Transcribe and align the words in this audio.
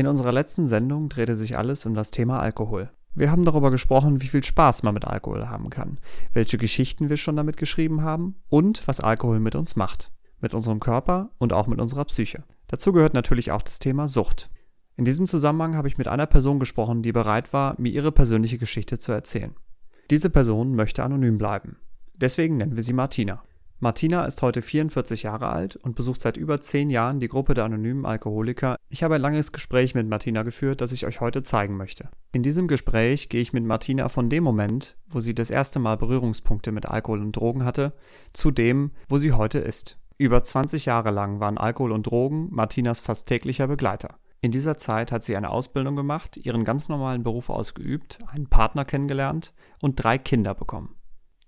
In 0.00 0.06
unserer 0.06 0.32
letzten 0.32 0.64
Sendung 0.64 1.10
drehte 1.10 1.36
sich 1.36 1.58
alles 1.58 1.84
um 1.84 1.92
das 1.92 2.10
Thema 2.10 2.40
Alkohol. 2.40 2.88
Wir 3.14 3.30
haben 3.30 3.44
darüber 3.44 3.70
gesprochen, 3.70 4.22
wie 4.22 4.28
viel 4.28 4.42
Spaß 4.42 4.82
man 4.82 4.94
mit 4.94 5.04
Alkohol 5.04 5.50
haben 5.50 5.68
kann, 5.68 5.98
welche 6.32 6.56
Geschichten 6.56 7.10
wir 7.10 7.18
schon 7.18 7.36
damit 7.36 7.58
geschrieben 7.58 8.00
haben 8.00 8.36
und 8.48 8.88
was 8.88 9.00
Alkohol 9.00 9.40
mit 9.40 9.54
uns 9.54 9.76
macht, 9.76 10.10
mit 10.40 10.54
unserem 10.54 10.80
Körper 10.80 11.32
und 11.36 11.52
auch 11.52 11.66
mit 11.66 11.82
unserer 11.82 12.06
Psyche. 12.06 12.44
Dazu 12.68 12.94
gehört 12.94 13.12
natürlich 13.12 13.52
auch 13.52 13.60
das 13.60 13.78
Thema 13.78 14.08
Sucht. 14.08 14.48
In 14.96 15.04
diesem 15.04 15.26
Zusammenhang 15.26 15.76
habe 15.76 15.88
ich 15.88 15.98
mit 15.98 16.08
einer 16.08 16.24
Person 16.24 16.60
gesprochen, 16.60 17.02
die 17.02 17.12
bereit 17.12 17.52
war, 17.52 17.74
mir 17.78 17.92
ihre 17.92 18.10
persönliche 18.10 18.56
Geschichte 18.56 18.96
zu 18.98 19.12
erzählen. 19.12 19.54
Diese 20.08 20.30
Person 20.30 20.74
möchte 20.76 21.04
anonym 21.04 21.36
bleiben. 21.36 21.76
Deswegen 22.14 22.56
nennen 22.56 22.76
wir 22.76 22.82
sie 22.82 22.94
Martina. 22.94 23.42
Martina 23.82 24.26
ist 24.26 24.42
heute 24.42 24.60
44 24.60 25.22
Jahre 25.22 25.48
alt 25.48 25.76
und 25.76 25.96
besucht 25.96 26.20
seit 26.20 26.36
über 26.36 26.60
10 26.60 26.90
Jahren 26.90 27.18
die 27.18 27.28
Gruppe 27.28 27.54
der 27.54 27.64
anonymen 27.64 28.04
Alkoholiker. 28.04 28.76
Ich 28.90 29.02
habe 29.02 29.14
ein 29.14 29.22
langes 29.22 29.52
Gespräch 29.52 29.94
mit 29.94 30.06
Martina 30.06 30.42
geführt, 30.42 30.82
das 30.82 30.92
ich 30.92 31.06
euch 31.06 31.22
heute 31.22 31.42
zeigen 31.42 31.78
möchte. 31.78 32.10
In 32.32 32.42
diesem 32.42 32.68
Gespräch 32.68 33.30
gehe 33.30 33.40
ich 33.40 33.54
mit 33.54 33.64
Martina 33.64 34.10
von 34.10 34.28
dem 34.28 34.44
Moment, 34.44 34.98
wo 35.08 35.20
sie 35.20 35.34
das 35.34 35.50
erste 35.50 35.78
Mal 35.78 35.96
Berührungspunkte 35.96 36.72
mit 36.72 36.84
Alkohol 36.84 37.22
und 37.22 37.32
Drogen 37.32 37.64
hatte, 37.64 37.94
zu 38.34 38.50
dem, 38.50 38.90
wo 39.08 39.16
sie 39.16 39.32
heute 39.32 39.60
ist. 39.60 39.98
Über 40.18 40.44
20 40.44 40.84
Jahre 40.84 41.10
lang 41.10 41.40
waren 41.40 41.56
Alkohol 41.56 41.92
und 41.92 42.02
Drogen 42.02 42.48
Martinas 42.50 43.00
fast 43.00 43.28
täglicher 43.28 43.66
Begleiter. 43.66 44.16
In 44.42 44.50
dieser 44.50 44.76
Zeit 44.76 45.10
hat 45.10 45.24
sie 45.24 45.38
eine 45.38 45.48
Ausbildung 45.48 45.96
gemacht, 45.96 46.36
ihren 46.36 46.64
ganz 46.64 46.90
normalen 46.90 47.22
Beruf 47.22 47.48
ausgeübt, 47.48 48.18
einen 48.26 48.46
Partner 48.46 48.84
kennengelernt 48.84 49.54
und 49.80 50.02
drei 50.02 50.18
Kinder 50.18 50.54
bekommen. 50.54 50.96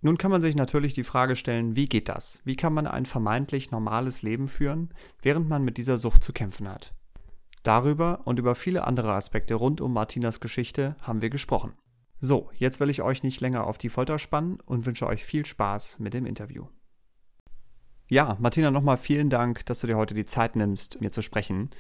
Nun 0.05 0.19
kann 0.19 0.33
man 0.33 0.43
sich 0.43 0.57
natürlich 0.57 0.95
die 0.95 1.05
Frage 1.05 1.37
stellen, 1.37 1.77
wie 1.77 1.87
geht 1.87 2.09
das? 2.09 2.43
Wie 2.45 2.57
kann 2.57 2.75
man 2.75 2.89
ein 2.89 3.07
vermeintlich 3.07 3.71
normales 3.71 4.23
Leben 4.23 4.49
führen, 4.49 4.93
während 5.23 5.49
man 5.49 5.65
mit 5.65 5.79
dieser 5.79 5.97
Sucht 5.97 6.25
zu 6.25 6.33
kämpfen 6.33 6.69
hat? 6.69 6.93
Darüber 7.63 8.23
und 8.25 8.41
über 8.41 8.57
viele 8.57 8.85
andere 8.85 9.15
Aspekte 9.15 9.55
rund 9.55 9.81
um 9.81 9.93
Martinas 9.93 10.41
Geschichte 10.41 10.97
haben 11.03 11.23
wir 11.23 11.31
gesprochen. 11.31 11.75
So, 12.19 12.51
jetzt 12.59 12.81
will 12.81 12.91
ich 12.91 13.03
euch 13.03 13.23
nicht 13.23 13.41
länger 13.41 13.65
auf 13.65 13.79
die 13.79 13.89
Folter 13.89 14.19
spannen 14.19 14.59
und 14.67 14.87
wünsche 14.87 15.07
euch 15.07 15.25
viel 15.25 15.47
Spaß 15.47 16.01
mit 16.01 16.15
dem 16.15 16.27
Interview. 16.27 16.67
Ja, 18.13 18.37
Martina, 18.39 18.71
nochmal 18.71 18.99
vielen 18.99 19.31
Dank, 19.31 19.65
dass 19.65 19.81
du 19.81 19.87
dir 19.87 19.97
heute 19.97 20.13
die 20.13 20.27
Zeit 20.27 20.55
nimmst, 20.55 21.01
mir 21.01 21.11
zu 21.11 21.23
sprechen. 21.23 21.71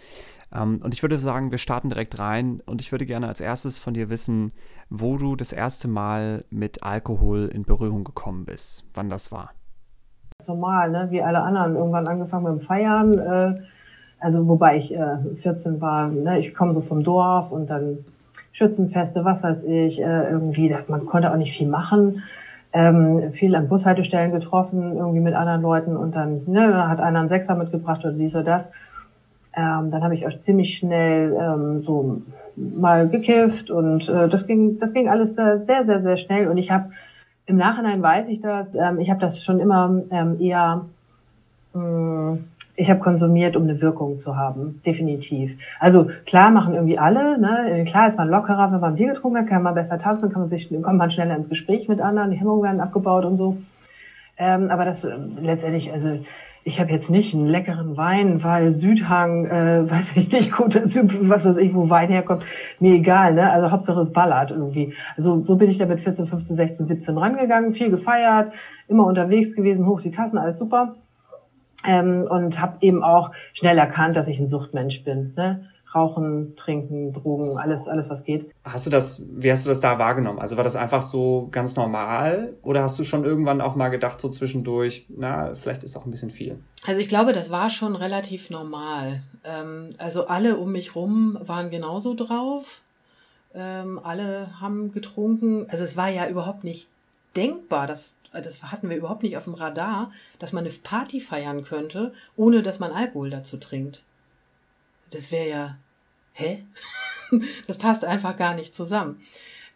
Ähm, 0.51 0.81
und 0.83 0.95
ich 0.95 1.03
würde 1.03 1.19
sagen, 1.19 1.51
wir 1.51 1.59
starten 1.59 1.91
direkt 1.91 2.19
rein 2.19 2.63
und 2.65 2.81
ich 2.81 2.91
würde 2.91 3.05
gerne 3.05 3.29
als 3.29 3.43
erstes 3.43 3.79
von 3.79 3.93
dir 3.93 4.09
wissen, 4.09 4.53
wo 4.89 5.19
du 5.19 5.37
das 5.37 5.53
erste 5.53 5.89
Mal 5.89 6.47
mit 6.49 6.85
Alkohol 6.85 7.51
in 7.53 7.65
Berührung 7.65 8.03
gekommen 8.03 8.47
bist, 8.47 8.87
wann 8.95 9.11
das 9.11 9.31
war. 9.31 9.51
Normal, 10.47 10.91
ne? 10.91 11.09
wie 11.11 11.21
alle 11.21 11.43
anderen. 11.43 11.77
Irgendwann 11.77 12.07
angefangen 12.07 12.45
mit 12.45 12.63
dem 12.63 12.67
Feiern. 12.67 13.19
Äh, 13.19 13.63
also 14.19 14.49
wobei 14.49 14.79
ich 14.79 14.95
äh, 14.95 15.19
14 15.43 15.83
war, 15.83 16.09
ne? 16.09 16.39
ich 16.39 16.55
komme 16.55 16.73
so 16.73 16.81
vom 16.81 17.05
Dorf 17.05 17.53
und 17.53 17.69
dann 17.69 18.07
Schützenfeste, 18.53 19.27
was 19.27 19.43
weiß 19.43 19.65
ich, 19.65 20.01
äh, 20.01 20.31
irgendwie, 20.31 20.75
man 20.89 21.05
konnte 21.05 21.31
auch 21.31 21.37
nicht 21.37 21.55
viel 21.55 21.69
machen 21.69 22.23
ähm, 22.73 23.33
viel 23.33 23.55
an 23.55 23.69
Bushaltestellen 23.69 24.33
getroffen, 24.33 24.97
irgendwie 24.97 25.21
mit 25.21 25.35
anderen 25.35 25.63
Leuten 25.63 25.97
und 25.97 26.15
dann 26.15 26.43
ne, 26.47 26.89
hat 26.89 27.01
einer 27.01 27.21
einen 27.21 27.29
Sechser 27.29 27.55
mitgebracht 27.55 28.01
oder 28.05 28.13
dies 28.13 28.35
oder 28.35 28.45
das. 28.45 28.63
Ähm, 29.55 29.91
dann 29.91 30.03
habe 30.03 30.15
ich 30.15 30.27
auch 30.27 30.39
ziemlich 30.39 30.79
schnell 30.79 31.37
ähm, 31.39 31.83
so 31.83 32.23
mal 32.57 33.09
gekifft 33.09 33.71
und 33.71 34.09
äh, 34.09 34.29
das 34.29 34.47
ging, 34.47 34.79
das 34.79 34.95
ging 34.95 35.09
alles 35.09 35.35
sehr, 35.35 35.61
sehr, 35.67 36.03
sehr 36.03 36.17
schnell 36.17 36.49
und 36.49 36.57
ich 36.57 36.71
habe 36.71 36.91
im 37.45 37.57
Nachhinein 37.57 38.03
weiß 38.03 38.29
ich 38.29 38.41
das, 38.41 38.75
ähm, 38.75 38.99
ich 38.99 39.11
habe 39.11 39.21
das 39.21 39.45
schon 39.45 39.61
immer 39.61 40.03
ähm, 40.11 40.41
eher 40.41 40.87
mh, 41.75 41.83
mm, 41.83 42.45
ich 42.75 42.89
habe 42.89 43.01
konsumiert, 43.01 43.55
um 43.55 43.65
eine 43.65 43.81
Wirkung 43.81 44.21
zu 44.21 44.37
haben, 44.37 44.81
definitiv. 44.87 45.59
Also 45.79 46.09
klar 46.25 46.51
machen 46.51 46.75
irgendwie 46.75 46.99
alle, 46.99 47.39
ne? 47.39 47.85
klar 47.87 48.09
ist 48.09 48.17
man 48.17 48.29
lockerer, 48.29 48.73
wenn 48.73 48.81
man 48.81 48.95
Bier 48.95 49.13
getrunken 49.13 49.39
hat, 49.39 49.49
kann 49.49 49.63
man 49.63 49.75
besser 49.75 49.99
tanzen, 49.99 50.31
kann 50.31 50.43
man 50.43 50.51
sich, 50.51 50.69
kommt 50.69 50.99
man 50.99 51.11
schneller 51.11 51.37
ins 51.37 51.51
Gespräch 51.51 51.89
mit 51.89 52.01
anderen, 52.01 52.31
die 52.31 52.39
Hemmungen 52.39 52.63
werden 52.63 52.81
abgebaut 52.81 53.25
und 53.25 53.37
so. 53.37 53.59
Ähm, 54.39 54.71
aber 54.71 54.87
das 54.87 55.05
äh, 55.05 55.17
letztendlich, 55.41 55.93
also 55.93 56.19
ich 56.65 56.81
habe 56.81 56.93
jetzt 56.93 57.11
nicht 57.11 57.35
einen 57.35 57.49
leckeren 57.49 57.97
Wein, 57.97 58.43
weil 58.43 58.73
Südhang, 58.73 59.47
äh, 59.47 59.91
weiß 59.91 60.17
ich 60.17 60.33
nicht, 60.33 60.53
guter 60.53 60.87
Süd, 60.87 61.29
was 61.29 61.45
weiß 61.45 61.59
ich, 61.59 61.75
wo 61.75 61.91
Wein 61.91 62.09
herkommt, 62.09 62.45
mir 62.81 62.95
egal, 62.95 63.35
ne? 63.35 63.51
Also 63.51 63.71
Hauptsache 63.71 64.01
es 64.01 64.13
ballert 64.13 64.51
irgendwie. 64.51 64.95
Also 65.17 65.43
so 65.43 65.57
bin 65.57 65.71
ich 65.71 65.79
da 65.79 65.87
mit 65.87 66.01
14, 66.01 66.27
15, 66.27 66.57
16, 66.57 66.87
17 66.87 67.19
rangegangen, 67.19 67.75
viel 67.75 67.91
gefeiert, 67.91 68.53
immer 68.89 69.07
unterwegs 69.07 69.55
gewesen, 69.55 69.87
hoch 69.87 70.01
die 70.01 70.11
Tassen, 70.11 70.39
alles 70.39 70.59
super. 70.59 70.95
Ähm, 71.85 72.27
und 72.29 72.61
habe 72.61 72.79
eben 72.81 73.03
auch 73.03 73.33
schnell 73.53 73.79
erkannt, 73.79 74.17
dass 74.17 74.29
ich 74.29 74.39
ein 74.39 74.49
Suchtmensch 74.49 75.03
bin. 75.05 75.35
Ne? 75.37 75.69
Rauchen, 75.95 76.57
Trinken, 76.57 77.13
Drogen, 77.13 77.59
alles, 77.59 77.87
alles, 77.87 78.09
was 78.09 78.25
geht. 78.25 78.51
Hast 78.65 78.87
du 78.87 78.91
das, 78.91 79.23
wie 79.31 79.51
hast 79.51 79.67
du 79.67 79.69
das 79.69 79.81
da 79.81 79.99
wahrgenommen? 79.99 80.39
Also 80.39 80.57
war 80.57 80.65
das 80.65 80.77
einfach 80.77 81.03
so 81.03 81.49
ganz 81.51 81.77
normal 81.77 82.55
oder 82.63 82.83
hast 82.83 82.99
du 82.99 83.05
schon 83.05 83.25
irgendwann 83.25 83.61
auch 83.61 83.75
mal 83.75 83.89
gedacht, 83.89 84.21
so 84.21 84.29
zwischendurch, 84.31 85.07
na, 85.09 85.55
vielleicht 85.55 85.85
ist 85.85 85.97
auch 85.97 86.07
ein 86.07 86.11
bisschen 86.11 86.31
viel? 86.31 86.59
Also 86.87 87.01
ich 87.01 87.09
glaube, 87.09 87.33
das 87.33 87.51
war 87.51 87.69
schon 87.69 87.95
relativ 87.95 88.49
normal. 88.49 89.23
Ähm, 89.45 89.91
also 89.99 90.29
alle 90.29 90.57
um 90.57 90.73
mich 90.73 90.97
rum 90.97 91.37
waren 91.43 91.71
genauso 91.71 92.15
drauf. 92.15 92.81
Ähm, 93.55 94.01
alle 94.03 94.49
haben 94.61 94.93
getrunken. 94.93 95.67
Also 95.69 95.85
es 95.85 95.97
war 95.97 96.11
ja 96.11 96.27
überhaupt 96.27 96.65
nicht 96.65 96.89
denkbar, 97.37 97.87
dass 97.87 98.15
das 98.33 98.63
hatten 98.63 98.89
wir 98.89 98.97
überhaupt 98.97 99.23
nicht 99.23 99.37
auf 99.37 99.45
dem 99.45 99.55
Radar, 99.55 100.13
dass 100.39 100.53
man 100.53 100.65
eine 100.65 100.73
Party 100.73 101.21
feiern 101.21 101.65
könnte, 101.65 102.13
ohne 102.37 102.63
dass 102.63 102.79
man 102.79 102.93
Alkohol 102.93 103.31
dazu 103.31 103.57
trinkt. 103.57 104.05
Das 105.11 105.31
wäre 105.31 105.49
ja, 105.49 105.79
hä? 106.33 106.65
das 107.67 107.79
passt 107.79 108.05
einfach 108.05 108.37
gar 108.37 108.55
nicht 108.55 108.75
zusammen. 108.75 109.21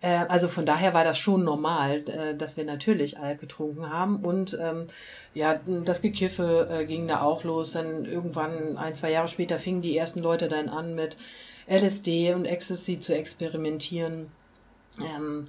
Äh, 0.01 0.25
also 0.29 0.49
von 0.49 0.67
daher 0.67 0.95
war 0.95 1.05
das 1.05 1.19
schon 1.19 1.45
normal, 1.45 2.05
äh, 2.09 2.35
dass 2.35 2.57
wir 2.57 2.65
natürlich 2.65 3.19
Alk 3.19 3.41
getrunken 3.41 3.91
haben 3.91 4.17
und 4.17 4.59
ähm, 4.61 4.87
ja, 5.35 5.61
das 5.85 6.03
Gekiffe 6.03 6.69
äh, 6.71 6.87
ging 6.87 7.09
da 7.09 7.23
auch 7.23 7.45
los. 7.45 7.73
Dann 7.73 8.05
irgendwann 8.05 8.77
ein, 8.79 8.95
zwei 8.95 9.11
Jahre 9.11 9.29
später 9.29 9.59
fingen 9.59 9.83
die 9.83 9.97
ersten 9.97 10.21
Leute 10.21 10.49
dann 10.49 10.69
an 10.69 10.95
mit 10.95 11.17
LSD 11.67 12.35
und 12.35 12.45
Ecstasy 12.45 13.01
zu 13.01 13.15
experimentieren. 13.15 14.31
Ähm, 15.01 15.45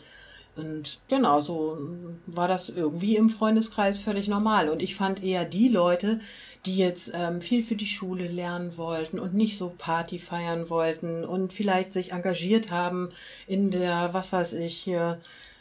und 0.58 1.00
genau, 1.08 1.42
so 1.42 1.78
war 2.26 2.48
das 2.48 2.70
irgendwie 2.70 3.16
im 3.16 3.30
Freundeskreis 3.30 4.00
völlig 4.00 4.28
normal. 4.28 4.70
Und 4.70 4.82
ich 4.82 4.96
fand 4.96 5.24
eher 5.24 5.46
die 5.46 5.68
Leute, 5.68 6.20
die 6.66 6.78
jetzt 6.78 7.12
ähm, 7.14 7.42
viel 7.42 7.64
für 7.64 7.76
die 7.76 7.86
Schule 7.86 8.28
lernen 8.28 8.76
wollten 8.78 9.20
und 9.20 9.34
nicht 9.34 9.58
so 9.58 9.74
Party 9.78 10.20
feiern 10.20 10.70
wollten 10.70 11.24
und 11.24 11.54
vielleicht 11.54 11.94
sich 11.94 12.12
engagiert 12.12 12.72
haben 12.72 13.10
in 13.46 13.70
der, 13.72 14.14
was 14.14 14.34
weiß 14.34 14.54
ich, 14.54 14.76
hier, 14.76 15.20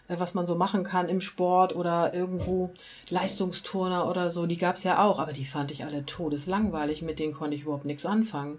äh, 0.09 0.19
was 0.19 0.35
man 0.35 0.47
so 0.47 0.55
machen 0.55 0.83
kann 0.83 1.09
im 1.09 1.21
Sport 1.21 1.77
oder 1.77 2.15
irgendwo 2.15 2.71
Leistungsturner 3.11 4.09
oder 4.09 4.31
so, 4.31 4.47
die 4.47 4.57
gab's 4.57 4.85
ja 4.85 5.05
auch, 5.05 5.19
aber 5.19 5.33
die 5.33 5.45
fand 5.45 5.71
ich 5.71 5.85
alle 5.85 6.07
todeslangweilig, 6.07 7.03
mit 7.03 7.19
denen 7.19 7.35
konnte 7.35 7.55
ich 7.55 7.63
überhaupt 7.63 7.85
nichts 7.85 8.07
anfangen. 8.07 8.59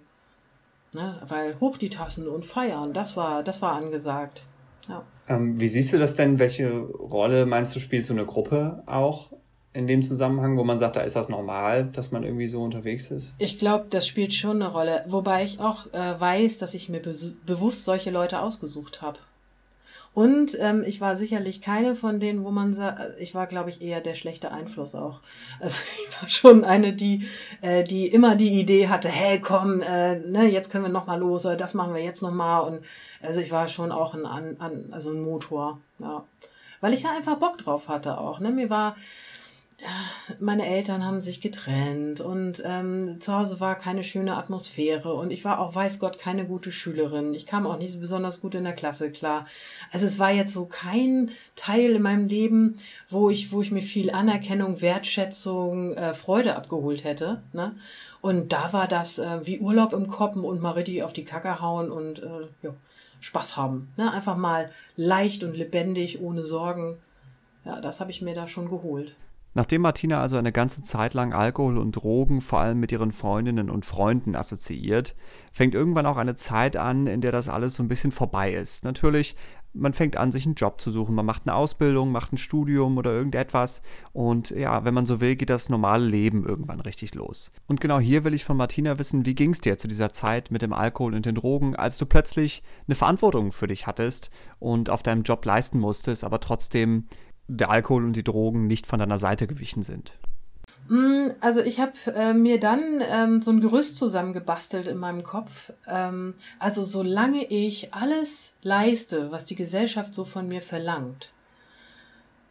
Ne? 0.94 1.20
Weil 1.28 1.60
hoch 1.60 1.78
die 1.78 1.90
Tassen 1.90 2.28
und 2.28 2.46
feiern, 2.46 2.94
das 2.94 3.18
war, 3.18 3.44
das 3.44 3.62
war 3.62 3.74
angesagt. 3.74 4.44
Ja. 4.88 5.04
Ähm, 5.28 5.60
wie 5.60 5.68
siehst 5.68 5.94
du 5.94 5.98
das 5.98 6.16
denn? 6.16 6.40
Welche 6.40 6.80
Rolle 6.80 7.46
meinst 7.46 7.76
du, 7.76 7.80
spielt 7.80 8.06
so 8.06 8.14
eine 8.14 8.26
Gruppe 8.26 8.84
auch 8.86 9.32
in 9.74 9.86
dem 9.86 10.02
Zusammenhang, 10.02 10.58
wo 10.58 10.64
man 10.64 10.80
sagt, 10.80 10.96
da 10.96 11.02
ist 11.02 11.16
das 11.16 11.30
normal, 11.30 11.86
dass 11.94 12.12
man 12.12 12.24
irgendwie 12.24 12.48
so 12.48 12.64
unterwegs 12.64 13.12
ist? 13.12 13.36
Ich 13.38 13.60
glaube, 13.60 13.86
das 13.90 14.08
spielt 14.08 14.34
schon 14.34 14.62
eine 14.62 14.72
Rolle. 14.72 15.04
Wobei 15.08 15.44
ich 15.44 15.60
auch 15.60 15.86
äh, 15.94 16.20
weiß, 16.20 16.58
dass 16.58 16.74
ich 16.74 16.90
mir 16.90 17.02
be 17.02 17.14
bewusst 17.46 17.86
solche 17.86 18.10
Leute 18.10 18.42
ausgesucht 18.42 19.02
habe. 19.02 19.20
Und 20.18 20.58
ähm, 20.60 20.84
ich 20.84 21.00
war 21.00 21.16
sicherlich 21.16 21.62
keine 21.62 21.94
von 21.94 22.20
denen, 22.20 22.44
wo 22.44 22.50
man 22.50 22.74
sagt, 22.74 23.20
ich 23.20 23.36
war, 23.36 23.46
glaube 23.46 23.70
ich, 23.70 23.84
eher 23.84 24.02
der 24.02 24.16
schlechte 24.16 24.52
Einfluss 24.52 24.96
auch. 24.96 25.22
Also 25.60 25.84
ich 26.08 26.20
war 26.20 26.28
schon 26.28 26.64
eine, 26.64 26.94
die, 26.94 27.28
äh, 27.62 27.84
die 27.84 28.08
immer 28.08 28.36
die 28.36 28.60
Idee 28.60 28.88
hatte, 28.88 29.10
hey, 29.10 29.40
komm, 29.40 29.80
äh, 29.84 30.16
ne, 30.16 30.46
jetzt 30.46 30.72
können 30.72 30.86
wir 30.86 30.92
noch 30.92 31.06
mal 31.06 31.20
los, 31.20 31.46
oder 31.46 31.56
das 31.56 31.76
machen 31.76 31.94
wir 31.94 32.04
jetzt 32.04 32.24
noch 32.24 32.32
mal. 32.32 32.62
Und 32.62 32.84
also 33.22 33.42
ich 33.42 33.52
war 33.52 33.68
schon 33.68 33.92
auch 33.92 34.16
ein, 34.16 34.26
an, 34.26 34.90
also 34.90 35.12
ein 35.12 35.22
Motor, 35.22 35.80
ja. 36.02 36.24
Weil 36.82 36.96
ich 36.96 37.04
da 37.04 37.10
einfach 37.16 37.38
Bock 37.38 37.60
drauf 37.60 37.88
hatte 37.88 38.18
auch. 38.18 38.40
Ne? 38.40 38.50
Mir 38.50 38.72
war, 38.72 38.96
meine 40.40 40.66
Eltern 40.66 41.06
haben 41.06 41.20
sich 41.20 41.40
getrennt 41.40 42.20
und 42.20 42.64
ähm, 42.66 43.22
zu 43.22 43.34
Hause 43.34 43.60
war 43.60 43.76
keine 43.76 44.04
schöne 44.04 44.36
Atmosphäre 44.36 45.14
und 45.14 45.32
ich 45.32 45.46
war 45.46 45.60
auch, 45.60 45.76
weiß 45.76 46.00
Gott, 46.00 46.18
keine 46.18 46.46
gute 46.46 46.72
Schülerin. 46.72 47.34
Ich 47.36 47.46
kam 47.46 47.68
auch 47.68 47.78
nicht 47.78 47.92
so 47.92 48.00
besonders 48.00 48.42
gut 48.42 48.56
in 48.56 48.64
der 48.64 48.74
Klasse 48.74 49.12
klar. 49.12 49.46
Also 49.92 50.08
es 50.08 50.18
war 50.18 50.32
jetzt 50.32 50.54
so 50.54 50.66
kein 50.66 51.32
Teil 51.56 51.92
in 51.92 52.02
meinem 52.02 52.28
Leben, 52.28 52.76
wo 53.08 53.30
ich, 53.30 53.52
wo 53.52 53.62
ich 53.62 53.72
mir 53.72 53.84
viel 53.84 54.10
Anerkennung, 54.10 54.82
Wertschätzung, 54.82 55.94
äh, 55.94 56.14
Freude 56.14 56.56
abgeholt 56.56 57.04
hätte. 57.04 57.44
Ne? 57.54 57.76
Und 58.22 58.54
da 58.54 58.74
war 58.74 58.88
das 58.88 59.20
äh, 59.20 59.46
wie 59.46 59.60
Urlaub 59.60 59.94
im 59.94 60.08
Koppen 60.08 60.44
und 60.44 60.60
mal 60.60 60.72
richtig 60.72 61.04
auf 61.04 61.14
die 61.14 61.26
Kacke 61.26 61.62
hauen 61.62 61.92
und 61.92 62.24
äh, 62.24 62.48
ja, 62.64 62.74
Spaß 63.20 63.58
haben. 63.58 63.90
Ne? 63.96 64.12
Einfach 64.12 64.38
mal 64.38 64.72
leicht 64.96 65.44
und 65.44 65.56
lebendig, 65.56 66.20
ohne 66.20 66.44
Sorgen. 66.44 66.98
Ja, 67.64 67.80
das 67.80 68.00
habe 68.00 68.10
ich 68.10 68.24
mir 68.24 68.34
da 68.34 68.48
schon 68.48 68.70
geholt. 68.70 69.16
Nachdem 69.58 69.82
Martina 69.82 70.22
also 70.22 70.38
eine 70.38 70.52
ganze 70.52 70.84
Zeit 70.84 71.16
lang 71.16 71.34
Alkohol 71.34 71.80
und 71.80 71.94
Drogen 71.94 72.42
vor 72.42 72.60
allem 72.60 72.80
mit 72.80 72.92
ihren 72.92 73.12
Freundinnen 73.12 73.72
und 73.72 73.86
Freunden 73.86 74.36
assoziiert, 74.36 75.16
fängt 75.52 75.74
irgendwann 75.74 76.06
auch 76.06 76.18
eine 76.18 76.36
Zeit 76.36 76.78
an, 76.78 77.08
in 77.08 77.22
der 77.22 77.32
das 77.32 77.50
alles 77.50 77.74
so 77.74 77.82
ein 77.82 77.88
bisschen 77.88 78.12
vorbei 78.12 78.54
ist. 78.54 78.84
Natürlich, 78.84 79.36
man 79.74 79.94
fängt 79.94 80.16
an, 80.16 80.32
sich 80.32 80.46
einen 80.46 80.54
Job 80.54 80.80
zu 80.80 80.92
suchen, 80.92 81.16
man 81.16 81.26
macht 81.26 81.48
eine 81.48 81.56
Ausbildung, 81.56 82.12
macht 82.12 82.34
ein 82.34 82.38
Studium 82.38 83.00
oder 83.00 83.12
irgendetwas 83.12 83.82
und 84.14 84.52
ja, 84.52 84.86
wenn 84.86 84.94
man 84.94 85.08
so 85.08 85.22
will, 85.22 85.36
geht 85.36 85.50
das 85.50 85.70
normale 85.70 86.06
Leben 86.06 86.46
irgendwann 86.46 86.80
richtig 86.80 87.16
los. 87.16 87.52
Und 87.66 87.82
genau 87.82 88.00
hier 88.00 88.24
will 88.24 88.36
ich 88.36 88.46
von 88.46 88.58
Martina 88.58 89.00
wissen, 89.00 89.26
wie 89.26 89.34
ging 89.34 89.52
es 89.52 89.62
dir 89.62 89.80
zu 89.80 89.88
dieser 89.88 90.14
Zeit 90.14 90.52
mit 90.52 90.62
dem 90.62 90.74
Alkohol 90.74 91.16
und 91.16 91.26
den 91.26 91.34
Drogen, 91.34 91.76
als 91.76 91.98
du 91.98 92.06
plötzlich 92.06 92.62
eine 92.88 92.94
Verantwortung 92.96 93.52
für 93.52 93.68
dich 93.68 93.88
hattest 93.88 94.30
und 94.60 94.92
auf 94.92 95.02
deinem 95.02 95.24
Job 95.24 95.44
leisten 95.44 95.80
musstest, 95.80 96.24
aber 96.24 96.40
trotzdem 96.40 97.08
der 97.48 97.70
Alkohol 97.70 98.06
und 98.06 98.14
die 98.14 98.24
Drogen 98.24 98.68
nicht 98.68 98.88
von 98.88 99.00
deiner 99.00 99.20
Seite 99.20 99.48
gewichen 99.48 99.84
sind? 99.84 100.14
Mm, 100.90 101.30
also 101.42 101.62
ich 101.62 101.80
habe 101.80 101.94
äh, 102.16 102.34
mir 102.34 102.60
dann 102.60 103.02
ähm, 103.12 103.42
so 103.42 103.52
ein 103.52 103.62
Gerüst 103.62 103.98
zusammengebastelt 103.98 104.88
in 104.88 104.98
meinem 104.98 105.24
Kopf. 105.24 105.74
Ähm, 105.88 106.34
also 106.60 106.84
solange 106.84 107.46
ich 107.46 107.94
alles 107.94 108.54
leiste, 108.62 109.32
was 109.32 109.46
die 109.46 109.56
Gesellschaft 109.56 110.14
so 110.14 110.24
von 110.24 110.48
mir 110.48 110.62
verlangt, 110.62 111.34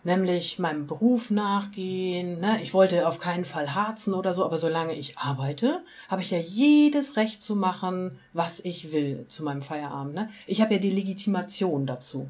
nämlich 0.05 0.59
meinem 0.59 0.87
Beruf 0.87 1.31
nachgehen, 1.31 2.41
ne? 2.41 2.63
ich 2.63 2.75
wollte 2.75 3.09
auf 3.09 3.19
keinen 3.19 3.45
Fall 3.45 3.75
harzen 3.75 4.15
oder 4.15 4.35
so, 4.35 4.45
aber 4.45 4.59
solange 4.59 4.95
ich 4.95 5.19
arbeite, 5.19 5.83
habe 6.09 6.23
ich 6.23 6.31
ja 6.31 6.39
jedes 6.39 7.17
Recht 7.17 7.43
zu 7.43 7.57
machen, 7.57 8.19
was 8.33 8.61
ich 8.61 8.93
will 8.93 9.25
zu 9.29 9.45
meinem 9.45 9.63
Feierabend. 9.63 10.15
Ne? 10.15 10.29
Ich 10.47 10.61
habe 10.61 10.75
ja 10.75 10.81
die 10.81 10.91
Legitimation 10.91 11.87
dazu. 11.87 12.29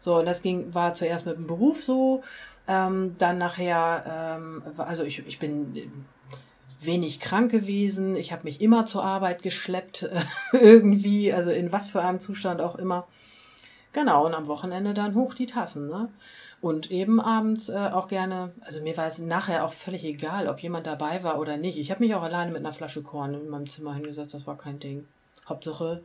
So, 0.00 0.18
und 0.18 0.26
das 0.26 0.42
ging, 0.42 0.74
war 0.74 0.94
zuerst 0.94 1.26
mit 1.26 1.36
dem 1.36 1.46
Beruf 1.46 1.82
so, 1.82 2.22
ähm, 2.66 3.16
dann 3.18 3.38
nachher, 3.38 4.36
ähm, 4.38 4.62
also 4.76 5.02
ich, 5.02 5.26
ich 5.26 5.38
bin 5.38 5.90
wenig 6.80 7.20
krank 7.20 7.50
gewesen, 7.50 8.14
ich 8.14 8.32
habe 8.32 8.44
mich 8.44 8.60
immer 8.60 8.84
zur 8.84 9.04
Arbeit 9.04 9.42
geschleppt, 9.42 10.04
äh, 10.04 10.20
irgendwie, 10.52 11.32
also 11.32 11.50
in 11.50 11.72
was 11.72 11.88
für 11.88 12.02
einem 12.02 12.20
Zustand 12.20 12.60
auch 12.60 12.76
immer. 12.76 13.06
Genau, 13.92 14.26
und 14.26 14.34
am 14.34 14.46
Wochenende 14.46 14.92
dann 14.92 15.14
hoch 15.14 15.34
die 15.34 15.46
Tassen, 15.46 15.88
ne? 15.88 16.08
Und 16.60 16.90
eben 16.90 17.20
abends 17.20 17.68
äh, 17.68 17.76
auch 17.76 18.08
gerne, 18.08 18.52
also 18.62 18.82
mir 18.82 18.96
war 18.96 19.06
es 19.06 19.20
nachher 19.20 19.64
auch 19.64 19.72
völlig 19.72 20.04
egal, 20.04 20.48
ob 20.48 20.58
jemand 20.58 20.88
dabei 20.88 21.22
war 21.22 21.38
oder 21.38 21.56
nicht. 21.56 21.78
Ich 21.78 21.92
habe 21.92 22.02
mich 22.02 22.16
auch 22.16 22.22
alleine 22.22 22.50
mit 22.50 22.58
einer 22.58 22.72
Flasche 22.72 23.02
Korn 23.02 23.34
in 23.34 23.48
meinem 23.48 23.68
Zimmer 23.68 23.94
hingesetzt, 23.94 24.34
das 24.34 24.46
war 24.48 24.56
kein 24.56 24.80
Ding. 24.80 25.06
Hauptsache, 25.48 26.02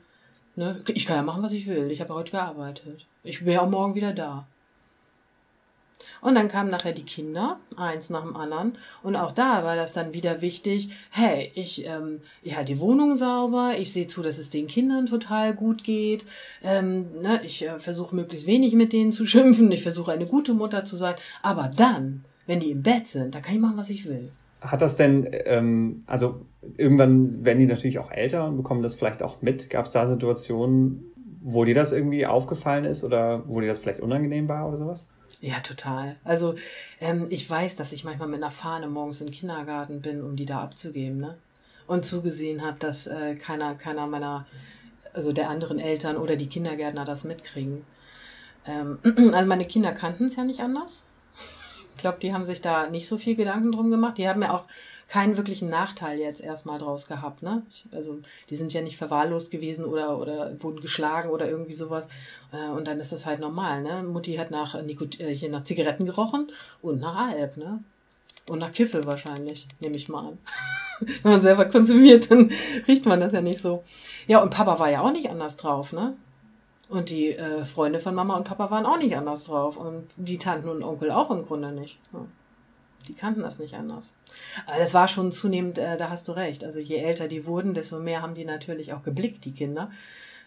Ne? 0.56 0.82
Ich 0.88 1.06
kann 1.06 1.18
ja 1.18 1.24
machen, 1.24 1.44
was 1.44 1.54
ich 1.54 1.68
will. 1.68 1.90
Ich 1.92 2.02
habe 2.02 2.14
heute 2.14 2.32
gearbeitet. 2.32 3.06
Ich 3.24 3.42
ja 3.42 3.62
auch 3.62 3.70
morgen 3.70 3.96
wieder 3.96 4.14
da. 4.14 4.46
Und 6.22 6.36
dann 6.36 6.48
kamen 6.48 6.70
nachher 6.70 6.94
die 6.94 7.04
Kinder, 7.04 7.60
eins 7.76 8.10
nach 8.10 8.22
dem 8.22 8.36
anderen. 8.36 8.78
Und 9.04 9.16
auch 9.16 9.34
da 9.34 9.64
war 9.64 9.76
das 9.76 9.94
dann 9.94 10.14
wieder 10.14 10.42
wichtig, 10.42 10.90
hey, 11.12 11.52
ich, 11.54 11.86
ähm, 11.86 12.22
ich 12.42 12.56
halte 12.56 12.74
die 12.74 12.80
Wohnung 12.80 13.18
sauber, 13.18 13.74
ich 13.78 13.92
sehe 13.92 14.08
zu, 14.08 14.22
dass 14.22 14.38
es 14.38 14.50
den 14.50 14.68
Kindern 14.68 15.06
total 15.06 15.54
gut 15.54 15.84
geht. 15.84 16.26
Ähm, 16.62 17.22
ne, 17.22 17.42
ich 17.44 17.64
äh, 17.64 17.78
versuche 17.78 18.16
möglichst 18.16 18.48
wenig 18.48 18.74
mit 18.74 18.94
denen 18.94 19.12
zu 19.12 19.26
schimpfen, 19.26 19.72
ich 19.72 19.84
versuche 19.84 20.14
eine 20.14 20.26
gute 20.26 20.54
Mutter 20.54 20.86
zu 20.86 20.96
sein. 20.96 21.16
Aber 21.42 21.70
dann, 21.76 22.24
wenn 22.48 22.62
die 22.62 22.72
im 22.72 22.84
Bett 22.84 23.08
sind, 23.08 23.36
da 23.36 23.42
kann 23.42 23.56
ich 23.56 23.62
machen, 23.62 23.78
was 23.78 23.90
ich 23.90 24.08
will. 24.08 24.32
Hat 24.64 24.82
das 24.82 24.96
denn, 24.96 25.28
ähm, 25.46 26.04
also 26.08 26.46
irgendwann 26.78 27.44
werden 27.44 27.60
die 27.60 27.66
natürlich 27.66 28.00
auch 28.00 28.12
älter 28.12 28.48
und 28.48 28.58
bekommen 28.58 28.82
das 28.82 28.96
vielleicht 28.96 29.22
auch 29.22 29.42
mit. 29.42 29.70
Gab 29.70 29.86
es 29.86 29.92
da 29.92 30.08
Situationen, 30.08 31.04
wo 31.42 31.66
dir 31.66 31.76
das 31.76 31.92
irgendwie 31.92 32.26
aufgefallen 32.26 32.86
ist 32.86 33.04
oder 33.04 33.44
wo 33.48 33.60
dir 33.60 33.68
das 33.68 33.80
vielleicht 33.80 34.00
unangenehm 34.00 34.48
war 34.48 34.70
oder 34.70 34.78
sowas? 34.78 35.08
Ja, 35.42 35.60
total. 35.60 36.16
Also 36.24 36.56
ähm, 37.02 37.26
ich 37.30 37.50
weiß, 37.50 37.76
dass 37.76 37.92
ich 37.92 38.06
manchmal 38.06 38.30
mit 38.30 38.42
einer 38.42 38.52
Fahne 38.52 38.88
morgens 38.88 39.20
im 39.20 39.30
Kindergarten 39.30 40.02
bin, 40.02 40.22
um 40.22 40.38
die 40.38 40.46
da 40.46 40.62
abzugeben, 40.62 41.20
ne? 41.20 41.38
Und 41.86 42.06
zugesehen 42.06 42.66
habe, 42.66 42.80
dass 42.80 43.08
äh, 43.08 43.36
keiner, 43.36 43.76
keiner 43.76 44.08
meiner, 44.08 44.48
also 45.12 45.34
der 45.34 45.50
anderen 45.50 45.80
Eltern 45.80 46.16
oder 46.16 46.38
die 46.38 46.48
Kindergärtner 46.48 47.04
das 47.04 47.26
mitkriegen. 47.26 47.84
Ähm, 48.66 49.00
also 49.34 49.46
meine 49.46 49.66
Kinder 49.66 49.92
kannten 49.92 50.26
es 50.26 50.38
ja 50.38 50.46
nicht 50.46 50.62
anders. 50.62 51.04
Ich 51.96 52.02
glaube, 52.02 52.20
die 52.20 52.34
haben 52.34 52.46
sich 52.46 52.62
da 52.62 52.90
nicht 52.90 53.08
so 53.08 53.18
viel 53.18 53.36
Gedanken 53.36 53.72
drum 53.72 53.90
gemacht. 53.90 54.18
Die 54.18 54.28
haben 54.28 54.42
ja 54.42 54.54
auch 54.54 54.66
keinen 55.08 55.38
wirklichen 55.38 55.70
Nachteil 55.70 56.20
jetzt 56.20 56.42
erstmal 56.42 56.80
draus 56.80 57.08
gehabt. 57.08 57.44
Ne? 57.44 57.62
Also 57.94 58.20
die 58.50 58.56
sind 58.56 58.74
ja 58.74 58.82
nicht 58.82 58.98
verwahrlost 58.98 59.52
gewesen 59.52 59.86
oder, 59.86 60.18
oder 60.18 60.62
wurden 60.62 60.82
geschlagen 60.82 61.30
oder 61.30 61.48
irgendwie 61.48 61.74
sowas. 61.74 62.08
Äh, 62.52 62.70
und 62.72 62.88
dann 62.88 63.00
ist 63.00 63.12
das 63.12 63.26
halt 63.26 63.40
normal. 63.40 63.84
Ne? 63.84 64.04
Mutti 64.04 64.36
hat 64.36 64.52
nach, 64.52 64.82
Nikot 64.82 65.20
äh, 65.20 65.36
hier 65.36 65.50
nach 65.50 65.64
Zigaretten 65.64 66.06
gerochen 66.06 66.52
und 66.82 67.00
nach 67.00 67.30
Alp. 67.30 67.58
Ne? 67.58 67.84
Und 68.48 68.60
nach 68.60 68.72
Kiffel 68.72 69.06
wahrscheinlich, 69.06 69.68
nehme 69.80 69.96
ich 69.96 70.10
mal 70.10 70.30
an. 70.30 70.38
Wenn 71.00 71.32
man 71.32 71.42
selber 71.42 71.66
konsumiert, 71.66 72.30
dann 72.30 72.52
riecht 72.88 73.06
man 73.06 73.20
das 73.20 73.34
ja 73.34 73.42
nicht 73.42 73.62
so. 73.62 73.84
Ja, 74.28 74.42
und 74.42 74.50
Papa 74.50 74.80
war 74.80 74.90
ja 74.90 75.02
auch 75.02 75.12
nicht 75.12 75.30
anders 75.30 75.58
drauf, 75.58 75.94
ne? 75.94 76.16
Und 76.90 77.10
die 77.10 77.34
äh, 77.34 77.64
Freunde 77.64 78.00
von 78.00 78.14
Mama 78.14 78.36
und 78.36 78.44
Papa 78.44 78.70
waren 78.70 78.86
auch 78.86 78.98
nicht 78.98 79.16
anders 79.16 79.46
drauf. 79.46 79.78
Und 79.78 80.10
die 80.18 80.38
Tanten 80.38 80.70
und 80.70 80.84
Onkel 80.84 81.12
auch 81.12 81.32
im 81.32 81.44
Grunde 81.44 81.72
nicht. 81.72 82.00
Die 83.08 83.14
kannten 83.14 83.42
das 83.42 83.60
nicht 83.60 83.76
anders. 83.76 84.16
Aber 84.66 84.78
das 84.78 84.94
war 84.94 85.08
schon 85.08 85.32
zunehmend, 85.32 85.78
äh, 85.78 85.98
da 85.98 86.10
hast 86.10 86.28
du 86.28 86.34
recht. 86.34 86.64
Also 86.64 86.80
je 86.80 86.98
älter 86.98 87.28
die 87.28 87.46
wurden, 87.46 87.74
desto 87.74 88.00
mehr 88.00 88.22
haben 88.22 88.36
die 88.36 88.46
natürlich 88.46 88.94
auch 88.94 89.04
geblickt, 89.04 89.46
die 89.46 89.54
Kinder. 89.54 89.92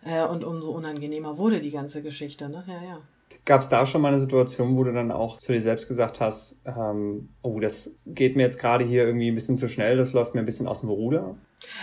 Äh, 0.04 0.24
und 0.24 0.44
umso 0.44 0.72
unangenehmer 0.72 1.38
wurde 1.38 1.60
die 1.60 1.70
ganze 1.70 2.02
Geschichte. 2.02 2.48
Ne? 2.48 2.64
Ja, 2.66 2.82
ja. 2.82 2.98
Gab 3.46 3.62
es 3.62 3.68
da 3.68 3.86
schon 3.86 4.02
mal 4.02 4.08
eine 4.08 4.20
Situation, 4.20 4.76
wo 4.76 4.84
du 4.84 4.92
dann 4.92 5.10
auch 5.10 5.38
zu 5.38 5.52
dir 5.52 5.62
selbst 5.62 5.88
gesagt 5.88 6.20
hast, 6.20 6.58
ähm, 6.66 7.30
oh, 7.42 7.58
das 7.60 7.92
geht 8.04 8.36
mir 8.36 8.42
jetzt 8.42 8.58
gerade 8.58 8.84
hier 8.84 9.06
irgendwie 9.06 9.30
ein 9.30 9.34
bisschen 9.34 9.56
zu 9.56 9.68
schnell, 9.68 9.96
das 9.96 10.12
läuft 10.12 10.34
mir 10.34 10.40
ein 10.40 10.46
bisschen 10.46 10.66
aus 10.66 10.80
dem 10.80 10.90
Ruder? 10.90 11.36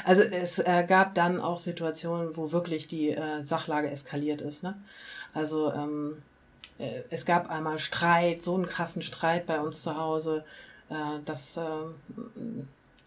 Also 0.06 0.24
es 0.24 0.60
äh, 0.60 0.86
gab 0.88 1.16
dann 1.16 1.40
auch 1.40 1.58
Situationen, 1.58 2.36
wo 2.36 2.52
wirklich 2.52 2.88
die 2.88 3.12
äh, 3.12 3.44
Sachlage 3.44 3.90
eskaliert 3.90 4.42
ist. 4.42 4.64
Ne? 4.64 4.76
Also 5.34 5.74
ähm, 5.74 6.18
äh, 6.80 7.02
es 7.10 7.26
gab 7.26 7.50
einmal 7.50 7.80
Streit, 7.80 8.44
so 8.44 8.56
einen 8.56 8.66
krassen 8.66 9.02
Streit 9.02 9.46
bei 9.46 9.60
uns 9.60 9.82
zu 9.82 9.98
Hause, 9.98 10.44
äh, 10.90 11.20
dass 11.26 11.58
äh, 11.58 11.62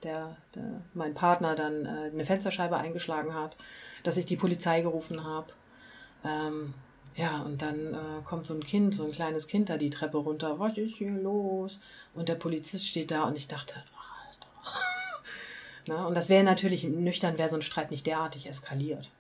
der, 0.03 0.37
der, 0.55 0.81
mein 0.95 1.15
Partner 1.15 1.55
dann 1.55 1.85
äh, 1.85 2.11
eine 2.13 2.25
Fensterscheibe 2.25 2.77
eingeschlagen 2.77 3.35
hat, 3.35 3.57
dass 4.03 4.17
ich 4.17 4.27
die 4.27 4.37
Polizei 4.37 4.81
gerufen 4.81 5.25
habe. 5.25 5.49
Ähm, 6.25 6.75
ja, 7.17 7.41
und 7.43 7.63
dann 7.63 7.95
äh, 7.95 8.23
kommt 8.25 8.47
so 8.47 8.55
ein 8.55 8.65
Kind, 8.65 8.95
so 8.95 9.05
ein 9.05 9.11
kleines 9.11 9.49
Kind 9.49 9.71
da 9.71 9.79
die 9.79 9.91
Treppe 9.91 10.19
runter. 10.19 10.59
Was 10.59 10.77
ist 10.77 10.99
hier 10.99 11.11
los? 11.11 11.81
Und 12.15 12.29
der 12.29 12.35
Polizist 12.35 12.87
steht 12.87 13.11
da 13.11 13.25
und 13.25 13.37
ich 13.37 13.49
dachte, 13.49 13.75
Alter. 13.75 14.49
Na, 15.87 16.07
und 16.07 16.15
das 16.15 16.29
wäre 16.29 16.45
natürlich 16.45 16.85
nüchtern, 16.85 17.39
wäre 17.39 17.49
so 17.49 17.57
ein 17.57 17.63
Streit 17.63 17.91
nicht 17.91 18.07
derartig 18.07 18.49
eskaliert. 18.49 19.11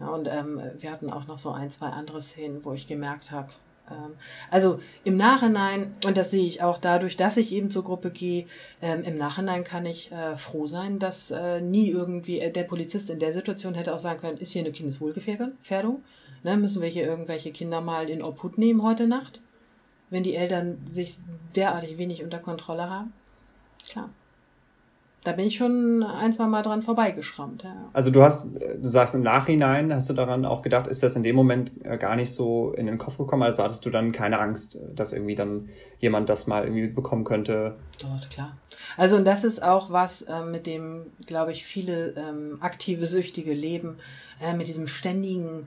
Ja, 0.00 0.08
und 0.08 0.26
ähm, 0.28 0.60
wir 0.78 0.90
hatten 0.90 1.12
auch 1.12 1.26
noch 1.26 1.38
so 1.38 1.52
ein, 1.52 1.70
zwei 1.70 1.86
andere 1.86 2.20
Szenen, 2.20 2.64
wo 2.64 2.72
ich 2.72 2.88
gemerkt 2.88 3.30
habe, 3.30 3.50
ähm, 3.90 4.14
also 4.50 4.80
im 5.04 5.16
Nachhinein, 5.16 5.94
und 6.04 6.16
das 6.16 6.30
sehe 6.30 6.46
ich 6.46 6.62
auch 6.62 6.78
dadurch, 6.78 7.16
dass 7.16 7.36
ich 7.36 7.52
eben 7.52 7.70
zur 7.70 7.84
Gruppe 7.84 8.10
gehe, 8.10 8.46
ähm, 8.82 9.02
im 9.04 9.16
Nachhinein 9.16 9.64
kann 9.64 9.86
ich 9.86 10.10
äh, 10.12 10.36
froh 10.36 10.66
sein, 10.66 10.98
dass 10.98 11.30
äh, 11.30 11.60
nie 11.60 11.90
irgendwie 11.90 12.40
äh, 12.40 12.50
der 12.50 12.64
Polizist 12.64 13.10
in 13.10 13.18
der 13.18 13.32
Situation 13.32 13.74
hätte 13.74 13.94
auch 13.94 13.98
sagen 13.98 14.20
können, 14.20 14.38
ist 14.38 14.52
hier 14.52 14.62
eine 14.62 14.72
Kindeswohlgefährdung? 14.72 16.02
Ne, 16.46 16.56
müssen 16.56 16.80
wir 16.80 16.88
hier 16.88 17.04
irgendwelche 17.04 17.50
Kinder 17.50 17.80
mal 17.80 18.08
in 18.08 18.22
Obhut 18.22 18.56
nehmen 18.56 18.84
heute 18.84 19.08
Nacht? 19.08 19.42
Wenn 20.10 20.22
die 20.22 20.36
Eltern 20.36 20.78
sich 20.88 21.18
derartig 21.56 21.98
wenig 21.98 22.22
unter 22.22 22.38
Kontrolle 22.38 22.88
haben? 22.88 23.12
Klar 23.88 24.10
da 25.26 25.32
bin 25.32 25.46
ich 25.46 25.56
schon 25.56 26.02
ein, 26.02 26.32
zwei 26.32 26.46
Mal 26.46 26.62
dran 26.62 26.82
vorbeigeschrammt. 26.82 27.64
Ja. 27.64 27.74
Also 27.92 28.10
du 28.10 28.22
hast, 28.22 28.46
du 28.54 28.88
sagst 28.88 29.14
im 29.14 29.22
Nachhinein, 29.22 29.92
hast 29.92 30.08
du 30.08 30.14
daran 30.14 30.44
auch 30.44 30.62
gedacht, 30.62 30.86
ist 30.86 31.02
das 31.02 31.16
in 31.16 31.24
dem 31.24 31.34
Moment 31.34 31.72
äh, 31.84 31.98
gar 31.98 32.14
nicht 32.16 32.32
so 32.32 32.72
in 32.72 32.86
den 32.86 32.98
Kopf 32.98 33.18
gekommen? 33.18 33.42
Also 33.42 33.62
hattest 33.62 33.84
du 33.84 33.90
dann 33.90 34.12
keine 34.12 34.38
Angst, 34.38 34.78
dass 34.94 35.12
irgendwie 35.12 35.34
dann 35.34 35.68
jemand 35.98 36.28
das 36.28 36.46
mal 36.46 36.62
irgendwie 36.62 36.82
mitbekommen 36.82 37.24
könnte? 37.24 37.76
Dort, 38.00 38.30
klar. 38.30 38.56
Also 38.96 39.16
und 39.16 39.24
das 39.24 39.42
ist 39.42 39.62
auch 39.62 39.90
was, 39.90 40.22
äh, 40.22 40.42
mit 40.42 40.66
dem, 40.66 41.06
glaube 41.26 41.52
ich, 41.52 41.64
viele 41.64 42.10
ähm, 42.10 42.58
aktive 42.60 43.06
Süchtige 43.06 43.52
leben, 43.52 43.96
äh, 44.40 44.54
mit 44.54 44.68
diesem 44.68 44.86
ständigen 44.86 45.66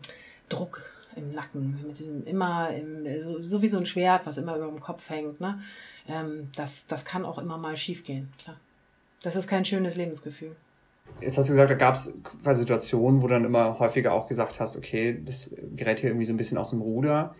Druck 0.49 0.81
im 1.15 1.31
Nacken, 1.31 1.79
mit 1.85 1.99
diesem 1.99 2.23
immer, 2.25 2.69
im, 2.71 3.21
so, 3.21 3.41
so 3.41 3.61
wie 3.61 3.67
so 3.67 3.77
ein 3.77 3.85
Schwert, 3.85 4.25
was 4.25 4.37
immer 4.37 4.55
über 4.55 4.67
dem 4.67 4.79
Kopf 4.79 5.09
hängt. 5.09 5.39
Ne? 5.41 5.59
Ähm, 6.07 6.49
das, 6.55 6.87
das 6.87 7.05
kann 7.05 7.25
auch 7.25 7.37
immer 7.37 7.57
mal 7.57 7.77
schiefgehen, 7.77 8.29
klar. 8.41 8.57
Das 9.21 9.35
ist 9.35 9.47
kein 9.47 9.65
schönes 9.65 9.95
Lebensgefühl. 9.95 10.55
Jetzt 11.21 11.37
hast 11.37 11.49
du 11.49 11.53
gesagt, 11.53 11.71
da 11.71 11.75
gab 11.75 11.95
es 11.95 12.13
Situationen, 12.57 13.21
wo 13.21 13.27
du 13.27 13.33
dann 13.33 13.43
immer 13.43 13.79
häufiger 13.79 14.13
auch 14.13 14.27
gesagt 14.27 14.59
hast, 14.59 14.77
okay, 14.77 15.19
das 15.25 15.53
gerät 15.75 15.99
hier 15.99 16.11
irgendwie 16.11 16.25
so 16.25 16.33
ein 16.33 16.37
bisschen 16.37 16.57
aus 16.57 16.69
dem 16.69 16.81
Ruder. 16.81 17.35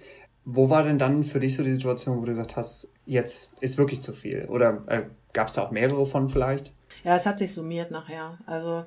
Wo 0.52 0.70
war 0.70 0.84
denn 0.84 0.98
dann 0.98 1.24
für 1.24 1.40
dich 1.40 1.56
so 1.56 1.64
die 1.64 1.74
Situation, 1.74 2.18
wo 2.18 2.22
du 2.22 2.28
gesagt 2.28 2.56
hast, 2.56 2.90
jetzt 3.06 3.52
ist 3.60 3.78
wirklich 3.78 4.02
zu 4.02 4.14
viel? 4.14 4.46
Oder 4.46 4.84
äh, 4.88 5.02
gab 5.34 5.50
es 5.50 5.54
da 5.54 5.64
auch 5.64 5.72
mehrere 5.72 6.06
von 6.06 6.30
vielleicht? 6.30 6.72
Ja, 7.04 7.16
es 7.16 7.26
hat 7.26 7.40
sich 7.40 7.54
summiert 7.54 7.92
nachher. 7.92 8.38
Also 8.46 8.84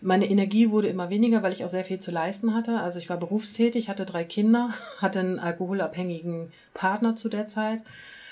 meine 0.00 0.30
Energie 0.30 0.70
wurde 0.70 0.88
immer 0.88 1.10
weniger, 1.10 1.42
weil 1.42 1.52
ich 1.52 1.64
auch 1.64 1.68
sehr 1.68 1.84
viel 1.84 1.98
zu 1.98 2.10
leisten 2.10 2.54
hatte. 2.54 2.80
Also 2.80 2.98
ich 2.98 3.08
war 3.10 3.16
berufstätig, 3.16 3.88
hatte 3.88 4.06
drei 4.06 4.24
Kinder, 4.24 4.70
hatte 4.98 5.20
einen 5.20 5.38
alkoholabhängigen 5.38 6.52
Partner 6.74 7.16
zu 7.16 7.28
der 7.28 7.46
Zeit 7.46 7.82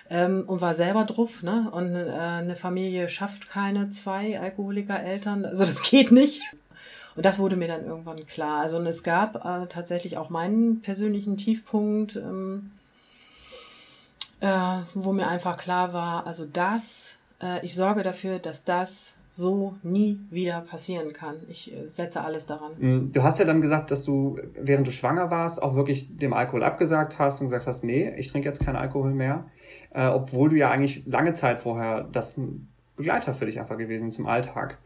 ähm, 0.09 0.45
und 0.47 0.61
war 0.61 0.75
selber 0.75 1.05
drauf. 1.05 1.43
Ne? 1.43 1.69
Und 1.71 1.95
äh, 1.95 2.11
eine 2.11 2.57
Familie 2.57 3.09
schafft 3.09 3.49
keine 3.49 3.89
zwei 3.89 4.41
Alkoholiker-Eltern. 4.41 5.45
Also 5.45 5.65
das 5.65 5.83
geht 5.83 6.13
nicht. 6.13 6.43
Und 7.19 7.27
das 7.27 7.41
wurde 7.41 7.57
mir 7.57 7.67
dann 7.67 7.85
irgendwann 7.85 8.25
klar. 8.27 8.61
Also 8.61 8.79
und 8.79 8.87
es 8.87 9.03
gab 9.03 9.45
äh, 9.45 9.67
tatsächlich 9.67 10.17
auch 10.17 10.31
meinen 10.31 10.83
persönlichen 10.83 11.37
Tiefpunkt, 11.37 12.15
ähm, 12.15 12.71
äh, 14.39 14.47
wo 14.95 15.13
mir 15.13 15.27
einfach 15.27 15.57
klar 15.57 15.93
war, 15.93 16.29
also 16.29 16.45
das, 16.45 17.19
äh, 17.43 17.59
ich 17.67 17.75
sorge 17.75 18.05
dafür, 18.05 18.39
dass 18.39 18.63
das 18.63 19.17
so 19.31 19.75
nie 19.83 20.21
wieder 20.31 20.61
passieren 20.61 21.13
kann. 21.13 21.39
Ich 21.49 21.75
äh, 21.75 21.89
setze 21.89 22.23
alles 22.23 22.47
daran. 22.47 22.75
Mm, 22.79 23.13
du 23.13 23.23
hast 23.25 23.41
ja 23.41 23.45
dann 23.45 23.61
gesagt, 23.61 23.91
dass 23.91 24.05
du, 24.05 24.39
während 24.55 24.87
du 24.87 24.93
schwanger 24.93 25.29
warst, 25.29 25.61
auch 25.61 25.75
wirklich 25.75 26.17
dem 26.17 26.33
Alkohol 26.33 26.63
abgesagt 26.63 27.19
hast 27.19 27.41
und 27.41 27.49
gesagt 27.49 27.67
hast, 27.67 27.83
nee, 27.83 28.15
ich 28.17 28.31
trinke 28.31 28.49
jetzt 28.49 28.65
keinen 28.65 28.77
Alkohol 28.77 29.11
mehr. 29.13 29.47
Äh, 29.91 30.07
obwohl 30.07 30.51
du 30.51 30.57
ja 30.57 30.71
eigentlich 30.71 31.03
lange 31.05 31.35
Zeit 31.35 31.59
vorher 31.59 32.05
das 32.13 32.39
Begleiter 32.97 33.35
für 33.35 33.47
dich 33.47 33.59
einfach 33.59 33.77
gewesen 33.77 34.13
zum 34.13 34.29
Alltag. 34.29 34.79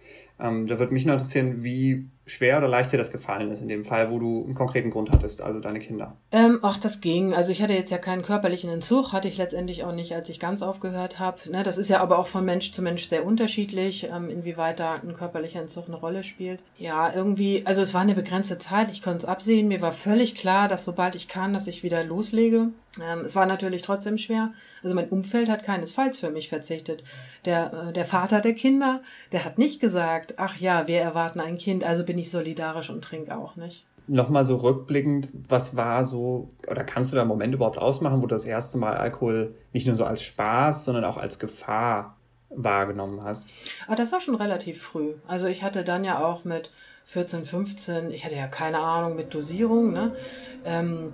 Ähm, 0.42 0.66
da 0.66 0.78
würde 0.78 0.92
mich 0.92 1.06
nur 1.06 1.14
interessieren, 1.14 1.62
wie 1.62 2.08
schwer 2.24 2.58
oder 2.58 2.68
leicht 2.68 2.92
dir 2.92 2.98
das 2.98 3.10
gefallen 3.10 3.50
ist 3.50 3.62
in 3.62 3.68
dem 3.68 3.84
Fall, 3.84 4.10
wo 4.10 4.18
du 4.18 4.44
einen 4.44 4.54
konkreten 4.54 4.90
Grund 4.90 5.10
hattest, 5.10 5.42
also 5.42 5.60
deine 5.60 5.80
Kinder? 5.80 6.16
Ähm, 6.30 6.60
ach, 6.62 6.78
das 6.78 7.00
ging. 7.00 7.34
Also 7.34 7.52
ich 7.52 7.62
hatte 7.62 7.74
jetzt 7.74 7.90
ja 7.90 7.98
keinen 7.98 8.22
körperlichen 8.22 8.70
Entzug, 8.70 9.12
hatte 9.12 9.28
ich 9.28 9.38
letztendlich 9.38 9.84
auch 9.84 9.92
nicht, 9.92 10.14
als 10.14 10.28
ich 10.28 10.38
ganz 10.38 10.62
aufgehört 10.62 11.18
habe. 11.18 11.38
Ne, 11.50 11.62
das 11.62 11.78
ist 11.78 11.90
ja 11.90 12.00
aber 12.00 12.18
auch 12.18 12.26
von 12.26 12.44
Mensch 12.44 12.72
zu 12.72 12.82
Mensch 12.82 13.08
sehr 13.08 13.26
unterschiedlich, 13.26 14.08
ähm, 14.12 14.30
inwieweit 14.30 14.80
da 14.80 14.94
ein 14.94 15.14
körperlicher 15.14 15.60
Entzug 15.60 15.88
eine 15.88 15.96
Rolle 15.96 16.22
spielt. 16.22 16.62
Ja, 16.78 17.12
irgendwie, 17.14 17.62
also 17.66 17.82
es 17.82 17.92
war 17.92 18.02
eine 18.02 18.14
begrenzte 18.14 18.58
Zeit, 18.58 18.90
ich 18.90 19.02
konnte 19.02 19.18
es 19.18 19.24
absehen. 19.24 19.68
Mir 19.68 19.82
war 19.82 19.92
völlig 19.92 20.34
klar, 20.34 20.68
dass 20.68 20.84
sobald 20.84 21.16
ich 21.16 21.28
kann, 21.28 21.52
dass 21.52 21.66
ich 21.66 21.82
wieder 21.82 22.04
loslege. 22.04 22.68
Ähm, 23.00 23.20
es 23.24 23.34
war 23.34 23.46
natürlich 23.46 23.82
trotzdem 23.82 24.18
schwer. 24.18 24.52
Also 24.82 24.94
mein 24.94 25.08
Umfeld 25.08 25.48
hat 25.48 25.62
keinesfalls 25.62 26.18
für 26.18 26.30
mich 26.30 26.48
verzichtet. 26.48 27.02
Der, 27.46 27.88
äh, 27.88 27.92
der 27.92 28.04
Vater 28.04 28.40
der 28.40 28.54
Kinder, 28.54 29.02
der 29.32 29.44
hat 29.44 29.58
nicht 29.58 29.80
gesagt, 29.80 30.31
ach 30.36 30.56
ja, 30.56 30.86
wir 30.88 31.00
erwarten 31.00 31.40
ein 31.40 31.56
Kind, 31.56 31.84
also 31.84 32.04
bin 32.04 32.18
ich 32.18 32.30
solidarisch 32.30 32.90
und 32.90 33.02
trinke 33.02 33.36
auch 33.36 33.56
nicht. 33.56 33.86
Nochmal 34.08 34.44
so 34.44 34.56
rückblickend, 34.56 35.30
was 35.48 35.76
war 35.76 36.04
so, 36.04 36.50
oder 36.68 36.84
kannst 36.84 37.12
du 37.12 37.16
da 37.16 37.22
einen 37.22 37.28
Moment 37.28 37.54
überhaupt 37.54 37.78
ausmachen, 37.78 38.18
wo 38.18 38.26
du 38.26 38.34
das 38.34 38.44
erste 38.44 38.78
Mal 38.78 38.96
Alkohol 38.96 39.54
nicht 39.72 39.86
nur 39.86 39.96
so 39.96 40.04
als 40.04 40.22
Spaß, 40.22 40.84
sondern 40.84 41.04
auch 41.04 41.16
als 41.16 41.38
Gefahr 41.38 42.16
wahrgenommen 42.50 43.22
hast? 43.22 43.48
Ah, 43.86 43.94
das 43.94 44.12
war 44.12 44.20
schon 44.20 44.34
relativ 44.34 44.82
früh. 44.82 45.14
Also 45.26 45.46
ich 45.46 45.62
hatte 45.62 45.84
dann 45.84 46.04
ja 46.04 46.24
auch 46.24 46.44
mit 46.44 46.72
14, 47.04 47.44
15, 47.44 48.10
ich 48.10 48.24
hatte 48.24 48.36
ja 48.36 48.48
keine 48.48 48.78
Ahnung 48.78 49.16
mit 49.16 49.34
Dosierung, 49.34 49.92
ne? 49.92 50.14
Ähm, 50.64 51.12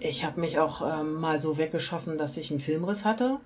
ich 0.00 0.24
habe 0.24 0.40
mich 0.40 0.58
auch 0.58 1.00
ähm, 1.00 1.14
mal 1.14 1.38
so 1.38 1.58
weggeschossen, 1.58 2.18
dass 2.18 2.36
ich 2.36 2.50
einen 2.50 2.60
Filmriss 2.60 3.04
hatte 3.04 3.38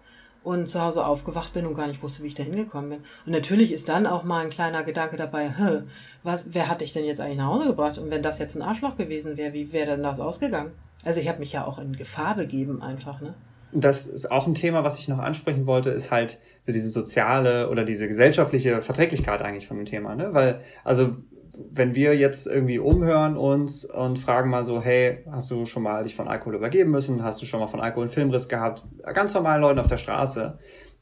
und 0.44 0.68
zu 0.68 0.80
Hause 0.80 1.06
aufgewacht 1.06 1.52
bin 1.52 1.66
und 1.66 1.74
gar 1.74 1.86
nicht 1.86 2.02
wusste, 2.02 2.22
wie 2.22 2.28
ich 2.28 2.34
da 2.34 2.42
hingekommen 2.42 2.90
bin. 2.90 2.98
Und 3.26 3.32
natürlich 3.32 3.72
ist 3.72 3.88
dann 3.88 4.06
auch 4.06 4.24
mal 4.24 4.44
ein 4.44 4.50
kleiner 4.50 4.82
Gedanke 4.82 5.16
dabei, 5.16 5.50
Hä, 5.50 5.82
was, 6.22 6.46
wer 6.52 6.68
hat 6.68 6.80
dich 6.80 6.92
denn 6.92 7.04
jetzt 7.04 7.20
eigentlich 7.20 7.38
nach 7.38 7.46
Hause 7.46 7.66
gebracht? 7.66 7.98
Und 7.98 8.10
wenn 8.10 8.22
das 8.22 8.38
jetzt 8.38 8.56
ein 8.56 8.62
Arschloch 8.62 8.96
gewesen 8.96 9.36
wäre, 9.36 9.52
wie 9.52 9.72
wäre 9.72 9.92
denn 9.92 10.02
das 10.02 10.20
ausgegangen? 10.20 10.72
Also 11.04 11.20
ich 11.20 11.28
habe 11.28 11.38
mich 11.40 11.52
ja 11.52 11.64
auch 11.64 11.78
in 11.78 11.96
Gefahr 11.96 12.36
begeben 12.36 12.82
einfach, 12.82 13.20
ne? 13.20 13.34
Das 13.74 14.06
ist 14.06 14.30
auch 14.30 14.46
ein 14.46 14.54
Thema, 14.54 14.84
was 14.84 14.98
ich 14.98 15.08
noch 15.08 15.18
ansprechen 15.18 15.66
wollte, 15.66 15.90
ist 15.90 16.10
halt 16.10 16.38
so 16.64 16.72
diese 16.72 16.90
soziale 16.90 17.70
oder 17.70 17.84
diese 17.84 18.06
gesellschaftliche 18.06 18.82
Verträglichkeit 18.82 19.40
eigentlich 19.40 19.66
von 19.66 19.78
dem 19.78 19.86
Thema, 19.86 20.14
ne? 20.14 20.34
Weil, 20.34 20.60
also 20.84 21.16
wenn 21.54 21.94
wir 21.94 22.16
jetzt 22.16 22.46
irgendwie 22.46 22.78
umhören 22.78 23.36
uns 23.36 23.84
und 23.84 24.18
fragen 24.18 24.50
mal 24.50 24.64
so, 24.64 24.80
hey, 24.80 25.24
hast 25.30 25.50
du 25.50 25.66
schon 25.66 25.82
mal 25.82 26.04
dich 26.04 26.14
von 26.14 26.28
Alkohol 26.28 26.54
übergeben 26.54 26.90
müssen? 26.90 27.22
Hast 27.22 27.42
du 27.42 27.46
schon 27.46 27.60
mal 27.60 27.66
von 27.66 27.80
Alkohol 27.80 28.04
einen 28.04 28.12
Filmriss 28.12 28.48
gehabt? 28.48 28.84
Ganz 29.12 29.34
normalen 29.34 29.60
Leuten 29.60 29.78
auf 29.78 29.86
der 29.86 29.98
Straße, 29.98 30.58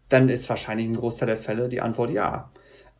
dann 0.08 0.28
ist 0.28 0.48
wahrscheinlich 0.48 0.86
im 0.86 0.96
Großteil 0.96 1.26
der 1.26 1.36
Fälle 1.36 1.68
die 1.68 1.80
Antwort 1.80 2.10
ja. 2.10 2.50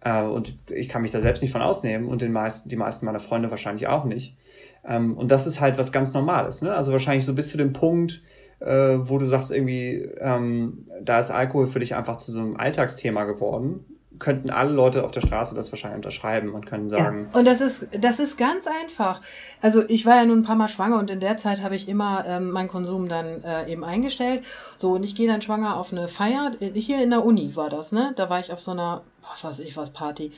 Äh, 0.01 0.23
und 0.23 0.57
ich 0.71 0.89
kann 0.89 1.03
mich 1.03 1.11
da 1.11 1.21
selbst 1.21 1.43
nicht 1.43 1.51
von 1.51 1.63
ausnehmen 1.63 2.09
und 2.09 2.23
den 2.23 2.33
meisten, 2.33 2.69
die 2.69 2.77
meisten 2.77 3.05
meiner 3.05 3.21
Freunde 3.21 3.51
wahrscheinlich 3.51 3.89
auch 3.89 4.05
nicht. 4.05 4.37
Ähm, 4.85 5.17
und 5.17 5.31
das 5.31 5.47
ist 5.47 5.61
halt 5.61 5.77
was 5.77 5.91
ganz 5.91 6.15
Normales. 6.15 6.63
Ne? 6.63 6.73
Also 6.73 6.93
wahrscheinlich 6.93 7.27
so 7.27 7.35
bis 7.35 7.49
zu 7.49 7.57
dem 7.57 7.73
Punkt, 7.73 8.23
äh, 8.61 8.97
wo 9.01 9.19
du 9.19 9.27
sagst 9.27 9.51
irgendwie, 9.51 10.09
ähm, 10.21 10.87
da 11.03 11.19
ist 11.19 11.31
Alkohol 11.31 11.67
für 11.67 11.81
dich 11.81 11.97
einfach 11.97 12.17
zu 12.17 12.31
so 12.31 12.39
einem 12.39 12.57
Alltagsthema 12.57 13.25
geworden 13.25 13.85
könnten 14.21 14.51
alle 14.51 14.71
Leute 14.71 15.03
auf 15.05 15.11
der 15.11 15.23
Straße 15.23 15.55
das 15.55 15.73
wahrscheinlich 15.73 15.97
unterschreiben 15.97 16.53
und 16.53 16.67
können 16.67 16.89
sagen. 16.89 17.29
Ja. 17.33 17.39
Und 17.39 17.47
das 17.47 17.61
ist, 17.61 17.89
das 17.99 18.21
ist 18.21 18.39
ganz 18.39 18.67
einfach. 18.67 19.21
Also 19.61 19.83
ich 19.89 20.07
war 20.07 20.17
ja 20.17 20.25
nun 20.25 20.41
ein 20.41 20.43
paar 20.45 20.57
Mal 20.57 20.69
schwanger 20.69 20.99
und 20.99 21.11
in 21.11 21.19
der 21.19 21.39
Zeit 21.39 21.63
habe 21.63 21.75
ich 21.75 21.89
immer 21.89 22.25
ähm, 22.27 22.51
meinen 22.51 22.69
Konsum 22.69 23.09
dann 23.09 23.43
äh, 23.43 23.73
eben 23.73 23.83
eingestellt. 23.83 24.45
So, 24.77 24.93
und 24.93 25.05
ich 25.05 25.15
gehe 25.15 25.27
dann 25.27 25.41
schwanger 25.41 25.77
auf 25.77 25.93
eine 25.93 26.07
Feier. 26.07 26.53
Hier 26.75 27.03
in 27.03 27.11
der 27.11 27.25
Uni 27.25 27.57
war 27.57 27.71
das, 27.71 27.91
ne? 27.93 28.13
Da 28.15 28.31
war 28.31 28.39
ich 28.39 28.53
auf 28.53 28.61
so 28.61 28.71
einer, 28.71 29.03
was 29.29 29.43
weiß 29.43 29.61
ich 29.61 29.77
was, 29.77 29.91
Party. 29.91 30.33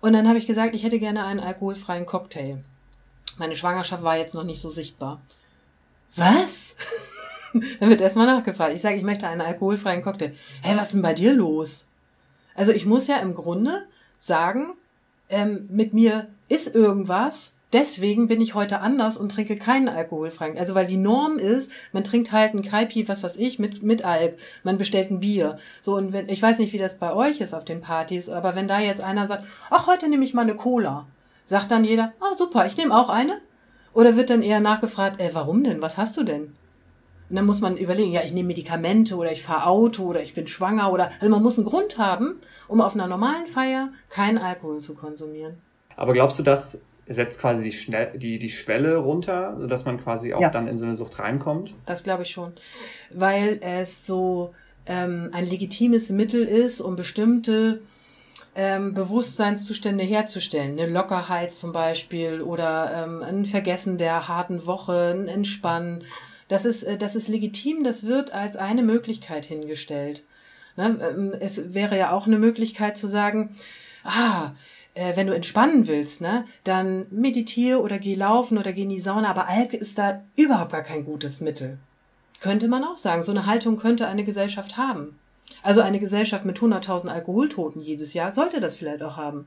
Und 0.00 0.12
dann 0.12 0.28
habe 0.28 0.38
ich 0.38 0.46
gesagt, 0.46 0.74
ich 0.74 0.84
hätte 0.84 0.98
gerne 0.98 1.24
einen 1.24 1.40
alkoholfreien 1.40 2.06
Cocktail. 2.06 2.58
Meine 3.38 3.56
Schwangerschaft 3.56 4.02
war 4.02 4.16
jetzt 4.16 4.34
noch 4.34 4.44
nicht 4.44 4.60
so 4.60 4.68
sichtbar. 4.68 5.20
Was? 6.16 6.76
dann 7.80 7.88
wird 7.88 8.00
erstmal 8.00 8.26
nachgefragt. 8.26 8.74
Ich 8.74 8.82
sage, 8.82 8.96
ich 8.96 9.02
möchte 9.02 9.26
einen 9.26 9.40
alkoholfreien 9.40 10.02
Cocktail. 10.02 10.34
Hä, 10.62 10.74
was 10.76 10.88
ist 10.88 10.94
denn 10.94 11.02
bei 11.02 11.14
dir 11.14 11.32
los? 11.32 11.86
Also 12.54 12.72
ich 12.72 12.86
muss 12.86 13.06
ja 13.06 13.16
im 13.18 13.34
Grunde 13.34 13.86
sagen, 14.18 14.74
ähm, 15.28 15.68
mit 15.70 15.94
mir 15.94 16.28
ist 16.48 16.74
irgendwas, 16.74 17.54
deswegen 17.72 18.28
bin 18.28 18.40
ich 18.40 18.54
heute 18.54 18.80
anders 18.80 19.16
und 19.16 19.30
trinke 19.30 19.56
keinen 19.56 19.88
alkoholfreien. 19.88 20.58
Also 20.58 20.74
weil 20.74 20.86
die 20.86 20.96
Norm 20.96 21.38
ist, 21.38 21.72
man 21.92 22.04
trinkt 22.04 22.32
halt 22.32 22.54
ein 22.54 22.62
Kaipi, 22.62 23.08
was 23.08 23.22
weiß 23.22 23.36
ich, 23.36 23.58
mit, 23.58 23.82
mit 23.82 24.04
Alk, 24.04 24.36
man 24.62 24.78
bestellt 24.78 25.10
ein 25.10 25.20
Bier. 25.20 25.58
So, 25.80 25.96
und 25.96 26.12
wenn, 26.12 26.28
ich 26.28 26.42
weiß 26.42 26.58
nicht, 26.58 26.72
wie 26.72 26.78
das 26.78 26.98
bei 26.98 27.12
euch 27.12 27.40
ist 27.40 27.54
auf 27.54 27.64
den 27.64 27.80
Partys, 27.80 28.28
aber 28.28 28.54
wenn 28.54 28.68
da 28.68 28.78
jetzt 28.78 29.02
einer 29.02 29.26
sagt, 29.26 29.44
ach, 29.70 29.86
heute 29.86 30.08
nehme 30.08 30.24
ich 30.24 30.34
mal 30.34 30.42
eine 30.42 30.56
Cola, 30.56 31.06
sagt 31.44 31.70
dann 31.70 31.84
jeder, 31.84 32.12
ah, 32.20 32.34
super, 32.34 32.66
ich 32.66 32.76
nehme 32.76 32.96
auch 32.96 33.08
eine? 33.08 33.40
Oder 33.94 34.16
wird 34.16 34.30
dann 34.30 34.42
eher 34.42 34.60
nachgefragt, 34.60 35.20
äh, 35.20 35.30
warum 35.32 35.64
denn? 35.64 35.82
Was 35.82 35.98
hast 35.98 36.16
du 36.16 36.22
denn? 36.22 36.54
Und 37.32 37.36
dann 37.36 37.46
muss 37.46 37.62
man 37.62 37.78
überlegen, 37.78 38.12
ja, 38.12 38.20
ich 38.22 38.34
nehme 38.34 38.48
Medikamente 38.48 39.16
oder 39.16 39.32
ich 39.32 39.42
fahre 39.42 39.64
Auto 39.64 40.04
oder 40.04 40.22
ich 40.22 40.34
bin 40.34 40.46
schwanger 40.46 40.92
oder, 40.92 41.10
also 41.18 41.30
man 41.30 41.42
muss 41.42 41.56
einen 41.56 41.66
Grund 41.66 41.96
haben, 41.96 42.34
um 42.68 42.82
auf 42.82 42.92
einer 42.92 43.06
normalen 43.06 43.46
Feier 43.46 43.88
keinen 44.10 44.36
Alkohol 44.36 44.80
zu 44.80 44.94
konsumieren. 44.94 45.54
Aber 45.96 46.12
glaubst 46.12 46.38
du, 46.38 46.42
das 46.42 46.82
setzt 47.08 47.40
quasi 47.40 47.62
die, 47.62 47.72
Schnell 47.72 48.18
die, 48.18 48.38
die 48.38 48.50
Schwelle 48.50 48.96
runter, 48.96 49.56
sodass 49.58 49.86
man 49.86 49.98
quasi 49.98 50.34
auch 50.34 50.42
ja. 50.42 50.50
dann 50.50 50.68
in 50.68 50.76
so 50.76 50.84
eine 50.84 50.94
Sucht 50.94 51.20
reinkommt? 51.20 51.72
Das 51.86 52.04
glaube 52.04 52.24
ich 52.24 52.28
schon. 52.28 52.52
Weil 53.10 53.60
es 53.62 54.06
so 54.06 54.52
ähm, 54.84 55.30
ein 55.32 55.46
legitimes 55.46 56.10
Mittel 56.10 56.44
ist, 56.44 56.82
um 56.82 56.96
bestimmte 56.96 57.80
ähm, 58.54 58.92
Bewusstseinszustände 58.92 60.04
herzustellen. 60.04 60.78
Eine 60.78 60.92
Lockerheit 60.92 61.54
zum 61.54 61.72
Beispiel 61.72 62.42
oder 62.42 63.04
ähm, 63.06 63.22
ein 63.22 63.46
Vergessen 63.46 63.96
der 63.96 64.28
harten 64.28 64.66
Woche, 64.66 65.14
ein 65.14 65.28
Entspannen. 65.28 66.04
Das 66.52 66.66
ist, 66.66 66.82
äh, 66.82 66.98
das 66.98 67.16
ist 67.16 67.28
legitim, 67.28 67.82
das 67.82 68.04
wird 68.04 68.34
als 68.34 68.56
eine 68.56 68.82
Möglichkeit 68.82 69.46
hingestellt. 69.46 70.22
Ne? 70.76 70.98
Ähm, 71.00 71.32
es 71.40 71.72
wäre 71.72 71.96
ja 71.96 72.12
auch 72.12 72.26
eine 72.26 72.38
Möglichkeit 72.38 72.98
zu 72.98 73.06
sagen, 73.06 73.56
ah, 74.04 74.50
äh, 74.92 75.16
wenn 75.16 75.28
du 75.28 75.34
entspannen 75.34 75.86
willst, 75.86 76.20
ne, 76.20 76.44
dann 76.64 77.06
meditiere 77.10 77.80
oder 77.80 77.98
geh 77.98 78.14
laufen 78.14 78.58
oder 78.58 78.74
geh 78.74 78.82
in 78.82 78.90
die 78.90 79.00
Sauna, 79.00 79.30
aber 79.30 79.48
Alk 79.48 79.72
ist 79.72 79.96
da 79.96 80.22
überhaupt 80.36 80.72
gar 80.72 80.82
kein 80.82 81.06
gutes 81.06 81.40
Mittel. 81.40 81.78
Könnte 82.42 82.68
man 82.68 82.84
auch 82.84 82.98
sagen. 82.98 83.22
So 83.22 83.32
eine 83.32 83.46
Haltung 83.46 83.78
könnte 83.78 84.06
eine 84.06 84.24
Gesellschaft 84.24 84.76
haben. 84.76 85.18
Also 85.62 85.80
eine 85.80 86.00
Gesellschaft 86.00 86.44
mit 86.44 86.58
100.000 86.58 87.08
Alkoholtoten 87.08 87.80
jedes 87.80 88.12
Jahr 88.12 88.30
sollte 88.30 88.60
das 88.60 88.74
vielleicht 88.74 89.02
auch 89.02 89.16
haben. 89.16 89.46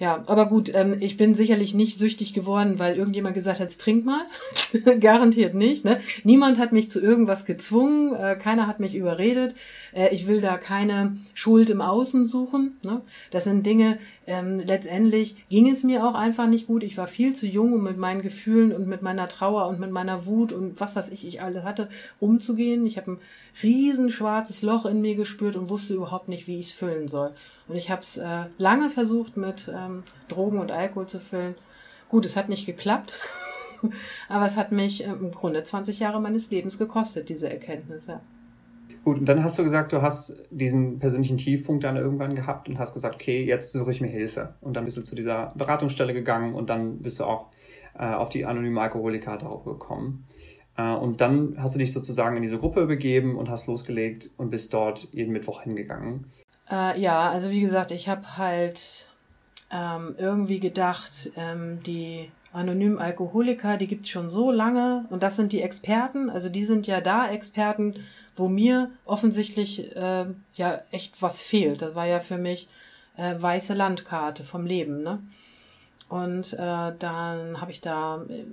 Ja, 0.00 0.24
aber 0.28 0.46
gut, 0.46 0.74
ähm, 0.74 0.96
ich 0.98 1.18
bin 1.18 1.34
sicherlich 1.34 1.74
nicht 1.74 1.98
süchtig 1.98 2.32
geworden, 2.32 2.78
weil 2.78 2.96
irgendjemand 2.96 3.34
gesagt 3.34 3.60
hat, 3.60 3.78
trink 3.78 4.06
mal. 4.06 4.22
Garantiert 4.98 5.54
nicht. 5.54 5.84
Ne? 5.84 6.00
Niemand 6.24 6.58
hat 6.58 6.72
mich 6.72 6.90
zu 6.90 7.02
irgendwas 7.02 7.44
gezwungen, 7.44 8.14
äh, 8.14 8.34
keiner 8.36 8.66
hat 8.66 8.80
mich 8.80 8.94
überredet. 8.94 9.54
Äh, 9.94 10.08
ich 10.14 10.26
will 10.26 10.40
da 10.40 10.56
keine 10.56 11.18
Schuld 11.34 11.68
im 11.68 11.82
Außen 11.82 12.24
suchen. 12.24 12.78
Ne? 12.82 13.02
Das 13.30 13.44
sind 13.44 13.66
Dinge, 13.66 13.98
ähm, 14.26 14.58
letztendlich 14.58 15.36
ging 15.48 15.68
es 15.68 15.82
mir 15.82 16.06
auch 16.06 16.14
einfach 16.14 16.46
nicht 16.46 16.68
gut. 16.68 16.84
Ich 16.84 16.96
war 16.96 17.06
viel 17.06 17.34
zu 17.34 17.46
jung, 17.46 17.74
um 17.74 17.82
mit 17.82 17.98
meinen 17.98 18.22
Gefühlen 18.22 18.72
und 18.72 18.86
mit 18.86 19.02
meiner 19.02 19.28
Trauer 19.28 19.66
und 19.66 19.80
mit 19.80 19.90
meiner 19.90 20.24
Wut 20.24 20.52
und 20.52 20.80
was 20.80 20.94
weiß 20.94 21.10
ich, 21.10 21.26
ich 21.26 21.42
alle 21.42 21.64
hatte, 21.64 21.88
umzugehen. 22.20 22.86
Ich 22.86 22.96
habe 22.96 23.12
ein 23.12 23.18
riesen 23.62 24.08
schwarzes 24.08 24.62
Loch 24.62 24.86
in 24.86 25.00
mir 25.00 25.16
gespürt 25.16 25.56
und 25.56 25.68
wusste 25.68 25.94
überhaupt 25.94 26.28
nicht, 26.28 26.46
wie 26.46 26.60
ich 26.60 26.66
es 26.66 26.72
füllen 26.72 27.08
soll. 27.08 27.32
Und 27.70 27.76
ich 27.76 27.88
habe 27.88 28.00
es 28.00 28.18
äh, 28.18 28.46
lange 28.58 28.90
versucht, 28.90 29.36
mit 29.36 29.70
ähm, 29.72 30.02
Drogen 30.26 30.58
und 30.58 30.72
Alkohol 30.72 31.06
zu 31.06 31.20
füllen. 31.20 31.54
Gut, 32.08 32.26
es 32.26 32.36
hat 32.36 32.48
nicht 32.48 32.66
geklappt. 32.66 33.14
Aber 34.28 34.44
es 34.44 34.56
hat 34.56 34.72
mich 34.72 35.04
äh, 35.04 35.10
im 35.10 35.30
Grunde 35.30 35.62
20 35.62 36.00
Jahre 36.00 36.20
meines 36.20 36.50
Lebens 36.50 36.78
gekostet, 36.78 37.28
diese 37.28 37.48
Erkenntnisse. 37.48 38.20
Gut, 39.04 39.20
und 39.20 39.26
dann 39.26 39.44
hast 39.44 39.56
du 39.56 39.62
gesagt, 39.62 39.92
du 39.92 40.02
hast 40.02 40.34
diesen 40.50 40.98
persönlichen 40.98 41.38
Tiefpunkt 41.38 41.84
dann 41.84 41.96
irgendwann 41.96 42.34
gehabt 42.34 42.68
und 42.68 42.80
hast 42.80 42.92
gesagt, 42.92 43.14
okay, 43.14 43.44
jetzt 43.44 43.70
suche 43.70 43.92
ich 43.92 44.00
mir 44.00 44.08
Hilfe. 44.08 44.54
Und 44.60 44.74
dann 44.74 44.84
bist 44.84 44.96
du 44.96 45.02
zu 45.02 45.14
dieser 45.14 45.52
Beratungsstelle 45.54 46.12
gegangen 46.12 46.54
und 46.54 46.70
dann 46.70 46.98
bist 46.98 47.20
du 47.20 47.24
auch 47.24 47.46
äh, 47.96 48.02
auf 48.02 48.30
die 48.30 48.46
anonyme 48.46 48.80
Alkoholiker 48.80 49.38
darauf 49.38 49.64
gekommen. 49.64 50.26
Äh, 50.76 50.92
und 50.92 51.20
dann 51.20 51.54
hast 51.56 51.76
du 51.76 51.78
dich 51.78 51.92
sozusagen 51.92 52.34
in 52.34 52.42
diese 52.42 52.58
Gruppe 52.58 52.86
begeben 52.86 53.36
und 53.36 53.48
hast 53.48 53.68
losgelegt 53.68 54.30
und 54.38 54.50
bist 54.50 54.74
dort 54.74 55.06
jeden 55.12 55.32
Mittwoch 55.32 55.62
hingegangen. 55.62 56.26
Äh, 56.70 57.00
ja, 57.00 57.30
also 57.30 57.50
wie 57.50 57.60
gesagt, 57.60 57.90
ich 57.90 58.08
habe 58.08 58.36
halt 58.36 59.06
ähm, 59.70 60.14
irgendwie 60.18 60.60
gedacht, 60.60 61.30
ähm, 61.36 61.82
die 61.82 62.30
anonymen 62.52 62.98
Alkoholiker, 62.98 63.76
die 63.76 63.86
gibt's 63.86 64.08
schon 64.08 64.28
so 64.28 64.50
lange 64.50 65.06
und 65.10 65.22
das 65.22 65.36
sind 65.36 65.52
die 65.52 65.62
Experten, 65.62 66.30
also 66.30 66.48
die 66.48 66.64
sind 66.64 66.86
ja 66.86 67.00
da 67.00 67.28
Experten, 67.30 67.94
wo 68.34 68.48
mir 68.48 68.90
offensichtlich 69.04 69.94
äh, 69.94 70.26
ja 70.54 70.80
echt 70.90 71.22
was 71.22 71.40
fehlt. 71.40 71.82
Das 71.82 71.94
war 71.94 72.06
ja 72.06 72.20
für 72.20 72.38
mich 72.38 72.68
äh, 73.16 73.34
weiße 73.38 73.74
Landkarte 73.74 74.44
vom 74.44 74.66
Leben. 74.66 75.02
Ne? 75.02 75.20
Und 76.08 76.54
äh, 76.54 76.92
dann 76.98 77.60
habe 77.60 77.70
ich 77.70 77.80
da 77.80 78.24
äh, 78.28 78.44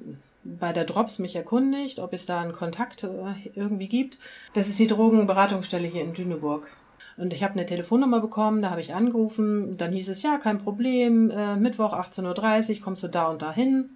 bei 0.44 0.72
der 0.74 0.86
Drops 0.86 1.20
mich 1.20 1.36
erkundigt, 1.36 2.00
ob 2.00 2.14
es 2.14 2.26
da 2.26 2.42
einen 2.42 2.52
Kontakt 2.52 3.04
äh, 3.04 3.50
irgendwie 3.56 3.88
gibt. 3.88 4.20
Das 4.54 4.68
ist 4.68 4.80
die 4.80 4.88
Drogenberatungsstelle 4.88 5.88
hier 5.88 6.04
in 6.04 6.14
Düneburg. 6.14 6.70
Und 7.18 7.34
ich 7.34 7.44
habe 7.44 7.54
eine 7.54 7.66
Telefonnummer 7.66 8.20
bekommen, 8.20 8.62
da 8.62 8.70
habe 8.70 8.82
ich 8.82 8.94
angerufen. 8.94 9.76
Dann 9.78 9.92
hieß 9.92 10.10
es, 10.10 10.22
ja, 10.22 10.38
kein 10.38 10.60
Problem, 10.60 11.32
äh, 11.32 11.56
Mittwoch 11.56 11.94
18.30 11.94 12.78
Uhr 12.78 12.84
kommst 12.84 13.04
du 13.04 13.08
da 13.08 13.28
und 13.28 13.42
da 13.42 13.52
hin. 13.52 13.90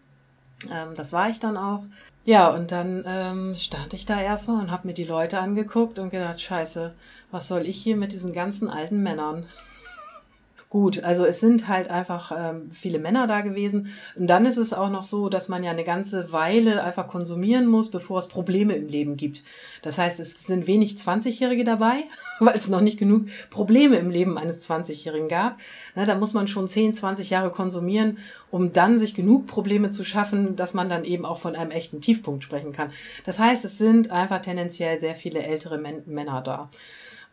Ähm, 0.72 0.96
das 0.96 1.14
war 1.14 1.30
ich 1.30 1.40
dann 1.40 1.56
auch. 1.56 1.84
Ja, 2.26 2.50
und 2.50 2.72
dann 2.72 3.04
ähm, 3.06 3.56
stand 3.58 3.94
ich 3.94 4.06
da 4.06 4.20
erstmal 4.20 4.62
und 4.62 4.72
habe 4.72 4.88
mir 4.88 4.94
die 4.94 5.04
Leute 5.04 5.40
angeguckt 5.40 6.00
und 6.00 6.10
gedacht, 6.10 6.42
scheiße, 6.42 6.94
was 7.32 7.48
soll 7.48 7.66
ich 7.66 7.78
hier 7.78 7.96
mit 7.96 8.12
diesen 8.12 8.34
ganzen 8.34 8.70
alten 8.70 9.02
Männern? 9.04 9.46
Gut, 10.72 11.04
also 11.04 11.26
es 11.26 11.42
sind 11.42 11.68
halt 11.68 11.90
einfach 11.90 12.32
ähm, 12.34 12.72
viele 12.72 12.98
Männer 12.98 13.28
da 13.28 13.42
gewesen. 13.42 13.94
Und 14.16 14.28
dann 14.28 14.46
ist 14.46 14.56
es 14.56 14.72
auch 14.72 14.90
noch 14.90 15.04
so, 15.04 15.28
dass 15.28 15.50
man 15.50 15.66
ja 15.66 15.72
eine 15.72 15.84
ganze 15.84 16.32
Weile 16.32 16.82
einfach 16.82 17.08
konsumieren 17.08 17.68
muss, 17.68 17.92
bevor 17.92 18.20
es 18.20 18.30
Probleme 18.30 18.74
im 18.76 18.88
Leben 18.88 19.18
gibt. 19.18 19.44
Das 19.82 19.98
heißt, 19.98 20.22
es 20.22 20.46
sind 20.46 20.68
wenig 20.68 20.94
20-Jährige 20.94 21.66
dabei, 21.66 22.06
weil 22.40 22.56
es 22.56 22.70
noch 22.70 22.80
nicht 22.80 22.98
genug 22.98 23.26
Probleme 23.50 23.98
im 23.98 24.10
Leben 24.12 24.38
eines 24.38 24.70
20-Jährigen 24.70 25.28
gab. 25.28 25.58
Na, 25.94 26.06
da 26.06 26.16
muss 26.16 26.32
man 26.32 26.48
schon 26.48 26.70
10, 26.70 26.94
20 26.94 27.30
Jahre 27.30 27.52
konsumieren, 27.52 28.20
um 28.50 28.72
dann 28.72 28.98
sich 28.98 29.14
genug 29.14 29.48
Probleme 29.48 29.90
zu 29.90 30.06
schaffen, 30.06 30.56
dass 30.56 30.74
man 30.74 30.88
dann 30.88 31.04
eben 31.04 31.26
auch 31.26 31.40
von 31.40 31.58
einem 31.58 31.72
echten 31.72 32.00
Tiefpunkt 32.00 32.46
sprechen 32.46 32.72
kann. 32.72 32.94
Das 33.26 33.40
heißt, 33.40 33.66
es 33.66 33.78
sind 33.78 34.12
einfach 34.12 34.42
tendenziell 34.42 34.98
sehr 35.00 35.16
viele 35.16 35.44
ältere 35.44 35.78
Männer 35.78 36.40
da. 36.40 36.70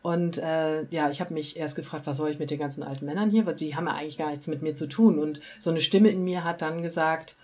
Und 0.02 0.38
äh, 0.38 0.84
ja, 0.90 1.10
ich 1.10 1.20
habe 1.20 1.34
mich 1.34 1.56
erst 1.56 1.76
gefragt, 1.76 2.06
was 2.06 2.16
soll 2.16 2.30
ich 2.30 2.38
mit 2.38 2.50
den 2.50 2.58
ganzen 2.58 2.82
alten 2.82 3.04
Männern 3.04 3.30
hier? 3.30 3.46
Weil 3.46 3.54
die 3.54 3.74
haben 3.74 3.86
ja 3.86 3.94
eigentlich 3.94 4.18
gar 4.18 4.30
nichts 4.30 4.46
mit 4.46 4.62
mir 4.62 4.74
zu 4.74 4.86
tun. 4.88 5.18
Und 5.18 5.40
so 5.58 5.70
eine 5.70 5.80
Stimme 5.80 6.08
in 6.08 6.24
mir 6.24 6.44
hat 6.44 6.62
dann 6.62 6.82
gesagt, 6.82 7.36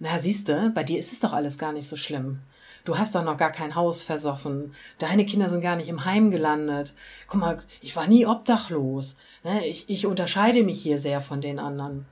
na 0.00 0.18
siehste, 0.18 0.72
bei 0.74 0.82
dir 0.82 0.98
ist 0.98 1.12
es 1.12 1.20
doch 1.20 1.32
alles 1.32 1.56
gar 1.58 1.72
nicht 1.72 1.88
so 1.88 1.96
schlimm. 1.96 2.40
Du 2.84 2.98
hast 2.98 3.14
doch 3.14 3.24
noch 3.24 3.38
gar 3.38 3.50
kein 3.50 3.74
Haus 3.74 4.02
versoffen. 4.02 4.74
Deine 4.98 5.24
Kinder 5.24 5.48
sind 5.48 5.62
gar 5.62 5.76
nicht 5.76 5.88
im 5.88 6.04
Heim 6.04 6.30
gelandet. 6.30 6.94
Guck 7.28 7.40
mal, 7.40 7.62
ich 7.80 7.96
war 7.96 8.06
nie 8.06 8.26
obdachlos. 8.26 9.16
Ne? 9.42 9.66
Ich, 9.66 9.88
ich 9.88 10.06
unterscheide 10.06 10.62
mich 10.62 10.82
hier 10.82 10.98
sehr 10.98 11.22
von 11.22 11.40
den 11.40 11.58
anderen. 11.58 12.04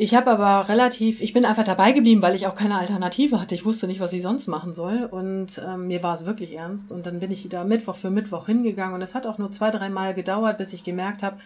Ich 0.00 0.14
habe 0.14 0.30
aber 0.30 0.68
relativ, 0.68 1.20
ich 1.20 1.32
bin 1.32 1.44
einfach 1.44 1.64
dabei 1.64 1.90
geblieben, 1.90 2.22
weil 2.22 2.36
ich 2.36 2.46
auch 2.46 2.54
keine 2.54 2.78
Alternative 2.78 3.40
hatte. 3.40 3.56
Ich 3.56 3.64
wusste 3.64 3.88
nicht, 3.88 3.98
was 3.98 4.12
ich 4.12 4.22
sonst 4.22 4.46
machen 4.46 4.72
soll. 4.72 5.02
Und 5.10 5.60
ähm, 5.66 5.88
mir 5.88 6.04
war 6.04 6.14
es 6.14 6.24
wirklich 6.24 6.54
ernst. 6.54 6.92
Und 6.92 7.04
dann 7.04 7.18
bin 7.18 7.32
ich 7.32 7.48
da 7.48 7.64
Mittwoch 7.64 7.96
für 7.96 8.08
Mittwoch 8.08 8.46
hingegangen. 8.46 8.94
Und 8.94 9.02
es 9.02 9.16
hat 9.16 9.26
auch 9.26 9.38
nur 9.38 9.50
zwei, 9.50 9.72
drei 9.72 9.90
Mal 9.90 10.14
gedauert, 10.14 10.56
bis 10.56 10.72
ich 10.72 10.84
gemerkt 10.84 11.24
habe, 11.24 11.38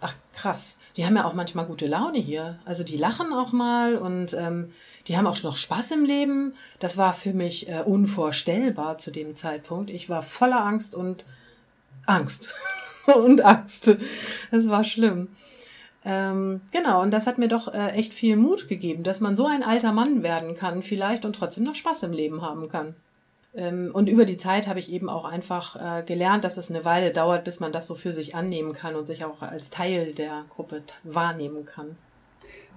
ach 0.00 0.14
krass, 0.32 0.76
die 0.96 1.04
haben 1.04 1.16
ja 1.16 1.24
auch 1.24 1.32
manchmal 1.32 1.66
gute 1.66 1.88
Laune 1.88 2.18
hier. 2.18 2.60
Also 2.64 2.84
die 2.84 2.96
lachen 2.96 3.32
auch 3.32 3.50
mal 3.50 3.96
und 3.96 4.34
ähm, 4.34 4.70
die 5.08 5.16
haben 5.16 5.26
auch 5.26 5.42
noch 5.42 5.56
Spaß 5.56 5.90
im 5.90 6.04
Leben. 6.04 6.54
Das 6.78 6.96
war 6.96 7.12
für 7.12 7.32
mich 7.32 7.68
äh, 7.68 7.80
unvorstellbar 7.80 8.98
zu 8.98 9.10
dem 9.10 9.34
Zeitpunkt. 9.34 9.90
Ich 9.90 10.08
war 10.08 10.22
voller 10.22 10.64
Angst 10.64 10.94
und 10.94 11.24
Angst 12.06 12.54
und 13.16 13.44
Angst. 13.44 13.96
Es 14.52 14.70
war 14.70 14.84
schlimm. 14.84 15.26
Ähm, 16.04 16.60
genau, 16.70 17.00
und 17.00 17.12
das 17.12 17.26
hat 17.26 17.38
mir 17.38 17.48
doch 17.48 17.72
äh, 17.72 17.90
echt 17.92 18.12
viel 18.12 18.36
Mut 18.36 18.68
gegeben, 18.68 19.02
dass 19.04 19.20
man 19.20 19.36
so 19.36 19.46
ein 19.46 19.62
alter 19.62 19.92
Mann 19.92 20.22
werden 20.22 20.54
kann 20.54 20.82
vielleicht 20.82 21.24
und 21.24 21.34
trotzdem 21.34 21.64
noch 21.64 21.74
Spaß 21.74 22.02
im 22.02 22.12
Leben 22.12 22.42
haben 22.42 22.68
kann. 22.68 22.94
Ähm, 23.54 23.90
und 23.92 24.08
über 24.08 24.24
die 24.24 24.36
Zeit 24.36 24.66
habe 24.66 24.80
ich 24.80 24.92
eben 24.92 25.08
auch 25.08 25.24
einfach 25.24 25.76
äh, 25.76 26.02
gelernt, 26.02 26.44
dass 26.44 26.56
es 26.56 26.70
eine 26.70 26.84
Weile 26.84 27.10
dauert, 27.10 27.44
bis 27.44 27.60
man 27.60 27.72
das 27.72 27.86
so 27.86 27.94
für 27.94 28.12
sich 28.12 28.34
annehmen 28.34 28.72
kann 28.72 28.96
und 28.96 29.06
sich 29.06 29.24
auch 29.24 29.40
als 29.42 29.70
Teil 29.70 30.12
der 30.12 30.44
Gruppe 30.50 30.82
wahrnehmen 31.04 31.64
kann. 31.64 31.96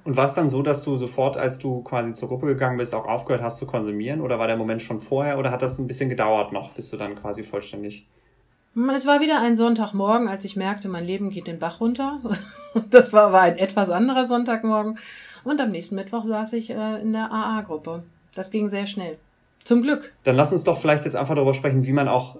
Und 0.06 0.16
war 0.16 0.26
es 0.26 0.34
dann 0.34 0.48
so, 0.48 0.62
dass 0.62 0.84
du 0.84 0.96
sofort, 0.96 1.36
als 1.36 1.60
du 1.60 1.82
quasi 1.82 2.14
zur 2.14 2.30
Gruppe 2.30 2.46
gegangen 2.46 2.78
bist, 2.78 2.96
auch 2.96 3.06
aufgehört 3.06 3.44
hast 3.44 3.58
zu 3.58 3.66
konsumieren? 3.66 4.22
Oder 4.22 4.40
war 4.40 4.48
der 4.48 4.56
Moment 4.56 4.82
schon 4.82 5.02
vorher? 5.02 5.38
Oder 5.38 5.52
hat 5.52 5.62
das 5.62 5.80
ein 5.80 5.88
bisschen 5.88 6.08
gedauert 6.08 6.54
noch, 6.54 6.72
bis 6.72 6.90
du 6.92 6.96
dann 6.96 7.16
quasi 7.16 7.44
vollständig 7.44 8.08
es 8.94 9.06
war 9.06 9.22
wieder 9.22 9.42
ein 9.42 9.56
Sonntagmorgen, 9.56 10.28
als 10.28 10.46
ich 10.46 10.56
merkte, 10.56 10.88
mein 10.88 11.06
Leben 11.06 11.30
geht 11.30 11.48
den 11.48 11.60
Bach 11.60 11.82
runter. 11.82 12.20
Das 12.92 13.12
war 13.12 13.28
aber 13.28 13.42
ein 13.42 13.58
etwas 13.58 13.90
anderer 13.90 14.26
Sonntagmorgen. 14.26 15.00
Und 15.44 15.60
am 15.60 15.72
nächsten 15.72 15.96
Mittwoch 15.96 16.26
saß 16.26 16.54
ich 16.54 16.70
äh, 16.70 17.02
in 17.02 17.12
der 17.12 17.32
AA-Gruppe. 17.32 18.04
Das 18.36 18.52
ging 18.52 18.70
sehr 18.70 18.86
schnell. 18.86 19.18
Zum 19.64 19.82
Glück. 19.82 20.14
Dann 20.26 20.36
lass 20.36 20.54
uns 20.54 20.64
doch 20.64 20.80
vielleicht 20.80 21.06
jetzt 21.06 21.16
einfach 21.16 21.34
darüber 21.34 21.56
sprechen, 21.56 21.88
wie 21.88 21.92
man 21.92 22.08
auch 22.08 22.38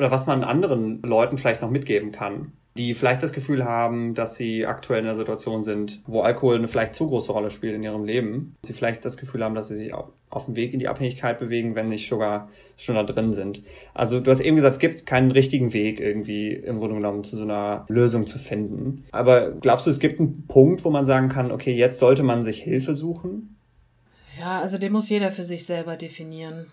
oder 0.00 0.10
was 0.10 0.26
man 0.26 0.44
anderen 0.44 1.02
Leuten 1.02 1.38
vielleicht 1.38 1.62
noch 1.62 1.70
mitgeben 1.70 2.10
kann 2.10 2.52
die 2.76 2.94
vielleicht 2.94 3.22
das 3.22 3.32
Gefühl 3.32 3.64
haben, 3.64 4.14
dass 4.14 4.36
sie 4.36 4.64
aktuell 4.64 5.00
in 5.00 5.06
einer 5.06 5.16
Situation 5.16 5.64
sind, 5.64 6.02
wo 6.06 6.22
Alkohol 6.22 6.56
eine 6.56 6.68
vielleicht 6.68 6.94
zu 6.94 7.08
große 7.08 7.32
Rolle 7.32 7.50
spielt 7.50 7.74
in 7.74 7.82
ihrem 7.82 8.04
Leben. 8.04 8.54
Sie 8.62 8.72
vielleicht 8.72 9.04
das 9.04 9.16
Gefühl 9.16 9.42
haben, 9.42 9.56
dass 9.56 9.68
sie 9.68 9.76
sich 9.76 9.92
auf 9.92 10.44
dem 10.44 10.54
Weg 10.54 10.72
in 10.72 10.78
die 10.78 10.86
Abhängigkeit 10.86 11.40
bewegen, 11.40 11.74
wenn 11.74 11.88
nicht 11.88 12.08
sogar 12.08 12.48
schon 12.76 12.94
da 12.94 13.02
drin 13.02 13.32
sind. 13.32 13.62
Also 13.92 14.20
du 14.20 14.30
hast 14.30 14.40
eben 14.40 14.56
gesagt, 14.56 14.74
es 14.74 14.78
gibt 14.78 15.04
keinen 15.04 15.32
richtigen 15.32 15.72
Weg 15.72 16.00
irgendwie 16.00 16.52
im 16.52 16.78
Grunde 16.78 16.94
genommen 16.94 17.24
zu 17.24 17.36
so 17.36 17.42
einer 17.42 17.84
Lösung 17.88 18.26
zu 18.26 18.38
finden. 18.38 19.04
Aber 19.10 19.50
glaubst 19.50 19.86
du, 19.86 19.90
es 19.90 19.98
gibt 19.98 20.20
einen 20.20 20.46
Punkt, 20.46 20.84
wo 20.84 20.90
man 20.90 21.04
sagen 21.04 21.28
kann, 21.28 21.50
okay, 21.50 21.74
jetzt 21.74 21.98
sollte 21.98 22.22
man 22.22 22.44
sich 22.44 22.62
Hilfe 22.62 22.94
suchen? 22.94 23.56
Ja, 24.38 24.60
also 24.60 24.78
den 24.78 24.92
muss 24.92 25.10
jeder 25.10 25.32
für 25.32 25.42
sich 25.42 25.66
selber 25.66 25.96
definieren. 25.96 26.66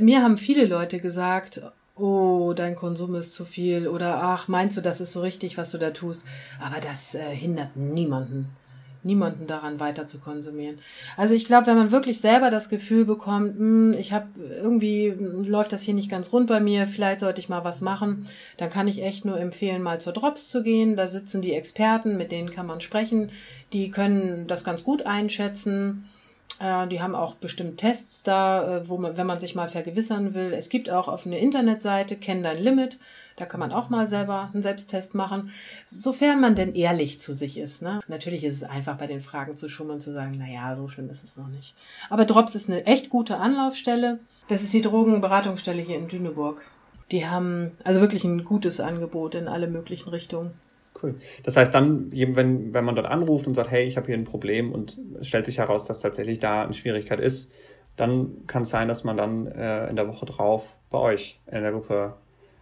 Mir 0.00 0.22
haben 0.22 0.36
viele 0.36 0.66
Leute 0.66 1.00
gesagt, 1.00 1.62
oh, 2.00 2.52
dein 2.54 2.74
Konsum 2.74 3.14
ist 3.14 3.32
zu 3.32 3.44
viel 3.44 3.88
oder 3.88 4.22
ach, 4.22 4.48
meinst 4.48 4.76
du, 4.76 4.80
das 4.80 5.00
ist 5.00 5.12
so 5.12 5.20
richtig, 5.20 5.58
was 5.58 5.70
du 5.70 5.78
da 5.78 5.90
tust? 5.90 6.24
Aber 6.60 6.80
das 6.80 7.14
äh, 7.14 7.34
hindert 7.34 7.76
niemanden, 7.76 8.48
niemanden 9.02 9.46
daran 9.46 9.80
weiter 9.80 10.06
zu 10.06 10.18
konsumieren. 10.18 10.76
Also 11.16 11.34
ich 11.34 11.44
glaube, 11.44 11.66
wenn 11.66 11.76
man 11.76 11.90
wirklich 11.90 12.20
selber 12.20 12.50
das 12.50 12.68
Gefühl 12.68 13.04
bekommt, 13.04 13.58
hm, 13.58 13.94
ich 13.98 14.12
habe 14.12 14.26
irgendwie 14.38 15.14
läuft 15.18 15.72
das 15.72 15.82
hier 15.82 15.94
nicht 15.94 16.10
ganz 16.10 16.32
rund 16.32 16.48
bei 16.48 16.60
mir, 16.60 16.86
vielleicht 16.86 17.20
sollte 17.20 17.40
ich 17.40 17.48
mal 17.48 17.64
was 17.64 17.80
machen, 17.80 18.26
dann 18.56 18.70
kann 18.70 18.88
ich 18.88 19.02
echt 19.02 19.24
nur 19.24 19.38
empfehlen, 19.38 19.82
mal 19.82 20.00
zur 20.00 20.12
Drops 20.12 20.48
zu 20.48 20.62
gehen. 20.62 20.96
Da 20.96 21.06
sitzen 21.06 21.42
die 21.42 21.54
Experten, 21.54 22.16
mit 22.16 22.32
denen 22.32 22.50
kann 22.50 22.66
man 22.66 22.80
sprechen, 22.80 23.30
die 23.72 23.90
können 23.90 24.46
das 24.46 24.64
ganz 24.64 24.84
gut 24.84 25.06
einschätzen 25.06 26.04
die 26.88 27.00
haben 27.00 27.14
auch 27.14 27.36
bestimmt 27.36 27.78
Tests 27.78 28.24
da, 28.24 28.78
äh, 28.78 28.88
wo 28.88 28.98
man, 28.98 29.16
wenn 29.16 29.26
man 29.26 29.38
sich 29.38 29.54
mal 29.54 29.68
vergewissern 29.68 30.34
will. 30.34 30.52
Es 30.52 30.68
gibt 30.68 30.90
auch 30.90 31.06
auf 31.06 31.24
einer 31.24 31.38
Internetseite 31.38 32.16
Kenn 32.16 32.42
dein 32.42 32.60
Limit. 32.60 32.98
Da 33.36 33.46
kann 33.46 33.60
man 33.60 33.70
auch 33.70 33.88
mal 33.90 34.08
selber 34.08 34.50
einen 34.52 34.62
Selbsttest 34.62 35.14
machen, 35.14 35.52
sofern 35.86 36.40
man 36.40 36.56
denn 36.56 36.74
ehrlich 36.74 37.20
zu 37.20 37.32
sich 37.32 37.58
ist. 37.58 37.82
Ne? 37.82 38.00
Natürlich 38.08 38.42
ist 38.42 38.56
es 38.56 38.64
einfach 38.64 38.96
bei 38.96 39.06
den 39.06 39.20
Fragen 39.20 39.54
zu 39.56 39.68
schummeln, 39.68 40.00
zu 40.00 40.12
sagen, 40.12 40.34
na 40.36 40.48
ja, 40.48 40.74
so 40.74 40.88
schlimm 40.88 41.08
ist 41.10 41.22
es 41.22 41.36
noch 41.36 41.46
nicht. 41.46 41.76
Aber 42.10 42.24
Drops 42.24 42.56
ist 42.56 42.68
eine 42.68 42.84
echt 42.86 43.10
gute 43.10 43.36
Anlaufstelle. 43.36 44.18
Das 44.48 44.62
ist 44.62 44.74
die 44.74 44.80
Drogenberatungsstelle 44.80 45.80
hier 45.80 45.96
in 45.96 46.08
Düneburg. 46.08 46.64
Die 47.12 47.26
haben 47.26 47.70
also 47.84 48.00
wirklich 48.00 48.24
ein 48.24 48.44
gutes 48.44 48.80
Angebot 48.80 49.36
in 49.36 49.46
alle 49.46 49.68
möglichen 49.68 50.08
Richtungen. 50.10 50.50
Cool. 51.02 51.14
Das 51.44 51.56
heißt 51.56 51.74
dann, 51.74 52.10
wenn, 52.12 52.74
wenn 52.74 52.84
man 52.84 52.94
dort 52.94 53.06
anruft 53.06 53.46
und 53.46 53.54
sagt, 53.54 53.70
hey, 53.70 53.84
ich 53.84 53.96
habe 53.96 54.06
hier 54.06 54.16
ein 54.16 54.24
Problem 54.24 54.72
und 54.72 54.98
stellt 55.22 55.46
sich 55.46 55.58
heraus, 55.58 55.84
dass 55.84 56.00
tatsächlich 56.00 56.38
da 56.38 56.62
eine 56.62 56.74
Schwierigkeit 56.74 57.20
ist, 57.20 57.52
dann 57.96 58.46
kann 58.46 58.62
es 58.62 58.70
sein, 58.70 58.88
dass 58.88 59.04
man 59.04 59.16
dann 59.16 59.46
äh, 59.46 59.88
in 59.88 59.96
der 59.96 60.08
Woche 60.08 60.26
drauf 60.26 60.76
bei 60.90 60.98
euch 60.98 61.40
in 61.46 61.62
der 61.62 61.72
Gruppe 61.72 62.14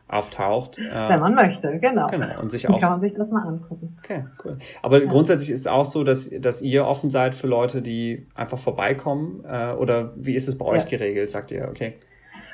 auftaucht. 0.08 0.78
Äh, 0.78 1.08
Wenn 1.08 1.20
man 1.20 1.34
möchte, 1.34 1.78
genau. 1.78 2.08
genau. 2.08 2.40
Und 2.40 2.50
sich 2.50 2.68
auch. 2.68 2.80
kann 2.80 2.92
man 2.92 3.00
sich 3.00 3.14
das 3.14 3.28
mal 3.30 3.46
angucken. 3.46 3.96
Okay, 4.02 4.24
cool. 4.44 4.58
Aber 4.82 5.02
ja. 5.02 5.08
grundsätzlich 5.08 5.50
ist 5.50 5.60
es 5.60 5.66
auch 5.66 5.84
so, 5.84 6.04
dass, 6.04 6.30
dass 6.30 6.62
ihr 6.62 6.86
offen 6.86 7.10
seid 7.10 7.34
für 7.34 7.48
Leute, 7.48 7.82
die 7.82 8.26
einfach 8.34 8.58
vorbeikommen. 8.58 9.44
Äh, 9.44 9.72
oder 9.72 10.12
wie 10.16 10.34
ist 10.34 10.48
es 10.48 10.56
bei 10.56 10.64
euch 10.64 10.82
ja. 10.82 10.88
geregelt, 10.88 11.30
sagt 11.30 11.50
ihr? 11.50 11.68
Okay. 11.68 11.94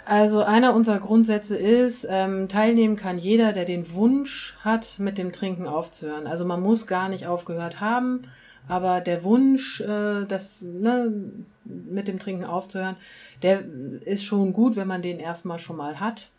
Also 0.04 0.42
einer 0.42 0.74
unserer 0.74 0.98
Grundsätze 0.98 1.56
ist, 1.56 2.06
ähm, 2.10 2.48
teilnehmen 2.48 2.96
kann 2.96 3.18
jeder, 3.18 3.52
der 3.52 3.64
den 3.64 3.94
Wunsch 3.94 4.56
hat, 4.60 4.98
mit 4.98 5.16
dem 5.16 5.32
Trinken 5.32 5.66
aufzuhören. 5.66 6.26
Also 6.26 6.44
man 6.44 6.60
muss 6.60 6.86
gar 6.86 7.08
nicht 7.08 7.26
aufgehört 7.26 7.80
haben, 7.80 8.22
aber 8.68 9.00
der 9.00 9.22
Wunsch, 9.22 9.80
äh, 9.80 10.24
das 10.26 10.62
ne, 10.62 11.12
mit 11.64 12.08
dem 12.08 12.18
Trinken 12.18 12.44
aufzuhören, 12.44 12.96
der 13.42 13.62
ist 14.04 14.24
schon 14.24 14.52
gut, 14.52 14.74
wenn 14.76 14.88
man 14.88 15.02
den 15.02 15.20
erstmal 15.20 15.60
schon 15.60 15.76
mal 15.76 16.00
hat. 16.00 16.30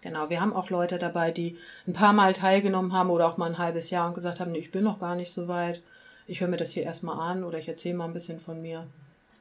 Genau, 0.00 0.30
wir 0.30 0.40
haben 0.40 0.52
auch 0.52 0.70
Leute 0.70 0.98
dabei, 0.98 1.32
die 1.32 1.56
ein 1.88 1.92
paar 1.92 2.12
Mal 2.12 2.32
teilgenommen 2.32 2.92
haben 2.92 3.10
oder 3.10 3.26
auch 3.28 3.36
mal 3.36 3.50
ein 3.50 3.58
halbes 3.58 3.90
Jahr 3.90 4.06
und 4.06 4.14
gesagt 4.14 4.38
haben, 4.38 4.52
nee, 4.52 4.58
ich 4.58 4.70
bin 4.70 4.84
noch 4.84 5.00
gar 5.00 5.16
nicht 5.16 5.32
so 5.32 5.48
weit. 5.48 5.82
Ich 6.28 6.40
höre 6.40 6.48
mir 6.48 6.56
das 6.56 6.70
hier 6.70 6.84
erstmal 6.84 7.18
an 7.18 7.42
oder 7.42 7.58
ich 7.58 7.68
erzähle 7.68 7.96
mal 7.96 8.04
ein 8.04 8.12
bisschen 8.12 8.38
von 8.38 8.62
mir. 8.62 8.86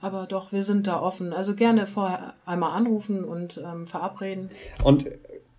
Aber 0.02 0.26
doch, 0.28 0.52
wir 0.52 0.62
sind 0.62 0.88
da 0.88 1.00
offen. 1.02 1.34
Also 1.34 1.56
gerne 1.56 1.88
vorher 1.88 2.34
einmal 2.46 2.74
anrufen 2.74 3.24
und 3.24 3.62
ähm, 3.66 3.88
verabreden. 3.88 4.50
Und 4.84 5.08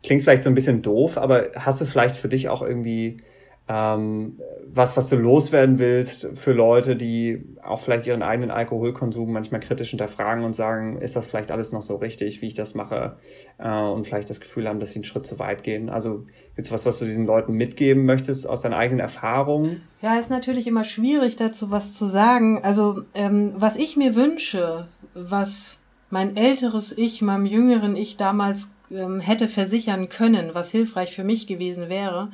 klingt 0.03 0.22
vielleicht 0.22 0.44
so 0.44 0.51
ein 0.51 0.55
bisschen 0.55 0.83
doof, 0.83 1.18
aber 1.18 1.51
hast 1.55 1.81
du 1.81 1.85
vielleicht 1.85 2.16
für 2.16 2.29
dich 2.29 2.49
auch 2.49 2.62
irgendwie 2.62 3.22
ähm, 3.69 4.39
was, 4.65 4.97
was 4.97 5.09
du 5.09 5.17
loswerden 5.17 5.79
willst 5.79 6.29
für 6.35 6.53
Leute, 6.53 6.95
die 6.95 7.45
auch 7.65 7.81
vielleicht 7.81 8.07
ihren 8.07 8.23
eigenen 8.23 8.53
Alkoholkonsum 8.53 9.33
manchmal 9.33 9.61
kritisch 9.61 9.91
hinterfragen 9.91 10.45
und 10.45 10.55
sagen, 10.55 11.01
ist 11.01 11.17
das 11.17 11.27
vielleicht 11.27 11.51
alles 11.51 11.73
noch 11.73 11.83
so 11.83 11.97
richtig, 11.97 12.43
wie 12.43 12.47
ich 12.47 12.55
das 12.55 12.75
mache 12.75 13.17
äh, 13.59 13.69
und 13.69 14.07
vielleicht 14.07 14.31
das 14.31 14.41
Gefühl 14.41 14.69
haben, 14.69 14.79
dass 14.79 14.91
sie 14.91 14.97
einen 14.97 15.05
Schritt 15.05 15.27
zu 15.27 15.41
weit 15.41 15.65
gehen. 15.65 15.91
Also 15.91 16.27
es 16.55 16.71
was, 16.71 16.87
was 16.87 16.99
du 17.01 17.05
diesen 17.05 17.27
Leuten 17.27 17.55
mitgeben 17.55 18.05
möchtest 18.05 18.49
aus 18.49 18.61
deinen 18.61 18.75
eigenen 18.75 19.01
Erfahrungen? 19.01 19.83
Ja, 20.01 20.17
ist 20.17 20.31
natürlich 20.31 20.69
immer 20.69 20.85
schwierig 20.85 21.35
dazu 21.35 21.73
was 21.73 21.95
zu 21.95 22.07
sagen. 22.07 22.61
Also 22.63 23.03
ähm, 23.15 23.53
was 23.57 23.77
ich 23.77 23.97
mir 23.97 24.15
wünsche, 24.15 24.87
was 25.15 25.79
mein 26.11 26.37
älteres 26.37 26.97
Ich, 26.97 27.21
meinem 27.21 27.47
jüngeren 27.47 27.97
Ich 27.97 28.17
damals 28.17 28.71
ähm, 28.93 29.19
hätte 29.19 29.49
versichern 29.49 30.09
können, 30.09 30.51
was 30.53 30.71
hilfreich 30.71 31.15
für 31.15 31.25
mich 31.25 31.49
gewesen 31.49 31.89
wäre, 31.89 32.31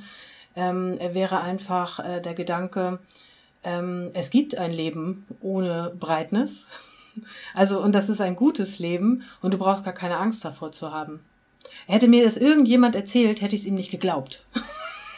ähm, 0.56 0.98
wäre 0.98 1.40
einfach 1.40 1.98
äh, 1.98 2.20
der 2.20 2.34
Gedanke, 2.34 2.98
ähm, 3.64 4.10
es 4.14 4.30
gibt 4.30 4.58
ein 4.58 4.72
Leben 4.72 5.26
ohne 5.40 5.92
Breitness. 5.98 6.66
Also, 7.54 7.78
und 7.78 7.94
das 7.94 8.08
ist 8.08 8.22
ein 8.22 8.36
gutes 8.36 8.78
Leben 8.78 9.24
und 9.42 9.52
du 9.52 9.58
brauchst 9.58 9.84
gar 9.84 9.92
keine 9.92 10.16
Angst 10.16 10.46
davor 10.46 10.72
zu 10.72 10.92
haben. 10.92 11.20
Hätte 11.86 12.08
mir 12.08 12.24
das 12.24 12.38
irgendjemand 12.38 12.96
erzählt, 12.96 13.42
hätte 13.42 13.54
ich 13.54 13.60
es 13.60 13.66
ihm 13.66 13.74
nicht 13.74 13.90
geglaubt. 13.90 14.46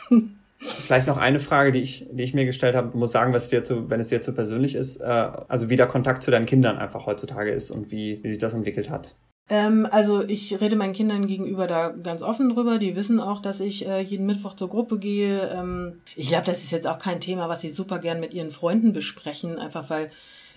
Vielleicht 0.59 1.07
noch 1.07 1.19
eine 1.19 1.39
Frage, 1.39 1.71
die 1.71 1.81
ich, 1.81 2.07
die 2.11 2.25
ich 2.25 2.35
mir 2.35 2.47
gestellt 2.47 2.75
habe, 2.75 2.99
muss 2.99 3.13
sagen, 3.13 3.33
was 3.33 3.49
dir 3.49 3.63
zu, 3.63 3.91
wenn 3.91 4.01
es 4.01 4.09
dir 4.09 4.23
zu 4.23 4.33
persönlich 4.33 4.75
ist, 4.75 5.01
äh, 5.01 5.05
also 5.05 5.71
wie 5.71 5.77
der 5.77 5.87
Kontakt 5.87 6.25
zu 6.25 6.33
deinen 6.33 6.47
Kindern 6.47 6.79
einfach 6.79 7.07
heutzutage 7.07 7.53
ist 7.53 7.71
und 7.71 7.93
wie, 7.93 8.19
wie 8.25 8.29
sich 8.31 8.39
das 8.39 8.55
entwickelt 8.55 8.91
hat. 8.91 9.15
Ähm, 9.51 9.87
also 9.91 10.23
ich 10.23 10.59
rede 10.61 10.77
meinen 10.77 10.95
Kindern 10.95 11.27
gegenüber 11.27 11.67
da 11.67 11.91
ganz 11.91 12.23
offen 12.23 12.49
drüber. 12.49 12.79
Die 12.79 12.97
wissen 12.97 13.21
auch, 13.21 13.41
dass 13.41 13.61
ich 13.61 13.87
äh, 13.87 14.01
jeden 14.01 14.27
Mittwoch 14.27 14.55
zur 14.55 14.71
Gruppe 14.71 14.99
gehe. 14.99 15.51
Ähm, 15.51 16.01
ich 16.17 16.29
glaube, 16.29 16.47
das 16.47 16.65
ist 16.65 16.71
jetzt 16.71 16.87
auch 16.87 16.99
kein 16.99 17.21
Thema, 17.21 17.49
was 17.49 17.61
sie 17.61 17.71
super 17.71 17.99
gern 17.99 18.21
mit 18.21 18.33
ihren 18.33 18.51
Freunden 18.51 18.93
besprechen, 18.93 19.59
einfach 19.59 19.91
weil 19.91 20.11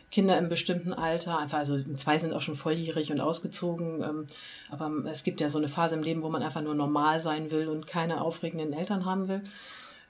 Kinder 0.10 0.38
im 0.38 0.48
bestimmten 0.48 0.94
Alter, 0.94 1.38
einfach, 1.38 1.58
also 1.58 1.78
zwei 1.98 2.18
sind 2.18 2.34
auch 2.34 2.40
schon 2.40 2.56
volljährig 2.56 3.12
und 3.12 3.20
ausgezogen, 3.20 4.02
ähm, 4.02 4.28
aber 4.70 4.90
es 5.12 5.26
gibt 5.26 5.42
ja 5.42 5.50
so 5.50 5.58
eine 5.58 5.68
Phase 5.68 5.96
im 5.96 6.04
Leben, 6.04 6.22
wo 6.22 6.30
man 6.30 6.42
einfach 6.44 6.62
nur 6.62 6.76
normal 6.76 7.20
sein 7.20 7.52
will 7.52 7.68
und 7.68 7.88
keine 7.88 8.22
aufregenden 8.22 8.72
Eltern 8.72 9.04
haben 9.04 9.28
will 9.28 9.42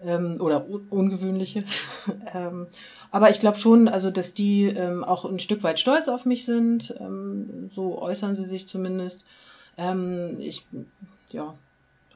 ähm, 0.01 0.35
oder 0.39 0.65
ungewöhnliche. 0.89 1.63
ähm, 2.33 2.67
aber 3.11 3.29
ich 3.29 3.39
glaube 3.39 3.57
schon, 3.57 3.87
also 3.87 4.11
dass 4.11 4.33
die 4.33 4.65
ähm, 4.65 5.03
auch 5.03 5.25
ein 5.25 5.39
Stück 5.39 5.63
weit 5.63 5.79
stolz 5.79 6.07
auf 6.07 6.25
mich 6.25 6.45
sind. 6.45 6.95
Ähm, 6.99 7.69
so 7.71 8.01
äußern 8.01 8.35
sie 8.35 8.45
sich 8.45 8.67
zumindest. 8.67 9.25
Ähm, 9.77 10.37
ich, 10.39 10.65
ja, 11.31 11.55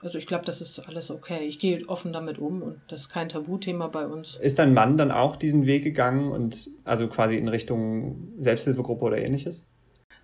also 0.01 0.17
ich 0.17 0.25
glaube, 0.25 0.45
das 0.45 0.61
ist 0.61 0.87
alles 0.87 1.11
okay. 1.11 1.45
Ich 1.45 1.59
gehe 1.59 1.87
offen 1.87 2.11
damit 2.11 2.39
um 2.39 2.61
und 2.61 2.81
das 2.87 3.01
ist 3.01 3.09
kein 3.09 3.29
Tabuthema 3.29 3.87
bei 3.87 4.07
uns. 4.07 4.35
Ist 4.35 4.59
dein 4.59 4.73
Mann 4.73 4.97
dann 4.97 5.11
auch 5.11 5.35
diesen 5.35 5.65
Weg 5.65 5.83
gegangen 5.83 6.31
und 6.31 6.69
also 6.83 7.07
quasi 7.07 7.37
in 7.37 7.47
Richtung 7.47 8.33
Selbsthilfegruppe 8.39 9.05
oder 9.05 9.17
ähnliches? 9.17 9.67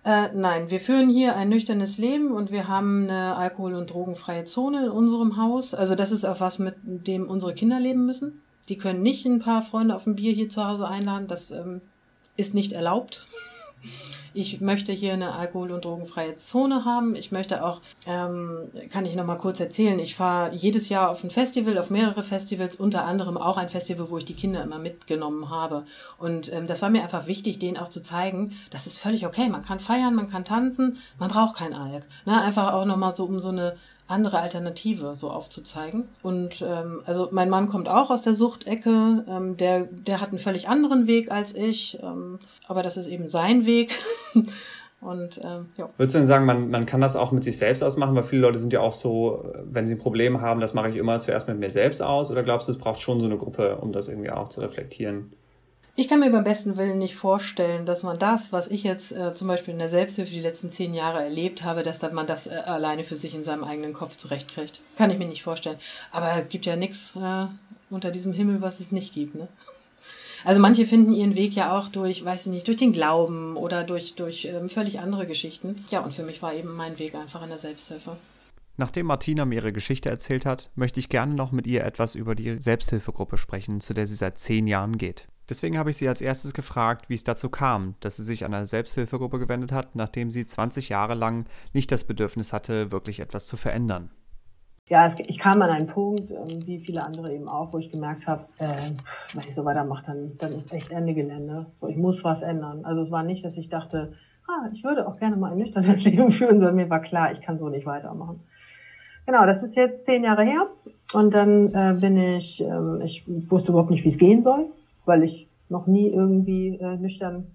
Äh, 0.04 0.28
nein, 0.34 0.70
wir 0.70 0.80
führen 0.80 1.08
hier 1.10 1.36
ein 1.36 1.48
nüchternes 1.48 1.98
Leben 1.98 2.32
und 2.32 2.50
wir 2.50 2.68
haben 2.68 3.04
eine 3.04 3.36
alkohol- 3.36 3.74
und 3.74 3.92
drogenfreie 3.92 4.44
Zone 4.44 4.86
in 4.86 4.90
unserem 4.90 5.36
Haus. 5.36 5.74
Also 5.74 5.94
das 5.94 6.12
ist 6.12 6.24
auch 6.24 6.40
was, 6.40 6.58
mit 6.58 6.76
dem 6.82 7.28
unsere 7.28 7.54
Kinder 7.54 7.80
leben 7.80 8.06
müssen. 8.06 8.40
Die 8.68 8.78
können 8.78 9.02
nicht 9.02 9.26
ein 9.26 9.38
paar 9.38 9.62
Freunde 9.62 9.94
auf 9.94 10.06
ein 10.06 10.16
Bier 10.16 10.32
hier 10.32 10.48
zu 10.48 10.66
Hause 10.66 10.86
einladen. 10.88 11.26
Das 11.26 11.50
ähm, 11.50 11.80
ist 12.36 12.54
nicht 12.54 12.72
erlaubt. 12.72 13.26
Ich 14.34 14.60
möchte 14.60 14.92
hier 14.92 15.12
eine 15.12 15.34
alkohol- 15.34 15.72
und 15.72 15.84
drogenfreie 15.84 16.36
Zone 16.36 16.84
haben. 16.84 17.14
Ich 17.14 17.32
möchte 17.32 17.64
auch, 17.64 17.80
ähm, 18.06 18.70
kann 18.90 19.04
ich 19.04 19.14
noch 19.14 19.24
mal 19.24 19.36
kurz 19.36 19.60
erzählen, 19.60 19.98
ich 19.98 20.14
fahre 20.14 20.54
jedes 20.54 20.88
Jahr 20.88 21.10
auf 21.10 21.24
ein 21.24 21.30
Festival, 21.30 21.78
auf 21.78 21.90
mehrere 21.90 22.22
Festivals, 22.22 22.76
unter 22.76 23.04
anderem 23.04 23.36
auch 23.36 23.56
ein 23.56 23.68
Festival, 23.68 24.10
wo 24.10 24.18
ich 24.18 24.24
die 24.24 24.34
Kinder 24.34 24.62
immer 24.62 24.78
mitgenommen 24.78 25.50
habe. 25.50 25.84
Und 26.18 26.52
ähm, 26.52 26.66
das 26.66 26.82
war 26.82 26.90
mir 26.90 27.02
einfach 27.02 27.26
wichtig, 27.26 27.58
denen 27.58 27.76
auch 27.76 27.88
zu 27.88 28.02
zeigen, 28.02 28.52
das 28.70 28.86
ist 28.86 28.98
völlig 28.98 29.26
okay. 29.26 29.48
Man 29.48 29.62
kann 29.62 29.80
feiern, 29.80 30.14
man 30.14 30.28
kann 30.28 30.44
tanzen, 30.44 30.98
man 31.18 31.30
braucht 31.30 31.56
kein 31.56 31.74
Alk. 31.74 32.06
Ne? 32.24 32.40
Einfach 32.40 32.72
auch 32.72 32.84
noch 32.84 32.96
mal 32.96 33.14
so 33.14 33.24
um 33.24 33.40
so 33.40 33.48
eine 33.48 33.74
andere 34.08 34.40
Alternative 34.40 35.14
so 35.14 35.30
aufzuzeigen. 35.30 36.08
Und 36.22 36.62
ähm, 36.66 37.02
also 37.04 37.28
mein 37.30 37.50
Mann 37.50 37.68
kommt 37.68 37.88
auch 37.88 38.10
aus 38.10 38.22
der 38.22 38.34
Suchtecke, 38.34 39.24
ähm, 39.28 39.56
der, 39.56 39.84
der 39.84 40.20
hat 40.20 40.30
einen 40.30 40.38
völlig 40.38 40.68
anderen 40.68 41.06
Weg 41.06 41.30
als 41.30 41.54
ich, 41.54 41.98
ähm, 42.02 42.38
aber 42.66 42.82
das 42.82 42.96
ist 42.96 43.06
eben 43.06 43.28
sein 43.28 43.66
Weg. 43.66 43.94
Und 45.00 45.40
ähm, 45.44 45.66
ja. 45.76 45.88
Würdest 45.96 46.16
du 46.16 46.18
denn 46.18 46.26
sagen, 46.26 46.44
man, 46.44 46.70
man 46.70 46.84
kann 46.84 47.00
das 47.00 47.14
auch 47.14 47.30
mit 47.30 47.44
sich 47.44 47.56
selbst 47.56 47.84
ausmachen? 47.84 48.16
Weil 48.16 48.24
viele 48.24 48.42
Leute 48.42 48.58
sind 48.58 48.72
ja 48.72 48.80
auch 48.80 48.92
so, 48.92 49.52
wenn 49.64 49.86
sie 49.86 49.94
Probleme 49.94 50.40
haben, 50.40 50.60
das 50.60 50.74
mache 50.74 50.88
ich 50.88 50.96
immer 50.96 51.20
zuerst 51.20 51.46
mit 51.46 51.58
mir 51.60 51.70
selbst 51.70 52.02
aus. 52.02 52.32
Oder 52.32 52.42
glaubst 52.42 52.66
du, 52.66 52.72
es 52.72 52.78
braucht 52.78 53.00
schon 53.00 53.20
so 53.20 53.26
eine 53.26 53.38
Gruppe, 53.38 53.76
um 53.76 53.92
das 53.92 54.08
irgendwie 54.08 54.30
auch 54.30 54.48
zu 54.48 54.60
reflektieren? 54.60 55.32
Ich 56.00 56.06
kann 56.06 56.20
mir 56.20 56.30
beim 56.30 56.44
besten 56.44 56.76
Willen 56.76 56.98
nicht 56.98 57.16
vorstellen, 57.16 57.84
dass 57.84 58.04
man 58.04 58.20
das, 58.20 58.52
was 58.52 58.68
ich 58.68 58.84
jetzt 58.84 59.10
äh, 59.10 59.34
zum 59.34 59.48
Beispiel 59.48 59.72
in 59.72 59.80
der 59.80 59.88
Selbsthilfe 59.88 60.30
die 60.30 60.40
letzten 60.40 60.70
zehn 60.70 60.94
Jahre 60.94 61.24
erlebt 61.24 61.64
habe, 61.64 61.82
dass 61.82 62.00
man 62.12 62.24
das 62.24 62.46
äh, 62.46 62.50
alleine 62.54 63.02
für 63.02 63.16
sich 63.16 63.34
in 63.34 63.42
seinem 63.42 63.64
eigenen 63.64 63.94
Kopf 63.94 64.14
zurechtkriegt. 64.16 64.80
Kann 64.96 65.10
ich 65.10 65.18
mir 65.18 65.26
nicht 65.26 65.42
vorstellen. 65.42 65.76
Aber 66.12 66.32
es 66.38 66.48
gibt 66.50 66.66
ja 66.66 66.76
nichts 66.76 67.16
äh, 67.16 67.46
unter 67.90 68.12
diesem 68.12 68.32
Himmel, 68.32 68.62
was 68.62 68.78
es 68.78 68.92
nicht 68.92 69.12
gibt. 69.12 69.34
Ne? 69.34 69.48
Also 70.44 70.60
manche 70.60 70.86
finden 70.86 71.12
ihren 71.12 71.34
Weg 71.34 71.54
ja 71.54 71.76
auch 71.76 71.88
durch, 71.88 72.24
weiß 72.24 72.46
ich 72.46 72.52
nicht, 72.52 72.68
durch 72.68 72.76
den 72.76 72.92
Glauben 72.92 73.56
oder 73.56 73.82
durch, 73.82 74.14
durch 74.14 74.44
ähm, 74.44 74.68
völlig 74.68 75.00
andere 75.00 75.26
Geschichten. 75.26 75.84
Ja, 75.90 75.98
und 75.98 76.14
für 76.14 76.22
mich 76.22 76.40
war 76.42 76.54
eben 76.54 76.76
mein 76.76 77.00
Weg 77.00 77.16
einfach 77.16 77.42
in 77.42 77.48
der 77.48 77.58
Selbsthilfe. 77.58 78.16
Nachdem 78.76 79.06
Martina 79.06 79.44
mir 79.44 79.56
ihre 79.56 79.72
Geschichte 79.72 80.10
erzählt 80.10 80.46
hat, 80.46 80.70
möchte 80.76 81.00
ich 81.00 81.08
gerne 81.08 81.34
noch 81.34 81.50
mit 81.50 81.66
ihr 81.66 81.82
etwas 81.84 82.14
über 82.14 82.36
die 82.36 82.60
Selbsthilfegruppe 82.60 83.36
sprechen, 83.36 83.80
zu 83.80 83.94
der 83.94 84.06
sie 84.06 84.14
seit 84.14 84.38
zehn 84.38 84.68
Jahren 84.68 84.96
geht. 84.96 85.26
Deswegen 85.48 85.78
habe 85.78 85.90
ich 85.90 85.96
sie 85.96 86.08
als 86.08 86.20
erstes 86.20 86.52
gefragt, 86.52 87.08
wie 87.08 87.14
es 87.14 87.24
dazu 87.24 87.48
kam, 87.48 87.94
dass 88.00 88.16
sie 88.16 88.22
sich 88.22 88.44
an 88.44 88.52
eine 88.52 88.66
Selbsthilfegruppe 88.66 89.38
gewendet 89.38 89.72
hat, 89.72 89.96
nachdem 89.96 90.30
sie 90.30 90.44
20 90.44 90.90
Jahre 90.90 91.14
lang 91.14 91.46
nicht 91.72 91.90
das 91.90 92.04
Bedürfnis 92.04 92.52
hatte, 92.52 92.92
wirklich 92.92 93.20
etwas 93.20 93.46
zu 93.46 93.56
verändern. 93.56 94.10
Ja, 94.88 95.06
es, 95.06 95.16
ich 95.18 95.38
kam 95.38 95.60
an 95.60 95.70
einen 95.70 95.86
Punkt, 95.86 96.30
ähm, 96.30 96.66
wie 96.66 96.78
viele 96.78 97.04
andere 97.04 97.32
eben 97.32 97.48
auch, 97.48 97.72
wo 97.72 97.78
ich 97.78 97.90
gemerkt 97.90 98.26
habe, 98.26 98.44
äh, 98.58 98.66
wenn 99.34 99.44
ich 99.46 99.54
so 99.54 99.64
weitermache, 99.64 100.04
dann, 100.06 100.32
dann 100.38 100.52
ist 100.52 100.72
echt 100.72 100.90
Ende 100.90 101.14
Gelände. 101.14 101.66
So, 101.80 101.88
ich 101.88 101.96
muss 101.96 102.24
was 102.24 102.42
ändern. 102.42 102.84
Also 102.84 103.02
es 103.02 103.10
war 103.10 103.22
nicht, 103.22 103.44
dass 103.44 103.54
ich 103.54 103.68
dachte, 103.68 104.14
ah, 104.46 104.68
ich 104.72 104.84
würde 104.84 105.06
auch 105.06 105.18
gerne 105.18 105.36
mal 105.36 105.52
ein 105.52 105.58
nüchternes 105.58 106.04
Leben 106.04 106.30
führen, 106.30 106.58
sondern 106.58 106.76
mir 106.76 106.90
war 106.90 107.00
klar, 107.00 107.32
ich 107.32 107.40
kann 107.40 107.58
so 107.58 107.68
nicht 107.68 107.86
weitermachen. 107.86 108.40
Genau, 109.26 109.44
das 109.44 109.62
ist 109.62 109.76
jetzt 109.76 110.06
zehn 110.06 110.24
Jahre 110.24 110.44
her. 110.44 110.68
Und 111.12 111.34
dann 111.34 111.74
äh, 111.74 111.94
bin 112.00 112.16
ich, 112.16 112.62
ähm, 112.62 113.02
ich 113.02 113.24
wusste 113.50 113.72
überhaupt 113.72 113.90
nicht, 113.90 114.04
wie 114.04 114.08
es 114.08 114.18
gehen 114.18 114.42
soll 114.42 114.70
weil 115.08 115.24
ich 115.24 115.48
noch 115.68 115.86
nie 115.86 116.08
irgendwie 116.08 116.76
äh, 116.76 116.96
nüchtern 116.96 117.48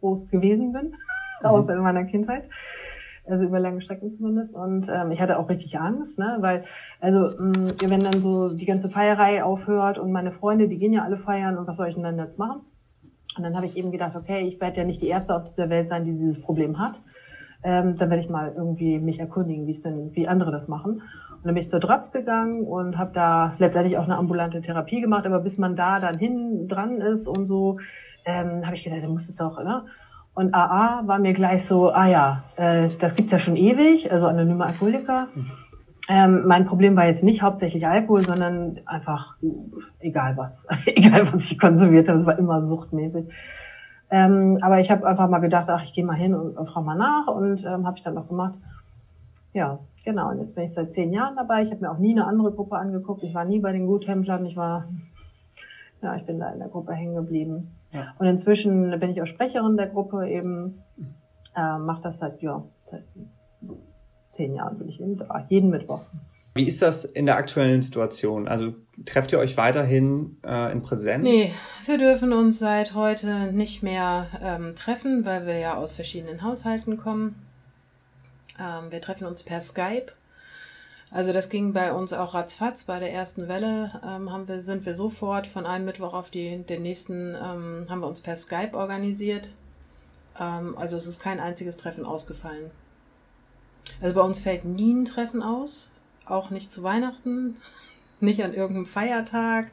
groß 0.00 0.28
gewesen 0.28 0.72
bin, 0.72 0.94
mhm. 1.42 1.46
außer 1.46 1.74
in 1.74 1.82
meiner 1.82 2.04
Kindheit. 2.04 2.44
Also 3.26 3.44
über 3.44 3.58
lange 3.58 3.80
Strecken 3.80 4.14
zumindest. 4.16 4.54
Und 4.54 4.88
ähm, 4.90 5.10
ich 5.10 5.20
hatte 5.20 5.38
auch 5.38 5.48
richtig 5.48 5.78
Angst, 5.78 6.18
ne? 6.18 6.36
weil, 6.40 6.64
also 7.00 7.30
mh, 7.42 7.72
wenn 7.86 8.00
dann 8.00 8.20
so 8.20 8.54
die 8.54 8.66
ganze 8.66 8.90
Feierei 8.90 9.42
aufhört 9.42 9.98
und 9.98 10.12
meine 10.12 10.30
Freunde, 10.30 10.68
die 10.68 10.78
gehen 10.78 10.92
ja 10.92 11.04
alle 11.04 11.16
feiern 11.16 11.56
und 11.56 11.66
was 11.66 11.78
soll 11.78 11.88
ich 11.88 11.94
denn 11.94 12.04
dann 12.04 12.18
jetzt 12.18 12.38
machen? 12.38 12.60
Und 13.36 13.42
dann 13.42 13.56
habe 13.56 13.66
ich 13.66 13.76
eben 13.76 13.90
gedacht, 13.90 14.14
okay, 14.14 14.46
ich 14.46 14.60
werde 14.60 14.78
ja 14.78 14.84
nicht 14.84 15.00
die 15.00 15.08
Erste 15.08 15.34
auf 15.34 15.54
der 15.54 15.70
Welt 15.70 15.88
sein, 15.88 16.04
die 16.04 16.12
dieses 16.12 16.40
Problem 16.40 16.78
hat. 16.78 17.00
Ähm, 17.62 17.96
dann 17.96 18.10
werde 18.10 18.22
ich 18.22 18.28
mal 18.28 18.52
irgendwie 18.54 18.98
mich 18.98 19.18
erkundigen, 19.18 19.66
wie 19.66 19.72
es 19.72 19.80
denn, 19.80 20.14
wie 20.14 20.28
andere 20.28 20.52
das 20.52 20.68
machen. 20.68 21.00
Und 21.44 21.48
dann 21.48 21.56
bin 21.56 21.62
ich 21.64 21.68
zur 21.68 21.80
Drops 21.80 22.10
gegangen 22.10 22.64
und 22.64 22.96
habe 22.96 23.10
da 23.12 23.52
letztendlich 23.58 23.98
auch 23.98 24.04
eine 24.04 24.16
ambulante 24.16 24.62
Therapie 24.62 25.02
gemacht. 25.02 25.26
Aber 25.26 25.40
bis 25.40 25.58
man 25.58 25.76
da 25.76 26.00
dann 26.00 26.16
hin 26.16 26.68
dran 26.68 27.02
ist 27.02 27.28
und 27.28 27.44
so, 27.44 27.80
ähm, 28.24 28.64
habe 28.64 28.76
ich 28.76 28.84
gedacht, 28.84 29.02
da 29.02 29.08
muss 29.08 29.28
es 29.28 29.38
auch, 29.42 29.62
ne? 29.62 29.84
Und 30.32 30.54
AA 30.54 31.02
war 31.06 31.18
mir 31.18 31.34
gleich 31.34 31.66
so, 31.66 31.90
ah 31.90 32.06
ja, 32.06 32.44
äh, 32.56 32.88
das 32.98 33.14
gibt's 33.14 33.30
ja 33.30 33.38
schon 33.38 33.56
ewig, 33.56 34.10
also 34.10 34.26
anonyme 34.26 34.64
Alkoholiker. 34.64 35.28
Ähm, 36.08 36.44
mein 36.46 36.64
Problem 36.64 36.96
war 36.96 37.04
jetzt 37.04 37.22
nicht 37.22 37.42
hauptsächlich 37.42 37.86
Alkohol, 37.86 38.22
sondern 38.22 38.80
einfach 38.86 39.36
egal 40.00 40.38
was, 40.38 40.66
egal 40.86 41.30
was 41.30 41.50
ich 41.50 41.58
konsumiert 41.58 42.08
habe, 42.08 42.20
es 42.20 42.26
war 42.26 42.38
immer 42.38 42.62
suchtmäßig. 42.62 43.26
Ähm, 44.10 44.60
aber 44.62 44.80
ich 44.80 44.90
habe 44.90 45.06
einfach 45.06 45.28
mal 45.28 45.40
gedacht, 45.40 45.68
ach, 45.68 45.84
ich 45.84 45.92
gehe 45.92 46.06
mal 46.06 46.16
hin 46.16 46.34
und, 46.34 46.56
und 46.56 46.70
frage 46.70 46.86
mal 46.86 46.96
nach 46.96 47.26
und 47.26 47.66
ähm, 47.66 47.86
habe 47.86 47.98
ich 47.98 48.02
dann 48.02 48.16
auch 48.16 48.28
gemacht. 48.28 48.54
Ja, 49.52 49.80
Genau, 50.04 50.30
und 50.30 50.40
jetzt 50.40 50.54
bin 50.54 50.64
ich 50.64 50.74
seit 50.74 50.92
zehn 50.92 51.12
Jahren 51.12 51.34
dabei. 51.36 51.62
Ich 51.62 51.70
habe 51.70 51.80
mir 51.80 51.90
auch 51.90 51.98
nie 51.98 52.12
eine 52.12 52.26
andere 52.26 52.52
Gruppe 52.52 52.76
angeguckt. 52.76 53.22
Ich 53.22 53.34
war 53.34 53.44
nie 53.44 53.60
bei 53.60 53.72
den 53.72 53.86
Guttemplern. 53.86 54.44
Ich 54.44 54.56
war, 54.56 54.86
ja, 56.02 56.14
ich 56.16 56.24
bin 56.24 56.38
da 56.38 56.50
in 56.50 56.58
der 56.58 56.68
Gruppe 56.68 56.92
hängen 56.92 57.14
geblieben. 57.14 57.74
Ja. 57.90 58.14
Und 58.18 58.26
inzwischen 58.26 58.98
bin 59.00 59.10
ich 59.10 59.22
auch 59.22 59.26
Sprecherin 59.26 59.76
der 59.76 59.86
Gruppe 59.86 60.28
eben. 60.28 60.82
Äh, 61.56 61.78
mache 61.78 62.02
das 62.02 62.18
seit, 62.18 62.42
ja, 62.42 62.64
seit 62.90 63.04
zehn 64.32 64.54
Jahren 64.54 64.76
bin 64.76 64.88
ich 64.88 65.00
eben 65.00 65.16
da, 65.16 65.46
jeden 65.48 65.70
Mittwoch. 65.70 66.00
Wie 66.56 66.66
ist 66.66 66.82
das 66.82 67.04
in 67.04 67.26
der 67.26 67.36
aktuellen 67.36 67.82
Situation? 67.82 68.46
Also 68.46 68.74
trefft 69.06 69.32
ihr 69.32 69.38
euch 69.38 69.56
weiterhin 69.56 70.36
äh, 70.44 70.70
in 70.72 70.82
Präsenz? 70.82 71.24
Nee, 71.24 71.50
wir 71.84 71.98
dürfen 71.98 72.32
uns 72.32 72.58
seit 72.58 72.94
heute 72.94 73.52
nicht 73.52 73.82
mehr 73.82 74.26
ähm, 74.42 74.74
treffen, 74.76 75.24
weil 75.26 75.46
wir 75.46 75.58
ja 75.58 75.74
aus 75.74 75.94
verschiedenen 75.94 76.42
Haushalten 76.42 76.96
kommen. 76.96 77.36
Ähm, 78.58 78.90
wir 78.90 79.00
treffen 79.00 79.26
uns 79.26 79.42
per 79.42 79.60
Skype. 79.60 80.12
Also 81.10 81.32
das 81.32 81.48
ging 81.48 81.72
bei 81.72 81.92
uns 81.92 82.12
auch 82.12 82.34
ratzfatz. 82.34 82.84
Bei 82.84 82.98
der 82.98 83.12
ersten 83.12 83.48
Welle 83.48 84.00
ähm, 84.04 84.32
haben 84.32 84.48
wir, 84.48 84.60
sind 84.62 84.84
wir 84.84 84.94
sofort 84.94 85.46
von 85.46 85.66
einem 85.66 85.84
Mittwoch 85.84 86.12
auf 86.12 86.30
die, 86.30 86.64
den 86.64 86.82
nächsten, 86.82 87.34
ähm, 87.34 87.86
haben 87.88 88.00
wir 88.00 88.08
uns 88.08 88.20
per 88.20 88.36
Skype 88.36 88.74
organisiert. 88.74 89.54
Ähm, 90.38 90.76
also 90.76 90.96
es 90.96 91.06
ist 91.06 91.20
kein 91.20 91.40
einziges 91.40 91.76
Treffen 91.76 92.04
ausgefallen. 92.04 92.70
Also 94.00 94.14
bei 94.14 94.22
uns 94.22 94.40
fällt 94.40 94.64
nie 94.64 94.92
ein 94.92 95.04
Treffen 95.04 95.42
aus, 95.42 95.90
auch 96.26 96.50
nicht 96.50 96.72
zu 96.72 96.82
Weihnachten, 96.82 97.58
nicht 98.20 98.42
an 98.42 98.54
irgendeinem 98.54 98.86
Feiertag. 98.86 99.70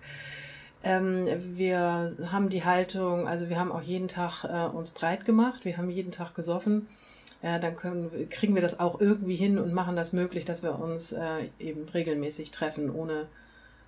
Ähm, 0.84 1.28
wir 1.56 2.16
haben 2.32 2.50
die 2.50 2.66
Haltung, 2.66 3.28
also 3.28 3.50
wir 3.50 3.60
haben 3.60 3.72
auch 3.72 3.82
jeden 3.82 4.08
Tag 4.08 4.44
äh, 4.44 4.66
uns 4.66 4.92
breit 4.92 5.26
gemacht, 5.26 5.64
wir 5.66 5.78
haben 5.78 5.90
jeden 5.90 6.12
Tag 6.12 6.36
gesoffen 6.36 6.88
ja, 7.44 7.60
dann 7.60 7.76
können, 7.76 8.30
kriegen 8.30 8.56
wir 8.56 8.62
das 8.62 8.80
auch 8.80 9.02
irgendwie 9.02 9.36
hin 9.36 9.58
und 9.58 9.74
machen 9.74 9.96
das 9.96 10.14
möglich, 10.14 10.46
dass 10.46 10.64
wir 10.64 10.80
uns 10.80 11.12
äh, 11.12 11.50
eben 11.60 11.88
regelmäßig 11.90 12.52
treffen, 12.52 12.90
ohne, 12.90 13.28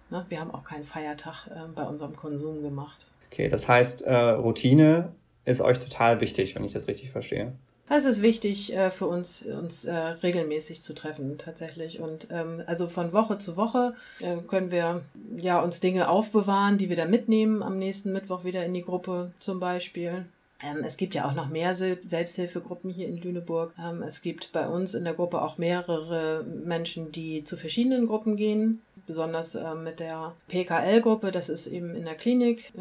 ne, 0.10 0.26
wir 0.30 0.40
haben 0.40 0.52
auch 0.52 0.64
keinen 0.64 0.84
Feiertag 0.84 1.48
äh, 1.48 1.68
bei 1.76 1.84
unserem 1.84 2.16
Konsum 2.16 2.64
gemacht. 2.64 3.08
Okay, 3.32 3.50
das 3.50 3.68
heißt, 3.68 4.04
äh, 4.04 4.14
Routine 4.14 5.12
ist 5.46 5.62
euch 5.62 5.80
total 5.80 6.22
wichtig, 6.22 6.56
wenn 6.56 6.64
ich 6.64 6.74
das 6.74 6.88
richtig 6.88 7.12
verstehe. 7.12 7.54
Es 7.90 8.06
ist 8.06 8.22
wichtig 8.22 8.74
äh, 8.74 8.92
für 8.92 9.08
uns, 9.08 9.44
uns 9.44 9.86
äh, 9.86 9.94
regelmäßig 9.94 10.82
zu 10.82 10.96
treffen, 10.96 11.38
tatsächlich. 11.38 12.00
Und 12.00 12.30
ähm, 12.32 12.64
also 12.66 12.88
von 12.88 13.12
Woche 13.12 13.38
zu 13.38 13.58
Woche 13.58 13.94
äh, 14.22 14.38
können 14.48 14.72
wir 14.72 15.02
ja 15.36 15.62
uns 15.62 15.80
Dinge 15.80 16.10
aufbewahren, 16.10 16.78
die 16.78 16.90
wir 16.90 16.96
da 16.96 17.06
mitnehmen 17.06 17.62
am 17.62 17.78
nächsten 17.78 18.14
Mittwoch 18.14 18.46
wieder 18.46 18.66
in 18.66 18.74
die 18.74 18.84
Gruppe 18.84 19.32
zum 19.38 19.60
Beispiel. 19.60 20.26
Ähm, 20.64 20.82
es 20.86 20.98
gibt 20.98 21.14
ja 21.14 21.26
auch 21.26 21.34
noch 21.34 21.50
mehr 21.50 21.76
Selbsthilfegruppen 21.76 22.90
hier 22.90 23.08
in 23.08 23.18
Lüneburg. 23.18 23.74
Ähm, 23.78 24.02
es 24.02 24.22
gibt 24.22 24.52
bei 24.52 24.68
uns 24.68 24.94
in 24.94 25.04
der 25.04 25.14
Gruppe 25.14 25.42
auch 25.42 25.58
mehrere 25.58 26.44
Menschen, 26.44 27.12
die 27.12 27.44
zu 27.44 27.58
verschiedenen 27.58 28.08
Gruppen 28.08 28.36
gehen. 28.36 28.82
Besonders 29.06 29.56
äh, 29.56 29.76
mit 29.76 30.00
der 30.00 30.34
PKL-Gruppe, 30.48 31.32
das 31.32 31.50
ist 31.50 31.68
eben 31.68 31.94
in 31.96 32.06
der 32.06 32.16
Klinik, 32.16 32.72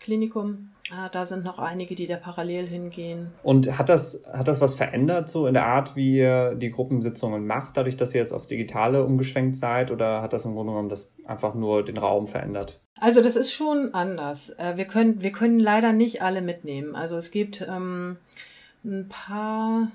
Klinikum. 0.00 0.70
Ah, 0.90 1.10
da 1.10 1.26
sind 1.26 1.44
noch 1.44 1.58
einige, 1.58 1.94
die 1.94 2.06
da 2.06 2.16
parallel 2.16 2.66
hingehen. 2.66 3.30
Und 3.42 3.76
hat 3.76 3.90
das, 3.90 4.24
hat 4.32 4.48
das 4.48 4.60
was 4.60 4.74
verändert, 4.74 5.28
so 5.28 5.46
in 5.46 5.54
der 5.54 5.66
Art, 5.66 5.96
wie 5.96 6.16
ihr 6.16 6.54
die 6.54 6.70
Gruppensitzungen 6.70 7.46
macht, 7.46 7.76
dadurch, 7.76 7.96
dass 7.96 8.14
ihr 8.14 8.20
jetzt 8.20 8.32
aufs 8.32 8.48
Digitale 8.48 9.04
umgeschwenkt 9.04 9.56
seid? 9.56 9.90
Oder 9.90 10.22
hat 10.22 10.32
das 10.32 10.46
im 10.46 10.54
Grunde 10.54 10.72
genommen 10.72 10.88
das 10.88 11.12
einfach 11.26 11.54
nur 11.54 11.84
den 11.84 11.98
Raum 11.98 12.26
verändert? 12.26 12.80
Also 13.00 13.22
das 13.22 13.36
ist 13.36 13.52
schon 13.52 13.92
anders. 13.92 14.50
Äh, 14.50 14.76
wir 14.76 14.86
können, 14.86 15.22
wir 15.22 15.32
können 15.32 15.60
leider 15.60 15.92
nicht 15.92 16.22
alle 16.22 16.40
mitnehmen. 16.40 16.96
Also 16.96 17.16
es 17.16 17.30
gibt 17.30 17.66
ähm, 17.68 18.16
ein 18.84 19.08
paar 19.08 19.90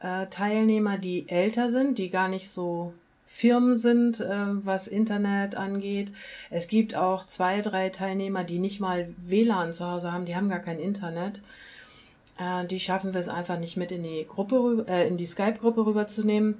äh, 0.00 0.26
Teilnehmer, 0.26 0.96
die 0.96 1.28
älter 1.28 1.68
sind, 1.68 1.98
die 1.98 2.08
gar 2.08 2.28
nicht 2.28 2.48
so 2.48 2.94
Firmen 3.30 3.76
sind, 3.76 4.20
äh, 4.20 4.46
was 4.64 4.88
Internet 4.88 5.54
angeht. 5.54 6.12
Es 6.48 6.66
gibt 6.66 6.94
auch 6.96 7.24
zwei, 7.24 7.60
drei 7.60 7.90
Teilnehmer, 7.90 8.42
die 8.42 8.58
nicht 8.58 8.80
mal 8.80 9.14
WLAN 9.18 9.74
zu 9.74 9.86
Hause 9.86 10.10
haben, 10.10 10.24
die 10.24 10.34
haben 10.34 10.48
gar 10.48 10.60
kein 10.60 10.78
Internet. 10.78 11.42
Äh, 12.38 12.64
die 12.66 12.80
schaffen 12.80 13.12
wir 13.12 13.20
es 13.20 13.28
einfach 13.28 13.58
nicht 13.58 13.76
mit 13.76 13.92
in 13.92 14.02
die 14.02 14.26
Gruppe, 14.26 14.86
äh, 14.88 15.06
in 15.06 15.18
die 15.18 15.26
Skype-Gruppe 15.26 15.84
rüberzunehmen. 15.84 16.56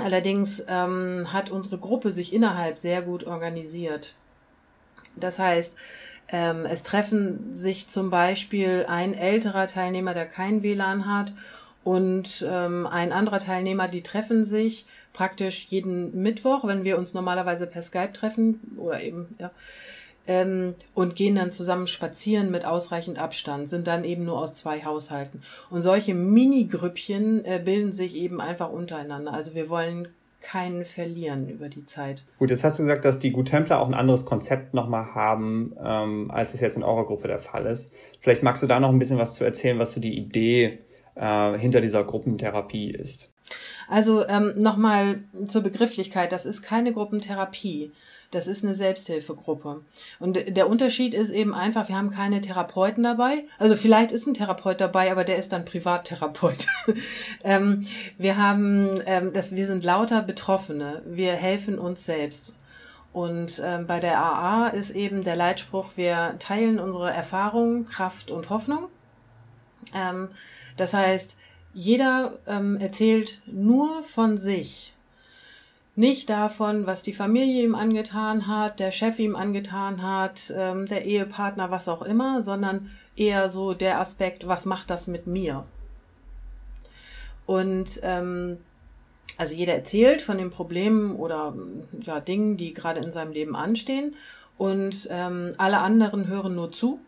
Allerdings 0.00 0.64
ähm, 0.68 1.32
hat 1.32 1.50
unsere 1.50 1.78
Gruppe 1.78 2.12
sich 2.12 2.32
innerhalb 2.32 2.78
sehr 2.78 3.02
gut 3.02 3.24
organisiert. 3.24 4.14
Das 5.16 5.40
heißt, 5.40 5.74
ähm, 6.28 6.66
es 6.66 6.84
treffen 6.84 7.52
sich 7.52 7.88
zum 7.88 8.10
Beispiel 8.10 8.86
ein 8.88 9.12
älterer 9.12 9.66
Teilnehmer, 9.66 10.14
der 10.14 10.26
kein 10.26 10.62
WLAN 10.62 11.12
hat, 11.12 11.32
und 11.86 12.44
ähm, 12.50 12.84
ein 12.84 13.12
anderer 13.12 13.38
Teilnehmer, 13.38 13.86
die 13.86 14.02
treffen 14.02 14.44
sich 14.44 14.86
praktisch 15.12 15.66
jeden 15.66 16.20
Mittwoch, 16.20 16.66
wenn 16.66 16.82
wir 16.82 16.98
uns 16.98 17.14
normalerweise 17.14 17.68
per 17.68 17.80
Skype 17.80 18.12
treffen 18.12 18.58
oder 18.76 19.00
eben, 19.00 19.36
ja, 19.38 19.52
ähm, 20.26 20.74
und 20.94 21.14
gehen 21.14 21.36
dann 21.36 21.52
zusammen 21.52 21.86
spazieren 21.86 22.50
mit 22.50 22.66
ausreichend 22.66 23.20
Abstand, 23.20 23.68
sind 23.68 23.86
dann 23.86 24.02
eben 24.02 24.24
nur 24.24 24.36
aus 24.36 24.56
zwei 24.56 24.84
Haushalten. 24.84 25.42
Und 25.70 25.82
solche 25.82 26.12
Mini-Grüppchen 26.12 27.44
äh, 27.44 27.62
bilden 27.64 27.92
sich 27.92 28.16
eben 28.16 28.40
einfach 28.40 28.72
untereinander. 28.72 29.32
Also 29.32 29.54
wir 29.54 29.68
wollen 29.68 30.08
keinen 30.40 30.84
verlieren 30.84 31.48
über 31.48 31.68
die 31.68 31.86
Zeit. 31.86 32.24
Gut, 32.40 32.50
jetzt 32.50 32.64
hast 32.64 32.80
du 32.80 32.82
gesagt, 32.82 33.04
dass 33.04 33.20
die 33.20 33.30
Gut 33.30 33.46
Templer 33.46 33.78
auch 33.78 33.86
ein 33.86 33.94
anderes 33.94 34.24
Konzept 34.24 34.74
nochmal 34.74 35.14
haben, 35.14 35.76
ähm, 35.80 36.32
als 36.32 36.52
es 36.52 36.60
jetzt 36.60 36.76
in 36.76 36.82
eurer 36.82 37.06
Gruppe 37.06 37.28
der 37.28 37.38
Fall 37.38 37.64
ist. 37.66 37.92
Vielleicht 38.20 38.42
magst 38.42 38.64
du 38.64 38.66
da 38.66 38.80
noch 38.80 38.88
ein 38.88 38.98
bisschen 38.98 39.18
was 39.18 39.36
zu 39.36 39.44
erzählen, 39.44 39.78
was 39.78 39.92
so 39.92 40.00
die 40.00 40.18
Idee 40.18 40.80
äh, 41.16 41.58
hinter 41.58 41.80
dieser 41.80 42.04
Gruppentherapie 42.04 42.90
ist. 42.90 43.32
Also 43.88 44.26
ähm, 44.26 44.54
nochmal 44.56 45.20
zur 45.46 45.62
Begrifflichkeit, 45.62 46.32
das 46.32 46.46
ist 46.46 46.62
keine 46.62 46.92
Gruppentherapie. 46.92 47.92
Das 48.32 48.48
ist 48.48 48.64
eine 48.64 48.74
Selbsthilfegruppe. 48.74 49.82
Und 50.18 50.56
der 50.56 50.68
Unterschied 50.68 51.14
ist 51.14 51.30
eben 51.30 51.54
einfach, 51.54 51.88
wir 51.88 51.96
haben 51.96 52.10
keine 52.10 52.40
Therapeuten 52.40 53.04
dabei. 53.04 53.44
Also 53.58 53.76
vielleicht 53.76 54.10
ist 54.10 54.26
ein 54.26 54.34
Therapeut 54.34 54.80
dabei, 54.80 55.12
aber 55.12 55.22
der 55.22 55.38
ist 55.38 55.52
dann 55.52 55.64
Privattherapeut. 55.64 56.66
ähm, 57.44 57.86
wir 58.18 58.36
haben, 58.36 59.00
ähm, 59.06 59.32
das, 59.32 59.54
wir 59.54 59.66
sind 59.66 59.84
lauter 59.84 60.22
Betroffene. 60.22 61.02
Wir 61.06 61.34
helfen 61.34 61.78
uns 61.78 62.04
selbst. 62.04 62.56
Und 63.12 63.62
ähm, 63.64 63.86
bei 63.86 64.00
der 64.00 64.18
AA 64.20 64.68
ist 64.68 64.90
eben 64.90 65.22
der 65.22 65.36
Leitspruch, 65.36 65.92
wir 65.96 66.34
teilen 66.38 66.78
unsere 66.78 67.10
Erfahrungen, 67.10 67.86
Kraft 67.86 68.30
und 68.30 68.50
Hoffnung. 68.50 68.88
Ähm, 69.94 70.28
das 70.76 70.94
heißt, 70.94 71.38
jeder 71.74 72.38
ähm, 72.46 72.78
erzählt 72.78 73.42
nur 73.46 74.02
von 74.02 74.38
sich. 74.38 74.94
Nicht 75.94 76.28
davon, 76.28 76.86
was 76.86 77.02
die 77.02 77.14
Familie 77.14 77.64
ihm 77.64 77.74
angetan 77.74 78.46
hat, 78.46 78.80
der 78.80 78.90
Chef 78.90 79.18
ihm 79.18 79.34
angetan 79.34 80.02
hat, 80.02 80.52
ähm, 80.54 80.86
der 80.86 81.06
Ehepartner, 81.06 81.70
was 81.70 81.88
auch 81.88 82.02
immer, 82.02 82.42
sondern 82.42 82.90
eher 83.16 83.48
so 83.48 83.72
der 83.72 84.00
Aspekt, 84.00 84.46
was 84.46 84.66
macht 84.66 84.90
das 84.90 85.06
mit 85.06 85.26
mir? 85.26 85.64
Und 87.46 88.00
ähm, 88.02 88.58
also 89.38 89.54
jeder 89.54 89.74
erzählt 89.74 90.22
von 90.22 90.38
den 90.38 90.50
Problemen 90.50 91.16
oder 91.16 91.54
ja, 92.04 92.20
Dingen, 92.20 92.56
die 92.56 92.72
gerade 92.72 93.00
in 93.00 93.12
seinem 93.12 93.32
Leben 93.32 93.56
anstehen. 93.56 94.16
Und 94.58 95.08
ähm, 95.10 95.54
alle 95.58 95.78
anderen 95.78 96.28
hören 96.28 96.54
nur 96.54 96.72
zu, 96.72 96.98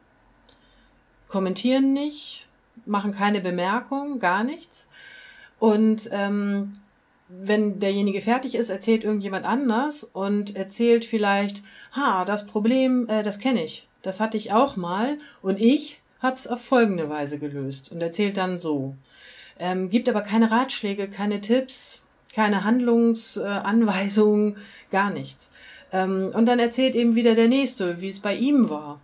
kommentieren 1.28 1.94
nicht, 1.94 2.47
machen 2.88 3.12
keine 3.12 3.40
Bemerkung, 3.40 4.18
gar 4.18 4.44
nichts. 4.44 4.86
Und 5.58 6.08
ähm, 6.12 6.72
wenn 7.28 7.78
derjenige 7.78 8.20
fertig 8.20 8.54
ist, 8.54 8.70
erzählt 8.70 9.04
irgendjemand 9.04 9.44
anders 9.44 10.04
und 10.04 10.56
erzählt 10.56 11.04
vielleicht, 11.04 11.62
ha, 11.92 12.24
das 12.24 12.46
Problem, 12.46 13.06
äh, 13.08 13.22
das 13.22 13.38
kenne 13.38 13.62
ich, 13.62 13.86
das 14.02 14.20
hatte 14.20 14.36
ich 14.36 14.52
auch 14.52 14.76
mal 14.76 15.18
und 15.42 15.60
ich 15.60 16.00
hab's 16.22 16.46
auf 16.46 16.64
folgende 16.64 17.08
Weise 17.08 17.38
gelöst 17.38 17.92
und 17.92 18.02
erzählt 18.02 18.36
dann 18.36 18.58
so. 18.58 18.94
Ähm, 19.58 19.90
gibt 19.90 20.08
aber 20.08 20.22
keine 20.22 20.50
Ratschläge, 20.50 21.08
keine 21.08 21.40
Tipps, 21.40 22.04
keine 22.32 22.64
Handlungsanweisungen, 22.64 24.54
äh, 24.54 24.58
gar 24.90 25.10
nichts. 25.10 25.50
Ähm, 25.92 26.30
und 26.32 26.46
dann 26.46 26.58
erzählt 26.58 26.94
eben 26.94 27.14
wieder 27.14 27.34
der 27.34 27.48
Nächste, 27.48 28.00
wie 28.00 28.08
es 28.08 28.20
bei 28.20 28.34
ihm 28.34 28.70
war. 28.70 29.00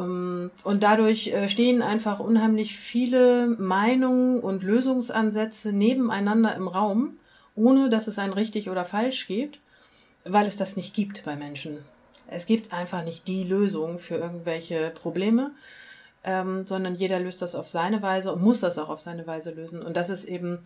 Ähm, 0.00 0.50
und 0.64 0.82
dadurch 0.82 1.28
äh, 1.28 1.48
stehen 1.48 1.82
einfach 1.82 2.18
unheimlich 2.18 2.76
viele 2.76 3.46
Meinungen 3.58 4.40
und 4.40 4.62
Lösungsansätze 4.62 5.72
nebeneinander 5.72 6.54
im 6.56 6.68
Raum 6.68 7.16
ohne 7.54 7.88
dass 7.90 8.06
es 8.06 8.18
ein 8.18 8.32
richtig 8.32 8.70
oder 8.70 8.84
falsch 8.84 9.26
gibt, 9.26 9.60
weil 10.24 10.46
es 10.46 10.56
das 10.56 10.76
nicht 10.76 10.94
gibt 10.94 11.24
bei 11.24 11.36
Menschen. 11.36 11.78
Es 12.26 12.46
gibt 12.46 12.72
einfach 12.72 13.04
nicht 13.04 13.26
die 13.26 13.44
Lösung 13.44 13.98
für 13.98 14.16
irgendwelche 14.16 14.90
Probleme, 14.90 15.50
ähm, 16.22 16.64
sondern 16.64 16.94
jeder 16.94 17.18
löst 17.18 17.42
das 17.42 17.54
auf 17.54 17.68
seine 17.68 18.02
Weise 18.02 18.32
und 18.32 18.42
muss 18.42 18.60
das 18.60 18.78
auch 18.78 18.88
auf 18.88 19.00
seine 19.00 19.26
Weise 19.26 19.50
lösen. 19.50 19.82
Und 19.82 19.96
das 19.96 20.10
ist 20.10 20.26
eben 20.26 20.58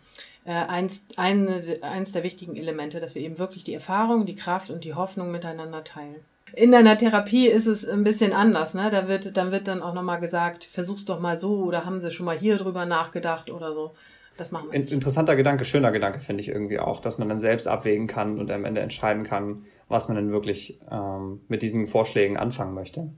äh, 0.45 0.53
eins, 0.53 1.05
eine, 1.17 1.63
eins 1.83 2.13
der 2.13 2.23
wichtigen 2.23 2.57
Elemente, 2.57 3.01
dass 3.01 3.15
wir 3.15 3.23
eben 3.23 3.39
wirklich 3.39 3.65
die 3.65 3.75
Erfahrung, 3.75 4.27
die 4.27 4.37
Kraft 4.37 4.71
und 4.71 4.85
die 4.85 4.95
Hoffnung 4.95 5.31
miteinander 5.31 5.85
teilen. 5.85 6.25
In 6.57 6.73
deiner 6.73 6.97
Therapie 6.97 7.47
ist 7.47 7.67
es 7.67 7.87
ein 7.89 8.05
bisschen 8.05 8.33
anders, 8.33 8.75
ne? 8.75 8.89
Da 8.91 9.09
wird, 9.09 9.37
dann 9.37 9.51
wird 9.53 9.69
dann 9.69 9.83
auch 9.83 9.95
nochmal 9.95 10.21
gesagt, 10.21 10.65
versuch's 10.65 11.05
doch 11.05 11.21
mal 11.21 11.39
so 11.39 11.65
oder 11.65 11.85
haben 11.85 12.01
sie 12.01 12.11
schon 12.11 12.27
mal 12.27 12.37
hier 12.37 12.57
drüber 12.57 12.87
nachgedacht 12.87 13.51
oder 13.51 13.75
so. 13.75 13.93
Das 14.37 14.51
machen 14.51 14.71
wir. 14.71 14.79
Nicht. 14.79 14.93
Interessanter 14.93 15.37
Gedanke, 15.37 15.65
schöner 15.65 15.93
Gedanke 15.93 16.21
finde 16.21 16.43
ich 16.43 16.49
irgendwie 16.49 16.79
auch, 16.79 17.01
dass 17.01 17.19
man 17.19 17.29
dann 17.29 17.39
selbst 17.39 17.69
abwägen 17.69 18.07
kann 18.07 18.39
und 18.39 18.51
am 18.51 18.65
Ende 18.65 18.81
entscheiden 18.81 19.25
kann, 19.25 19.65
was 19.89 20.09
man 20.09 20.17
denn 20.17 20.33
wirklich 20.33 20.81
ähm, 20.91 21.41
mit 21.49 21.63
diesen 21.63 21.87
Vorschlägen 21.87 22.37
anfangen 22.37 22.75
möchte 22.75 23.11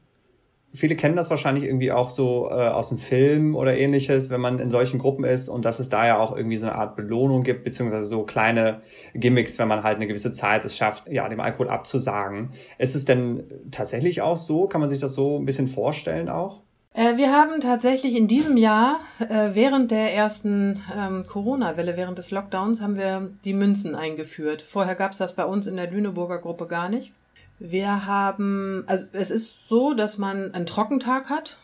viele 0.76 0.96
kennen 0.96 1.16
das 1.16 1.30
wahrscheinlich 1.30 1.64
irgendwie 1.64 1.90
auch 1.90 2.10
so 2.10 2.48
äh, 2.50 2.54
aus 2.54 2.90
dem 2.90 2.98
Film 2.98 3.56
oder 3.56 3.76
ähnliches, 3.76 4.30
wenn 4.30 4.40
man 4.40 4.58
in 4.58 4.70
solchen 4.70 4.98
Gruppen 4.98 5.24
ist 5.24 5.48
und 5.48 5.64
dass 5.64 5.78
es 5.78 5.88
da 5.88 6.06
ja 6.06 6.18
auch 6.18 6.36
irgendwie 6.36 6.56
so 6.56 6.66
eine 6.66 6.76
Art 6.76 6.96
Belohnung 6.96 7.42
gibt, 7.42 7.64
beziehungsweise 7.64 8.06
so 8.06 8.22
kleine 8.22 8.82
Gimmicks, 9.14 9.58
wenn 9.58 9.68
man 9.68 9.82
halt 9.82 9.96
eine 9.96 10.06
gewisse 10.06 10.32
Zeit 10.32 10.64
es 10.64 10.76
schafft, 10.76 11.08
ja, 11.08 11.28
dem 11.28 11.40
Alkohol 11.40 11.68
abzusagen. 11.68 12.50
Ist 12.78 12.94
es 12.94 13.04
denn 13.04 13.44
tatsächlich 13.70 14.22
auch 14.22 14.36
so? 14.36 14.66
Kann 14.66 14.80
man 14.80 14.90
sich 14.90 14.98
das 14.98 15.14
so 15.14 15.38
ein 15.38 15.46
bisschen 15.46 15.68
vorstellen 15.68 16.28
auch? 16.28 16.60
Äh, 16.96 17.18
wir 17.18 17.30
haben 17.30 17.60
tatsächlich 17.60 18.14
in 18.14 18.26
diesem 18.26 18.56
Jahr, 18.56 19.00
äh, 19.18 19.50
während 19.52 19.90
der 19.90 20.14
ersten 20.14 20.82
ähm, 20.96 21.22
Corona-Welle, 21.26 21.96
während 21.96 22.16
des 22.16 22.30
Lockdowns, 22.30 22.80
haben 22.80 22.96
wir 22.96 23.30
die 23.44 23.52
Münzen 23.52 23.94
eingeführt. 23.94 24.62
Vorher 24.62 24.94
gab 24.94 25.12
es 25.12 25.18
das 25.18 25.36
bei 25.36 25.44
uns 25.44 25.66
in 25.66 25.76
der 25.76 25.90
Lüneburger 25.90 26.38
Gruppe 26.38 26.66
gar 26.66 26.88
nicht. 26.88 27.12
Wir 27.58 28.06
haben, 28.06 28.84
also 28.86 29.06
es 29.12 29.30
ist 29.30 29.68
so, 29.68 29.94
dass 29.94 30.18
man 30.18 30.52
einen 30.52 30.66
Trockentag 30.66 31.30
hat. 31.30 31.56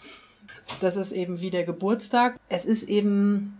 Das 0.80 0.96
ist 0.96 1.12
eben 1.12 1.40
wie 1.40 1.50
der 1.50 1.64
Geburtstag. 1.64 2.38
Es 2.48 2.64
ist 2.64 2.84
eben 2.84 3.58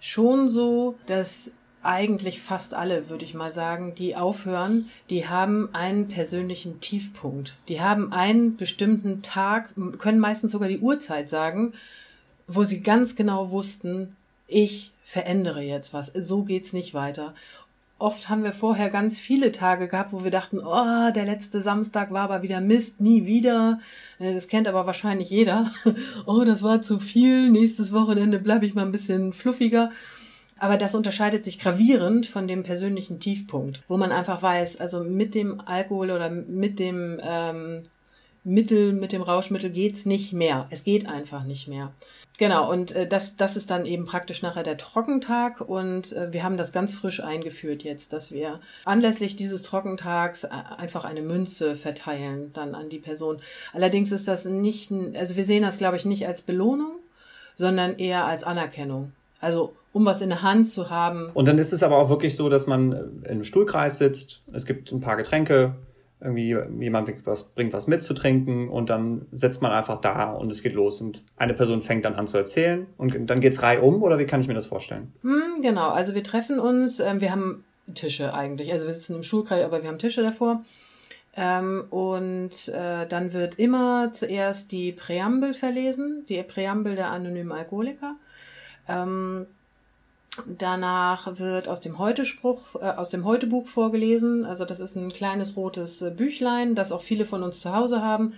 schon 0.00 0.48
so, 0.48 0.96
dass 1.06 1.52
eigentlich 1.82 2.40
fast 2.40 2.74
alle, 2.74 3.08
würde 3.08 3.24
ich 3.24 3.34
mal 3.34 3.52
sagen, 3.52 3.94
die 3.94 4.16
aufhören, 4.16 4.90
die 5.08 5.28
haben 5.28 5.74
einen 5.74 6.08
persönlichen 6.08 6.80
Tiefpunkt. 6.80 7.56
Die 7.68 7.80
haben 7.80 8.12
einen 8.12 8.56
bestimmten 8.56 9.22
Tag, 9.22 9.74
können 9.98 10.18
meistens 10.18 10.52
sogar 10.52 10.68
die 10.68 10.80
Uhrzeit 10.80 11.28
sagen, 11.28 11.72
wo 12.46 12.64
sie 12.64 12.80
ganz 12.80 13.16
genau 13.16 13.50
wussten, 13.50 14.14
ich 14.46 14.92
verändere 15.02 15.62
jetzt 15.62 15.94
was. 15.94 16.12
So 16.14 16.42
geht's 16.42 16.72
nicht 16.72 16.92
weiter 16.92 17.34
oft 18.00 18.28
haben 18.28 18.42
wir 18.42 18.52
vorher 18.52 18.90
ganz 18.90 19.18
viele 19.18 19.52
Tage 19.52 19.86
gehabt, 19.86 20.12
wo 20.12 20.24
wir 20.24 20.30
dachten, 20.30 20.58
oh, 20.58 21.10
der 21.14 21.24
letzte 21.24 21.62
Samstag 21.62 22.10
war 22.10 22.22
aber 22.22 22.42
wieder 22.42 22.60
Mist, 22.60 23.00
nie 23.00 23.26
wieder. 23.26 23.78
Äh, 24.18 24.32
das 24.32 24.48
kennt 24.48 24.66
aber 24.66 24.86
wahrscheinlich 24.86 25.30
jeder. 25.30 25.70
oh, 26.26 26.44
das 26.44 26.62
war 26.62 26.82
zu 26.82 26.98
viel, 26.98 27.50
nächstes 27.50 27.92
Wochenende 27.92 28.38
bleibe 28.38 28.66
ich 28.66 28.74
mal 28.74 28.84
ein 28.84 28.92
bisschen 28.92 29.32
fluffiger. 29.32 29.90
Aber 30.58 30.76
das 30.76 30.94
unterscheidet 30.94 31.44
sich 31.44 31.58
gravierend 31.58 32.26
von 32.26 32.46
dem 32.46 32.62
persönlichen 32.62 33.18
Tiefpunkt, 33.18 33.82
wo 33.88 33.96
man 33.96 34.12
einfach 34.12 34.42
weiß, 34.42 34.78
also 34.78 35.02
mit 35.02 35.34
dem 35.34 35.60
Alkohol 35.60 36.10
oder 36.10 36.28
mit 36.28 36.78
dem 36.78 37.18
ähm, 37.22 37.82
Mittel, 38.44 38.92
mit 38.92 39.12
dem 39.12 39.22
Rauschmittel 39.22 39.70
geht's 39.70 40.06
nicht 40.06 40.32
mehr. 40.32 40.66
Es 40.70 40.84
geht 40.84 41.08
einfach 41.08 41.44
nicht 41.44 41.68
mehr. 41.68 41.92
Genau, 42.38 42.70
und 42.70 42.92
äh, 42.92 43.06
das, 43.06 43.36
das 43.36 43.54
ist 43.54 43.70
dann 43.70 43.84
eben 43.84 44.06
praktisch 44.06 44.40
nachher 44.40 44.62
der 44.62 44.78
Trockentag 44.78 45.60
und 45.60 46.14
äh, 46.14 46.32
wir 46.32 46.42
haben 46.42 46.56
das 46.56 46.72
ganz 46.72 46.94
frisch 46.94 47.22
eingeführt 47.22 47.82
jetzt, 47.82 48.14
dass 48.14 48.32
wir 48.32 48.60
anlässlich 48.86 49.36
dieses 49.36 49.62
Trockentags 49.62 50.44
äh, 50.44 50.48
einfach 50.78 51.04
eine 51.04 51.20
Münze 51.20 51.76
verteilen 51.76 52.50
dann 52.54 52.74
an 52.74 52.88
die 52.88 52.98
Person. 52.98 53.40
Allerdings 53.74 54.10
ist 54.10 54.26
das 54.26 54.46
nicht, 54.46 54.90
also 55.14 55.36
wir 55.36 55.44
sehen 55.44 55.62
das 55.62 55.76
glaube 55.76 55.96
ich 55.98 56.06
nicht 56.06 56.26
als 56.26 56.40
Belohnung, 56.40 56.92
sondern 57.56 57.98
eher 57.98 58.24
als 58.24 58.42
Anerkennung. 58.42 59.12
Also 59.42 59.74
um 59.92 60.06
was 60.06 60.22
in 60.22 60.30
der 60.30 60.42
Hand 60.42 60.66
zu 60.66 60.88
haben. 60.88 61.30
Und 61.34 61.46
dann 61.46 61.58
ist 61.58 61.74
es 61.74 61.82
aber 61.82 61.98
auch 61.98 62.08
wirklich 62.08 62.36
so, 62.36 62.48
dass 62.48 62.66
man 62.66 62.92
in 62.92 63.26
einem 63.26 63.44
Stuhlkreis 63.44 63.98
sitzt, 63.98 64.40
es 64.52 64.64
gibt 64.64 64.92
ein 64.92 65.00
paar 65.00 65.16
Getränke, 65.16 65.74
irgendwie 66.20 66.56
jemand 66.80 67.06
bringt 67.06 67.26
was, 67.26 67.44
bringt 67.44 67.72
was 67.72 67.86
mit 67.86 68.02
zu 68.02 68.14
trinken 68.14 68.68
und 68.68 68.90
dann 68.90 69.26
setzt 69.32 69.62
man 69.62 69.72
einfach 69.72 70.00
da 70.00 70.30
und 70.32 70.52
es 70.52 70.62
geht 70.62 70.74
los 70.74 71.00
und 71.00 71.22
eine 71.36 71.54
Person 71.54 71.82
fängt 71.82 72.04
dann 72.04 72.14
an 72.14 72.26
zu 72.26 72.36
erzählen 72.36 72.86
und 72.98 73.30
dann 73.30 73.40
geht's 73.40 73.60
um 73.80 74.02
oder 74.02 74.18
wie 74.18 74.26
kann 74.26 74.40
ich 74.40 74.48
mir 74.48 74.54
das 74.54 74.66
vorstellen? 74.66 75.12
Hm, 75.22 75.62
genau, 75.62 75.90
also 75.90 76.14
wir 76.14 76.22
treffen 76.22 76.58
uns, 76.58 77.00
ähm, 77.00 77.20
wir 77.20 77.30
haben 77.30 77.64
Tische 77.94 78.34
eigentlich, 78.34 78.72
also 78.72 78.86
wir 78.86 78.94
sitzen 78.94 79.16
im 79.16 79.22
Schulkreis, 79.22 79.64
aber 79.64 79.82
wir 79.82 79.88
haben 79.88 79.98
Tische 79.98 80.22
davor. 80.22 80.62
Ähm, 81.36 81.84
und 81.90 82.68
äh, 82.68 83.06
dann 83.06 83.32
wird 83.32 83.58
immer 83.58 84.12
zuerst 84.12 84.72
die 84.72 84.92
Präambel 84.92 85.54
verlesen, 85.54 86.24
die 86.28 86.42
Präambel 86.42 86.96
der 86.96 87.10
anonymen 87.10 87.52
Alkoholiker. 87.52 88.16
Ähm, 88.88 89.46
Danach 90.46 91.38
wird 91.38 91.68
aus 91.68 91.80
dem 91.80 91.98
Heute-Spruch, 91.98 92.76
äh, 92.76 92.90
aus 92.90 93.08
dem 93.08 93.24
Heute-Buch 93.24 93.66
vorgelesen. 93.66 94.44
Also 94.44 94.64
das 94.64 94.78
ist 94.78 94.96
ein 94.96 95.12
kleines 95.12 95.56
rotes 95.56 96.02
äh, 96.02 96.10
Büchlein, 96.10 96.74
das 96.74 96.92
auch 96.92 97.02
viele 97.02 97.24
von 97.24 97.42
uns 97.42 97.60
zu 97.60 97.74
Hause 97.74 98.02
haben. 98.02 98.34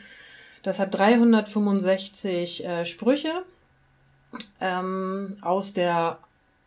Das 0.63 0.79
hat 0.79 0.95
365 0.95 2.65
äh, 2.65 2.85
Sprüche 2.87 3.43
ähm, 4.61 5.37
aus 5.43 5.75
der 5.75 6.19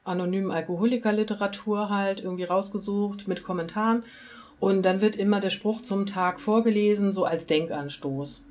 anonymen 0.03 0.51
Alkoholikerliteratur 0.51 1.89
halt 1.89 2.21
irgendwie 2.21 2.43
rausgesucht 2.43 3.27
mit 3.27 3.43
Kommentaren. 3.43 4.03
Und 4.59 4.83
dann 4.83 5.01
wird 5.01 5.15
immer 5.15 5.39
der 5.39 5.49
Spruch 5.49 5.81
zum 5.81 6.05
Tag 6.05 6.39
vorgelesen, 6.39 7.13
so 7.13 7.25
als 7.25 7.47
Denkanstoß. 7.47 8.43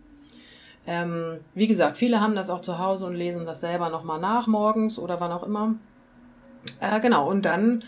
Ähm, 0.86 1.38
wie 1.54 1.68
gesagt, 1.68 1.96
viele 1.96 2.20
haben 2.20 2.34
das 2.34 2.50
auch 2.50 2.60
zu 2.60 2.78
Hause 2.78 3.06
und 3.06 3.14
lesen 3.14 3.46
das 3.46 3.60
selber 3.60 3.88
nochmal 3.88 4.20
nach 4.20 4.48
morgens 4.48 4.98
oder 4.98 5.20
wann 5.20 5.32
auch 5.32 5.44
immer. 5.44 5.76
Äh, 6.80 7.00
genau, 7.00 7.28
und 7.28 7.44
dann 7.44 7.84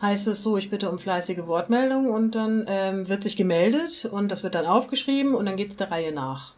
heißt 0.00 0.28
es 0.28 0.42
so, 0.42 0.56
ich 0.56 0.70
bitte 0.70 0.90
um 0.90 0.98
fleißige 0.98 1.46
Wortmeldung 1.46 2.10
und 2.10 2.34
dann 2.34 2.64
ähm, 2.68 3.08
wird 3.08 3.22
sich 3.22 3.36
gemeldet 3.36 4.04
und 4.04 4.30
das 4.30 4.42
wird 4.42 4.54
dann 4.54 4.66
aufgeschrieben 4.66 5.34
und 5.34 5.46
dann 5.46 5.56
geht's 5.56 5.76
der 5.76 5.90
Reihe 5.90 6.12
nach. 6.12 6.54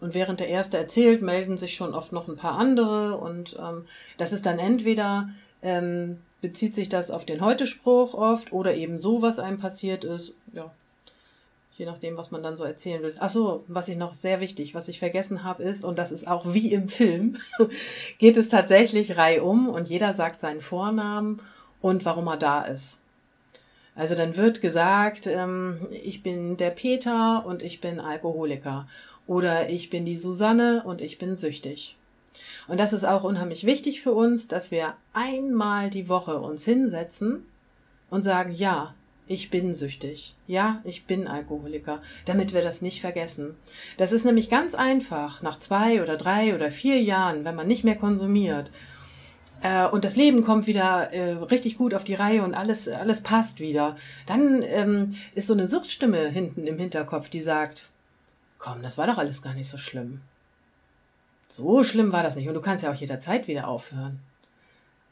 Und 0.00 0.14
während 0.14 0.40
der 0.40 0.48
Erste 0.48 0.78
erzählt, 0.78 1.22
melden 1.22 1.58
sich 1.58 1.74
schon 1.74 1.94
oft 1.94 2.12
noch 2.12 2.28
ein 2.28 2.36
paar 2.36 2.58
andere 2.58 3.16
und 3.16 3.56
ähm, 3.58 3.84
das 4.16 4.32
ist 4.32 4.46
dann 4.46 4.58
entweder 4.58 5.28
ähm, 5.62 6.18
bezieht 6.40 6.74
sich 6.74 6.88
das 6.88 7.10
auf 7.10 7.24
den 7.24 7.40
Heute-Spruch 7.40 8.14
oft 8.14 8.52
oder 8.52 8.74
eben 8.74 9.00
so, 9.00 9.22
was 9.22 9.38
einem 9.38 9.58
passiert 9.58 10.04
ist. 10.04 10.34
Ja, 10.52 10.70
je 11.78 11.86
nachdem, 11.86 12.16
was 12.16 12.32
man 12.32 12.42
dann 12.42 12.56
so 12.56 12.64
erzählen 12.64 13.02
will. 13.02 13.14
Ach 13.20 13.30
so, 13.30 13.64
was 13.68 13.88
ich 13.88 13.96
noch 13.96 14.12
sehr 14.12 14.40
wichtig, 14.40 14.74
was 14.74 14.88
ich 14.88 14.98
vergessen 14.98 15.44
habe, 15.44 15.62
ist, 15.62 15.84
und 15.84 15.98
das 15.98 16.10
ist 16.10 16.26
auch 16.26 16.52
wie 16.52 16.72
im 16.72 16.88
Film, 16.88 17.36
geht 18.18 18.36
es 18.36 18.48
tatsächlich 18.48 19.16
reihum 19.16 19.68
und 19.68 19.88
jeder 19.88 20.12
sagt 20.12 20.40
seinen 20.40 20.60
Vornamen 20.60 21.40
und 21.80 22.04
warum 22.04 22.26
er 22.26 22.36
da 22.36 22.62
ist. 22.62 22.98
Also 23.94 24.16
dann 24.16 24.36
wird 24.36 24.60
gesagt, 24.60 25.28
ähm, 25.28 25.86
ich 25.90 26.22
bin 26.22 26.56
der 26.56 26.70
Peter 26.70 27.46
und 27.46 27.62
ich 27.62 27.80
bin 27.80 28.00
Alkoholiker. 28.00 28.88
Oder 29.28 29.70
ich 29.70 29.90
bin 29.90 30.04
die 30.04 30.16
Susanne 30.16 30.82
und 30.84 31.00
ich 31.00 31.18
bin 31.18 31.36
süchtig. 31.36 31.96
Und 32.66 32.80
das 32.80 32.92
ist 32.92 33.04
auch 33.04 33.24
unheimlich 33.24 33.66
wichtig 33.66 34.00
für 34.00 34.12
uns, 34.12 34.48
dass 34.48 34.70
wir 34.70 34.94
einmal 35.12 35.90
die 35.90 36.08
Woche 36.08 36.38
uns 36.38 36.64
hinsetzen 36.64 37.44
und 38.10 38.22
sagen, 38.22 38.52
ja, 38.52 38.94
ich 39.28 39.50
bin 39.50 39.74
süchtig. 39.74 40.34
Ja, 40.46 40.80
ich 40.84 41.04
bin 41.04 41.28
Alkoholiker, 41.28 42.02
damit 42.24 42.54
wir 42.54 42.62
das 42.62 42.82
nicht 42.82 43.00
vergessen. 43.00 43.54
Das 43.96 44.12
ist 44.12 44.24
nämlich 44.24 44.50
ganz 44.50 44.74
einfach, 44.74 45.42
nach 45.42 45.58
zwei 45.58 46.02
oder 46.02 46.16
drei 46.16 46.54
oder 46.54 46.70
vier 46.70 47.00
Jahren, 47.00 47.44
wenn 47.44 47.54
man 47.54 47.66
nicht 47.66 47.84
mehr 47.84 47.96
konsumiert, 47.96 48.70
äh, 49.60 49.86
und 49.86 50.04
das 50.04 50.16
Leben 50.16 50.44
kommt 50.44 50.66
wieder 50.66 51.12
äh, 51.12 51.32
richtig 51.32 51.78
gut 51.78 51.94
auf 51.94 52.04
die 52.04 52.14
Reihe 52.14 52.42
und 52.42 52.54
alles, 52.54 52.88
alles 52.88 53.22
passt 53.22 53.60
wieder, 53.60 53.96
dann 54.26 54.62
ähm, 54.62 55.16
ist 55.34 55.48
so 55.48 55.52
eine 55.52 55.66
Suchtstimme 55.66 56.28
hinten 56.28 56.66
im 56.66 56.78
Hinterkopf, 56.78 57.28
die 57.28 57.40
sagt, 57.40 57.88
komm, 58.58 58.82
das 58.82 58.98
war 58.98 59.06
doch 59.06 59.18
alles 59.18 59.42
gar 59.42 59.54
nicht 59.54 59.68
so 59.68 59.78
schlimm. 59.78 60.20
So 61.48 61.82
schlimm 61.82 62.12
war 62.12 62.22
das 62.22 62.36
nicht 62.36 62.48
und 62.48 62.54
du 62.54 62.60
kannst 62.60 62.84
ja 62.84 62.92
auch 62.92 62.96
jederzeit 62.96 63.48
wieder 63.48 63.66
aufhören 63.66 64.20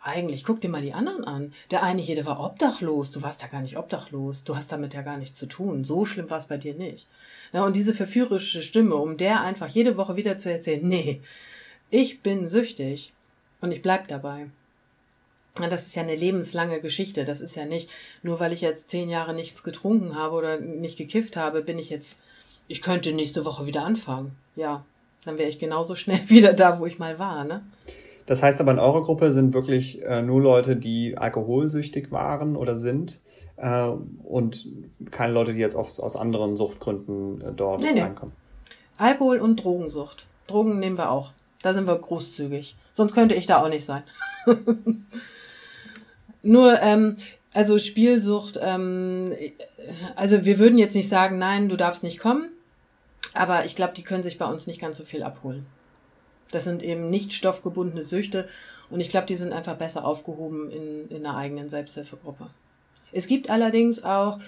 eigentlich, 0.06 0.44
guck 0.44 0.60
dir 0.60 0.68
mal 0.68 0.82
die 0.82 0.94
anderen 0.94 1.24
an. 1.24 1.52
Der 1.70 1.82
eine 1.82 2.00
hier, 2.00 2.14
der 2.14 2.26
war 2.26 2.40
obdachlos. 2.40 3.10
Du 3.10 3.22
warst 3.22 3.42
ja 3.42 3.48
gar 3.48 3.60
nicht 3.60 3.76
obdachlos. 3.76 4.44
Du 4.44 4.56
hast 4.56 4.70
damit 4.70 4.94
ja 4.94 5.02
gar 5.02 5.16
nichts 5.16 5.38
zu 5.38 5.46
tun. 5.46 5.84
So 5.84 6.04
schlimm 6.04 6.30
war 6.30 6.38
es 6.38 6.46
bei 6.46 6.56
dir 6.56 6.74
nicht. 6.74 7.06
Ja, 7.52 7.64
und 7.64 7.76
diese 7.76 7.94
verführerische 7.94 8.62
Stimme, 8.62 8.96
um 8.96 9.16
der 9.16 9.40
einfach 9.40 9.68
jede 9.68 9.96
Woche 9.96 10.16
wieder 10.16 10.36
zu 10.36 10.50
erzählen, 10.50 10.80
nee, 10.88 11.20
ich 11.90 12.20
bin 12.22 12.48
süchtig 12.48 13.12
und 13.60 13.72
ich 13.72 13.82
bleib 13.82 14.08
dabei. 14.08 14.46
Das 15.54 15.86
ist 15.86 15.96
ja 15.96 16.02
eine 16.02 16.16
lebenslange 16.16 16.80
Geschichte. 16.80 17.24
Das 17.24 17.40
ist 17.40 17.56
ja 17.56 17.64
nicht, 17.64 17.90
nur 18.22 18.40
weil 18.40 18.52
ich 18.52 18.60
jetzt 18.60 18.90
zehn 18.90 19.08
Jahre 19.08 19.34
nichts 19.34 19.62
getrunken 19.62 20.14
habe 20.14 20.36
oder 20.36 20.60
nicht 20.60 20.98
gekifft 20.98 21.36
habe, 21.36 21.62
bin 21.62 21.78
ich 21.78 21.88
jetzt, 21.88 22.20
ich 22.68 22.82
könnte 22.82 23.12
nächste 23.12 23.44
Woche 23.44 23.66
wieder 23.66 23.84
anfangen. 23.84 24.36
Ja, 24.54 24.84
dann 25.24 25.38
wäre 25.38 25.48
ich 25.48 25.58
genauso 25.58 25.94
schnell 25.94 26.20
wieder 26.28 26.52
da, 26.52 26.78
wo 26.78 26.86
ich 26.86 26.98
mal 26.98 27.18
war, 27.18 27.44
ne? 27.44 27.62
Das 28.26 28.42
heißt 28.42 28.60
aber 28.60 28.72
in 28.72 28.78
eurer 28.78 29.02
Gruppe 29.02 29.32
sind 29.32 29.54
wirklich 29.54 30.02
äh, 30.02 30.20
nur 30.22 30.40
Leute, 30.40 30.76
die 30.76 31.16
alkoholsüchtig 31.16 32.10
waren 32.10 32.56
oder 32.56 32.76
sind 32.76 33.20
äh, 33.56 33.88
und 34.24 34.66
keine 35.10 35.32
Leute, 35.32 35.54
die 35.54 35.60
jetzt 35.60 35.76
aus, 35.76 36.00
aus 36.00 36.16
anderen 36.16 36.56
Suchtgründen 36.56 37.40
äh, 37.40 37.52
dort 37.54 37.80
nee, 37.82 37.92
nee. 37.92 38.02
reinkommen. 38.02 38.34
Alkohol 38.98 39.38
und 39.38 39.62
Drogensucht. 39.62 40.26
Drogen 40.46 40.78
nehmen 40.78 40.98
wir 40.98 41.10
auch. 41.10 41.32
Da 41.62 41.72
sind 41.74 41.86
wir 41.86 41.96
großzügig. 41.96 42.76
Sonst 42.92 43.14
könnte 43.14 43.34
ich 43.34 43.46
da 43.46 43.62
auch 43.62 43.68
nicht 43.68 43.84
sein. 43.84 44.02
Nur, 46.42 46.80
ähm, 46.80 47.16
also 47.54 47.78
Spielsucht, 47.78 48.58
ähm, 48.62 49.32
also 50.14 50.44
wir 50.44 50.58
würden 50.58 50.78
jetzt 50.78 50.94
nicht 50.94 51.08
sagen, 51.08 51.38
nein, 51.38 51.68
du 51.68 51.76
darfst 51.76 52.02
nicht 52.02 52.20
kommen, 52.20 52.48
aber 53.34 53.64
ich 53.64 53.74
glaube, 53.74 53.94
die 53.94 54.02
können 54.02 54.22
sich 54.22 54.38
bei 54.38 54.46
uns 54.46 54.66
nicht 54.66 54.80
ganz 54.80 54.98
so 54.98 55.04
viel 55.04 55.22
abholen. 55.22 55.66
Das 56.50 56.64
sind 56.64 56.82
eben 56.82 57.10
nicht 57.10 57.32
stoffgebundene 57.32 58.04
Süchte 58.04 58.48
und 58.90 59.00
ich 59.00 59.08
glaube, 59.08 59.26
die 59.26 59.36
sind 59.36 59.52
einfach 59.52 59.76
besser 59.76 60.04
aufgehoben 60.04 60.70
in, 60.70 61.08
in 61.08 61.26
einer 61.26 61.36
eigenen 61.36 61.68
Selbsthilfegruppe. 61.68 62.46
Es 63.12 63.26
gibt 63.26 63.50
allerdings 63.50 64.04
auch 64.04 64.38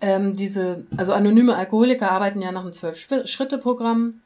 ähm, 0.00 0.34
diese, 0.34 0.84
also 0.96 1.12
anonyme 1.12 1.56
Alkoholiker 1.56 2.10
arbeiten 2.10 2.40
ja 2.40 2.52
nach 2.52 2.62
einem 2.62 2.72
Zwölf-Schritte-Programm. 2.72 4.20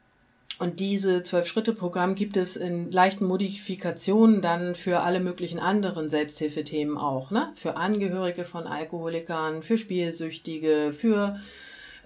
Und 0.57 0.79
diese 0.79 1.21
Zwölf-Schritte-Programm 1.21 2.15
gibt 2.15 2.37
es 2.37 2.55
in 2.55 2.89
leichten 2.89 3.25
Modifikationen 3.25 4.41
dann 4.41 4.73
für 4.73 5.01
alle 5.01 5.19
möglichen 5.19 5.59
anderen 5.59 6.07
Selbsthilfethemen 6.07 6.97
auch. 6.97 7.29
Ne? 7.29 7.51
Für 7.55 7.75
Angehörige 7.75 8.45
von 8.45 8.65
Alkoholikern, 8.65 9.63
für 9.63 9.77
Spielsüchtige, 9.77 10.93
für 10.93 11.37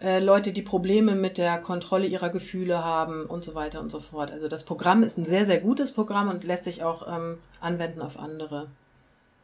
äh, 0.02 0.20
Leute, 0.20 0.52
die 0.52 0.62
Probleme 0.62 1.16
mit 1.16 1.38
der 1.38 1.58
Kontrolle 1.58 2.08
ihrer 2.08 2.30
Gefühle 2.30 2.84
haben 2.84 3.26
und 3.26 3.44
so 3.44 3.56
weiter 3.56 3.82
und 3.82 3.92
so 3.92 4.00
fort. 4.00 4.32
Also 4.32 4.48
das 4.48 4.64
Programm 4.64 5.04
ist 5.04 5.18
ein 5.18 5.26
sehr, 5.26 5.46
sehr 5.46 5.60
gutes 5.60 5.92
Programm 5.92 6.30
und 6.30 6.44
lässt 6.44 6.64
sich 6.64 6.84
auch 6.84 7.08
ähm, 7.08 7.38
anwenden 7.60 8.02
auf 8.02 8.20
andere 8.20 8.68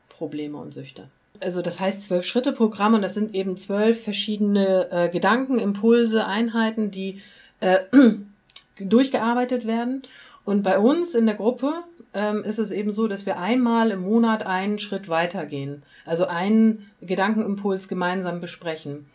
Probleme 0.10 0.58
und 0.58 0.74
Süchte. 0.74 1.10
Also 1.42 1.62
das 1.62 1.80
heißt 1.80 2.06
zwölf 2.06 2.26
Schritte 2.26 2.54
Programm 2.54 2.94
und 2.94 3.02
das 3.02 3.14
sind 3.14 3.36
eben 3.36 3.58
zwölf 3.58 4.04
verschiedene 4.04 4.90
äh, 4.92 5.10
Gedanken, 5.10 5.60
Impulse, 5.60 6.26
Einheiten, 6.26 6.92
die 6.92 7.22
äh, 7.60 7.80
durchgearbeitet 8.80 9.68
werden. 9.68 10.04
Und 10.46 10.64
bei 10.64 10.80
uns 10.80 11.16
in 11.16 11.26
der 11.26 11.36
Gruppe 11.36 11.74
ähm, 12.14 12.44
ist 12.44 12.60
es 12.60 12.72
eben 12.72 12.94
so, 12.94 13.08
dass 13.08 13.26
wir 13.26 13.38
einmal 13.40 13.92
im 13.92 14.02
Monat 14.02 14.48
einen 14.48 14.80
Schritt 14.80 15.10
weitergehen. 15.10 15.82
Also 16.06 16.28
einen 16.28 16.90
Gedankenimpuls 17.02 17.88
gemeinsam 17.88 18.40
besprechen. 18.40 19.08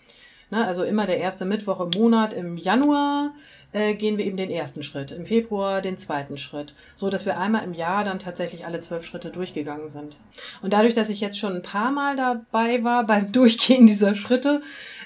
Na, 0.51 0.66
also 0.66 0.84
immer 0.84 1.07
der 1.07 1.18
erste 1.18 1.44
Mittwoch 1.44 1.80
im 1.80 1.90
Monat 2.01 2.34
im 2.34 2.57
Januar 2.57 3.32
äh, 3.72 3.94
gehen 3.94 4.18
wir 4.18 4.24
eben 4.24 4.36
den 4.36 4.51
ersten 4.51 4.82
Schritt, 4.82 5.12
im 5.12 5.24
Februar 5.24 5.80
den 5.80 5.96
zweiten 5.96 6.36
Schritt, 6.36 6.74
so 6.96 7.09
dass 7.09 7.24
wir 7.24 7.38
einmal 7.38 7.64
im 7.64 7.72
Jahr 7.72 8.05
dann 8.05 8.18
tatsächlich 8.18 8.66
alle 8.66 8.80
zwölf 8.80 9.05
Schritte 9.05 9.30
durchgegangen 9.30 9.88
sind. 9.88 10.16
Und 10.61 10.72
dadurch, 10.72 10.94
dass 10.94 11.09
ich 11.09 11.20
jetzt 11.20 11.38
schon 11.38 11.55
ein 11.55 11.62
paar 11.62 11.92
Mal 11.92 12.16
dabei 12.16 12.82
war 12.82 13.05
beim 13.07 13.30
Durchgehen 13.32 13.86
dieser 13.86 14.14
Schritte, 14.14 14.62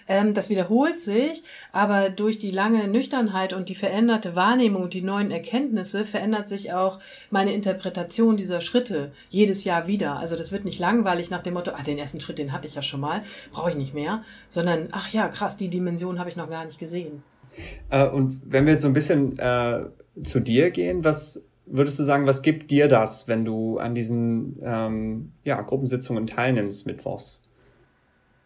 ähm, 0.08 0.34
das 0.34 0.50
wiederholt 0.50 1.00
sich, 1.00 1.42
aber 1.72 2.10
durch 2.10 2.38
die 2.38 2.50
lange 2.50 2.88
Nüchternheit 2.88 3.52
und 3.52 3.68
die 3.68 3.74
veränderte 3.74 4.36
Wahrnehmung 4.36 4.84
und 4.84 4.94
die 4.94 5.02
neuen 5.02 5.30
Erkenntnisse 5.30 6.04
verändert 6.04 6.48
sich 6.48 6.72
auch 6.72 6.98
meine 7.30 7.52
Interpretation 7.52 8.36
dieser 8.36 8.60
Schritte 8.60 9.12
jedes 9.28 9.64
Jahr 9.64 9.86
wieder. 9.86 10.16
Also 10.16 10.36
das 10.36 10.52
wird 10.52 10.64
nicht 10.64 10.78
langweilig 10.78 11.30
nach 11.30 11.40
dem 11.40 11.54
Motto, 11.54 11.72
ah, 11.72 11.82
den 11.82 11.98
ersten 11.98 12.20
Schritt, 12.20 12.38
den 12.38 12.52
hatte 12.52 12.68
ich 12.68 12.74
ja 12.74 12.82
schon 12.82 13.00
mal, 13.00 13.22
brauche 13.52 13.70
ich 13.70 13.76
nicht 13.76 13.94
mehr, 13.94 14.22
sondern 14.48 14.88
ach 14.92 15.12
ja, 15.12 15.28
krass, 15.28 15.56
die 15.56 15.68
Dimension 15.68 16.18
habe 16.18 16.28
ich 16.28 16.36
noch 16.36 16.50
gar 16.50 16.64
nicht 16.64 16.78
gesehen. 16.78 17.22
Äh, 17.90 18.06
und 18.06 18.42
wenn 18.44 18.66
wir 18.66 18.72
jetzt 18.72 18.82
so 18.82 18.88
ein 18.88 18.94
bisschen 18.94 19.38
äh, 19.38 19.84
zu 20.22 20.40
dir 20.40 20.70
gehen, 20.70 21.04
was 21.04 21.44
würdest 21.66 21.98
du 21.98 22.04
sagen, 22.04 22.26
was 22.26 22.42
gibt 22.42 22.70
dir 22.70 22.88
das, 22.88 23.28
wenn 23.28 23.44
du 23.44 23.78
an 23.78 23.94
diesen 23.94 24.58
ähm, 24.62 25.32
ja, 25.44 25.60
Gruppensitzungen 25.62 26.26
teilnimmst, 26.26 26.86
mittwochs? 26.86 27.40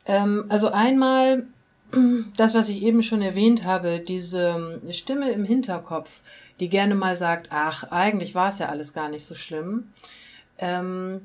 Ähm, 0.08 0.46
also 0.48 0.72
einmal 0.72 1.46
das, 2.36 2.54
was 2.54 2.68
ich 2.68 2.82
eben 2.82 3.02
schon 3.02 3.22
erwähnt 3.22 3.64
habe, 3.64 4.00
diese 4.00 4.80
Stimme 4.90 5.30
im 5.30 5.44
Hinterkopf, 5.44 6.22
die 6.58 6.68
gerne 6.68 6.96
mal 6.96 7.16
sagt, 7.16 7.48
ach, 7.50 7.84
eigentlich 7.92 8.34
war 8.34 8.48
es 8.48 8.58
ja 8.58 8.68
alles 8.68 8.92
gar 8.92 9.08
nicht 9.08 9.24
so 9.24 9.36
schlimm. 9.36 9.90
Ähm, 10.58 11.20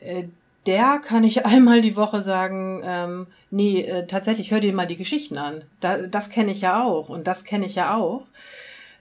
äh, 0.00 0.24
der 0.66 0.98
kann 0.98 1.24
ich 1.24 1.46
einmal 1.46 1.80
die 1.80 1.96
Woche 1.96 2.22
sagen, 2.22 2.82
ähm, 2.84 3.26
nee, 3.50 3.82
äh, 3.82 4.06
tatsächlich 4.06 4.50
hör 4.50 4.60
dir 4.60 4.72
mal 4.72 4.86
die 4.86 4.96
Geschichten 4.96 5.38
an. 5.38 5.64
Da, 5.80 5.98
das 5.98 6.30
kenne 6.30 6.52
ich 6.52 6.62
ja 6.62 6.84
auch 6.84 7.08
und 7.08 7.26
das 7.26 7.44
kenne 7.44 7.66
ich 7.66 7.76
ja 7.76 7.96
auch. 7.96 8.24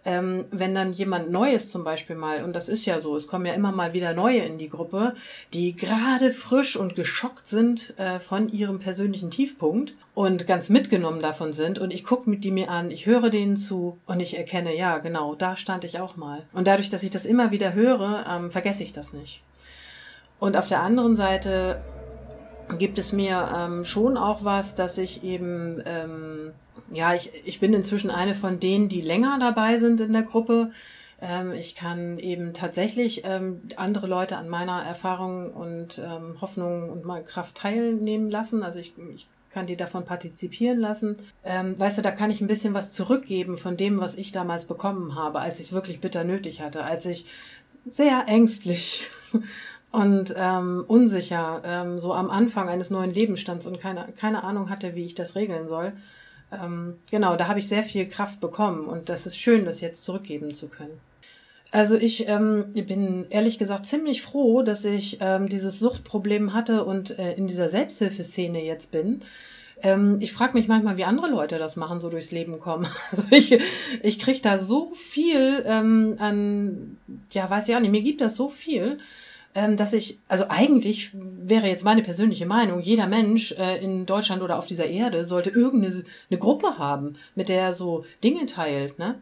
Ähm, 0.04 0.46
wenn 0.52 0.74
dann 0.74 0.92
jemand 0.94 1.30
Neues 1.32 1.70
zum 1.70 1.84
Beispiel 1.84 2.16
mal, 2.16 2.44
und 2.44 2.54
das 2.54 2.70
ist 2.70 2.86
ja 2.86 3.00
so, 3.00 3.16
es 3.16 3.28
kommen 3.28 3.46
ja 3.46 3.54
immer 3.54 3.72
mal 3.72 3.94
wieder 3.94 4.14
Neue 4.14 4.40
in 4.40 4.58
die 4.58 4.70
Gruppe, 4.70 5.14
die 5.54 5.76
gerade 5.76 6.32
frisch 6.32 6.76
und 6.76 6.96
geschockt 6.96 7.46
sind 7.46 7.94
äh, 8.00 8.20
von 8.20 8.50
ihrem 8.50 8.80
persönlichen 8.80 9.30
Tiefpunkt 9.30 9.94
und 10.16 10.48
ganz 10.48 10.70
mitgenommen 10.70 11.20
davon 11.20 11.54
sind 11.54 11.78
und 11.78 11.94
ich 11.94 12.04
gucke 12.04 12.30
mit 12.30 12.44
die 12.44 12.52
mir 12.52 12.70
an, 12.70 12.90
ich 12.90 13.06
höre 13.06 13.30
denen 13.30 13.58
zu 13.58 14.00
und 14.08 14.20
ich 14.20 14.38
erkenne, 14.38 14.76
ja, 14.76 14.98
genau, 14.98 15.36
da 15.36 15.56
stand 15.56 15.84
ich 15.84 16.00
auch 16.00 16.18
mal. 16.18 16.44
Und 16.52 16.68
dadurch, 16.68 16.90
dass 16.90 17.04
ich 17.04 17.12
das 17.12 17.26
immer 17.26 17.52
wieder 17.52 17.74
höre, 17.74 18.26
ähm, 18.28 18.52
vergesse 18.52 18.84
ich 18.84 18.94
das 18.94 19.14
nicht. 19.14 19.44
Und 20.40 20.58
auf 20.58 20.68
der 20.68 20.82
anderen 20.82 21.16
Seite 21.16 21.80
gibt 22.78 22.98
es 22.98 23.12
mir 23.12 23.50
ähm, 23.56 23.86
schon 23.86 24.18
auch 24.18 24.44
was, 24.44 24.76
dass 24.76 24.98
ich 24.98 25.24
eben, 25.24 25.82
ähm, 25.86 26.54
ja, 26.94 27.14
ich, 27.14 27.32
ich 27.46 27.60
bin 27.60 27.74
inzwischen 27.74 28.12
eine 28.12 28.36
von 28.36 28.60
denen, 28.60 28.90
die 28.90 29.02
länger 29.02 29.38
dabei 29.40 29.78
sind 29.78 30.02
in 30.02 30.14
der 30.14 30.24
Gruppe. 30.24 30.72
Ähm, 31.22 31.52
ich 31.52 31.76
kann 31.76 32.18
eben 32.20 32.54
tatsächlich 32.54 33.24
ähm, 33.26 33.62
andere 33.76 34.08
Leute 34.08 34.38
an 34.38 34.50
meiner 34.50 34.84
Erfahrung 34.84 35.52
und 35.52 36.00
ähm, 36.00 36.40
Hoffnung 36.42 36.90
und 36.90 37.06
mal 37.06 37.24
Kraft 37.24 37.56
teilnehmen 37.56 38.30
lassen. 38.30 38.64
Also 38.64 38.80
ich, 38.80 38.94
ich 39.14 39.28
kann 39.52 39.68
die 39.68 39.76
davon 39.76 40.06
partizipieren 40.06 40.80
lassen. 40.80 41.18
Weißt 41.44 41.98
du, 41.98 42.02
da 42.02 42.12
kann 42.12 42.32
ich 42.32 42.40
ein 42.40 42.48
bisschen 42.48 42.74
was 42.74 42.92
zurückgeben 42.92 43.58
von 43.58 43.76
dem, 43.76 44.00
was 44.00 44.16
ich 44.16 44.32
damals 44.32 44.64
bekommen 44.64 45.16
habe, 45.16 45.42
als 45.42 45.60
ich 45.60 45.66
es 45.66 45.74
wirklich 45.74 46.00
bitter 46.00 46.24
nötig 46.24 46.62
hatte, 46.62 46.86
als 46.86 47.06
ich 47.06 47.26
sehr 47.86 48.24
ängstlich 48.28 49.10
und 49.92 50.34
ähm, 50.38 50.84
unsicher, 50.88 51.62
ähm, 51.66 51.98
so 51.98 52.14
am 52.14 52.30
Anfang 52.30 52.70
eines 52.70 52.90
neuen 52.90 53.12
Lebensstands 53.12 53.68
und 53.68 53.80
keine, 53.80 54.08
keine 54.16 54.44
Ahnung 54.44 54.70
hatte, 54.70 54.96
wie 54.96 55.06
ich 55.06 55.16
das 55.16 55.36
regeln 55.36 55.68
soll. 55.68 55.94
Ähm, 56.52 56.98
genau, 57.10 57.36
da 57.36 57.48
habe 57.48 57.60
ich 57.60 57.68
sehr 57.68 57.84
viel 57.84 58.08
Kraft 58.08 58.40
bekommen 58.40 58.86
und 58.86 59.10
das 59.10 59.26
ist 59.26 59.38
schön, 59.38 59.66
das 59.66 59.82
jetzt 59.82 60.04
zurückgeben 60.04 60.54
zu 60.54 60.68
können. 60.68 61.00
Also 61.72 61.96
ich 61.96 62.28
ähm, 62.28 62.66
bin 62.74 63.26
ehrlich 63.30 63.58
gesagt 63.58 63.86
ziemlich 63.86 64.22
froh, 64.22 64.62
dass 64.62 64.84
ich 64.84 65.20
ähm, 65.22 65.48
dieses 65.48 65.80
Suchtproblem 65.80 66.54
hatte 66.54 66.84
und 66.84 67.18
äh, 67.18 67.34
in 67.34 67.48
dieser 67.48 67.70
Selbsthilfeszene 67.70 68.62
jetzt 68.62 68.92
bin. 68.92 69.24
Ähm, 69.82 70.18
ich 70.20 70.34
frage 70.34 70.54
mich 70.54 70.68
manchmal, 70.68 70.98
wie 70.98 71.06
andere 71.06 71.30
Leute 71.30 71.58
das 71.58 71.78
machen, 71.78 72.02
so 72.02 72.10
durchs 72.10 72.32
Leben 72.32 72.60
kommen. 72.60 72.88
Also 73.12 73.28
ich, 73.32 73.58
ich 74.04 74.20
kriege 74.20 74.42
da 74.42 74.58
so 74.58 74.94
viel 74.94 75.64
ähm, 75.66 76.16
an, 76.20 76.98
ja, 77.32 77.50
weiß 77.50 77.70
ich 77.70 77.76
auch 77.76 77.80
nicht, 77.80 77.92
mir 77.92 78.02
gibt 78.02 78.20
das 78.20 78.36
so 78.36 78.50
viel 78.50 79.00
dass 79.54 79.94
ich, 79.94 80.20
also 80.28 80.46
eigentlich 80.50 81.12
wäre 81.14 81.68
jetzt 81.68 81.84
meine 81.84 82.02
persönliche 82.02 82.46
Meinung, 82.46 82.80
jeder 82.80 83.08
Mensch 83.08 83.52
äh, 83.54 83.84
in 83.84 84.06
Deutschland 84.06 84.42
oder 84.42 84.58
auf 84.58 84.66
dieser 84.66 84.86
Erde 84.86 85.24
sollte 85.24 85.50
irgendeine 85.50 86.04
eine 86.30 86.40
Gruppe 86.40 86.78
haben, 86.78 87.14
mit 87.36 87.50
der 87.50 87.62
er 87.62 87.74
so 87.74 88.04
Dinge 88.24 88.46
teilt, 88.46 88.98
ne? 88.98 89.20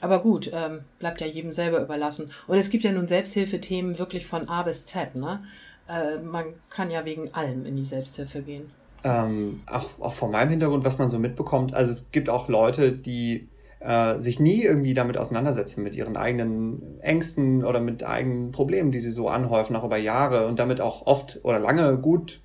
Aber 0.00 0.20
gut, 0.20 0.50
ähm, 0.52 0.80
bleibt 0.98 1.20
ja 1.20 1.28
jedem 1.28 1.52
selber 1.52 1.80
überlassen. 1.80 2.30
Und 2.48 2.58
es 2.58 2.70
gibt 2.70 2.82
ja 2.82 2.90
nun 2.90 3.06
Selbsthilfethemen 3.06 3.98
wirklich 4.00 4.26
von 4.26 4.48
A 4.48 4.62
bis 4.62 4.86
Z, 4.86 5.14
ne? 5.14 5.44
Äh, 5.88 6.18
man 6.18 6.46
kann 6.70 6.90
ja 6.90 7.04
wegen 7.04 7.32
allem 7.32 7.66
in 7.66 7.76
die 7.76 7.84
Selbsthilfe 7.84 8.42
gehen. 8.42 8.70
Ähm, 9.04 9.60
auch, 9.66 9.88
auch 10.00 10.12
von 10.12 10.30
meinem 10.30 10.50
Hintergrund, 10.50 10.84
was 10.84 10.98
man 10.98 11.08
so 11.08 11.18
mitbekommt, 11.18 11.74
also 11.74 11.92
es 11.92 12.10
gibt 12.12 12.28
auch 12.28 12.48
Leute, 12.48 12.92
die 12.92 13.48
äh, 13.84 14.20
sich 14.20 14.38
nie 14.38 14.62
irgendwie 14.62 14.94
damit 14.94 15.16
auseinandersetzen, 15.16 15.82
mit 15.82 15.96
ihren 15.96 16.16
eigenen 16.16 17.00
Ängsten 17.00 17.64
oder 17.64 17.80
mit 17.80 18.04
eigenen 18.04 18.52
Problemen, 18.52 18.90
die 18.90 19.00
sie 19.00 19.12
so 19.12 19.28
anhäufen, 19.28 19.74
auch 19.76 19.84
über 19.84 19.96
Jahre 19.96 20.46
und 20.46 20.58
damit 20.58 20.80
auch 20.80 21.06
oft 21.06 21.40
oder 21.42 21.58
lange 21.58 21.96
gut 21.98 22.40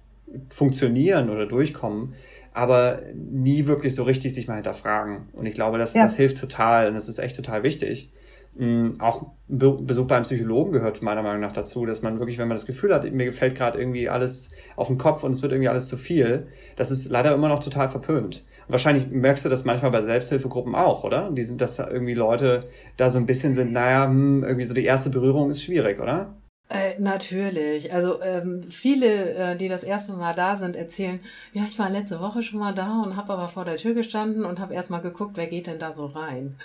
funktionieren 0.49 1.29
oder 1.29 1.45
durchkommen, 1.45 2.15
aber 2.53 3.01
nie 3.13 3.67
wirklich 3.67 3.95
so 3.95 4.03
richtig 4.03 4.33
sich 4.33 4.47
mal 4.47 4.55
hinterfragen. 4.55 5.29
Und 5.33 5.45
ich 5.45 5.53
glaube, 5.53 5.77
das, 5.77 5.93
ja. 5.93 6.03
das 6.03 6.15
hilft 6.15 6.39
total 6.39 6.87
und 6.87 6.95
das 6.95 7.07
ist 7.07 7.19
echt 7.19 7.35
total 7.35 7.63
wichtig. 7.63 8.11
Mhm, 8.55 8.95
auch 8.99 9.27
Besuch 9.47 10.07
beim 10.07 10.23
Psychologen 10.23 10.71
gehört 10.71 11.03
meiner 11.03 11.21
Meinung 11.21 11.41
nach 11.41 11.53
dazu, 11.53 11.85
dass 11.85 12.01
man 12.01 12.17
wirklich, 12.17 12.39
wenn 12.39 12.47
man 12.47 12.57
das 12.57 12.65
Gefühl 12.65 12.93
hat, 12.93 13.09
mir 13.11 13.25
gefällt 13.25 13.55
gerade 13.55 13.79
irgendwie 13.79 14.09
alles 14.09 14.51
auf 14.75 14.87
den 14.87 14.97
Kopf 14.97 15.23
und 15.23 15.31
es 15.31 15.43
wird 15.43 15.51
irgendwie 15.51 15.69
alles 15.69 15.87
zu 15.87 15.97
viel, 15.97 16.47
das 16.75 16.89
ist 16.89 17.09
leider 17.09 17.33
immer 17.35 17.49
noch 17.49 17.63
total 17.63 17.89
verpönt 17.89 18.43
wahrscheinlich 18.67 19.07
merkst 19.09 19.45
du 19.45 19.49
das 19.49 19.65
manchmal 19.65 19.91
bei 19.91 20.01
Selbsthilfegruppen 20.01 20.75
auch, 20.75 21.03
oder? 21.03 21.31
Die 21.31 21.43
sind, 21.43 21.61
dass 21.61 21.79
irgendwie 21.79 22.13
Leute 22.13 22.69
da 22.97 23.09
so 23.09 23.19
ein 23.19 23.25
bisschen 23.25 23.53
sind, 23.53 23.71
naja, 23.71 24.05
hm, 24.05 24.43
irgendwie 24.43 24.65
so 24.65 24.73
die 24.73 24.85
erste 24.85 25.09
Berührung 25.09 25.49
ist 25.49 25.63
schwierig, 25.63 25.99
oder? 25.99 26.35
Äh, 26.69 26.99
natürlich. 26.99 27.93
Also 27.93 28.21
ähm, 28.21 28.61
viele, 28.63 29.33
äh, 29.33 29.55
die 29.55 29.69
das 29.69 29.83
erste 29.83 30.13
Mal 30.13 30.33
da 30.33 30.57
sind, 30.57 30.75
erzählen, 30.75 31.19
ja, 31.53 31.63
ich 31.67 31.79
war 31.79 31.89
letzte 31.89 32.19
Woche 32.19 32.41
schon 32.41 32.59
mal 32.59 32.73
da 32.73 33.01
und 33.01 33.15
habe 33.15 33.33
aber 33.33 33.47
vor 33.47 33.63
der 33.63 33.77
Tür 33.77 33.93
gestanden 33.93 34.43
und 34.43 34.59
habe 34.59 34.73
erstmal 34.73 35.01
geguckt, 35.01 35.37
wer 35.37 35.47
geht 35.47 35.67
denn 35.67 35.79
da 35.79 35.93
so 35.93 36.05
rein. 36.07 36.57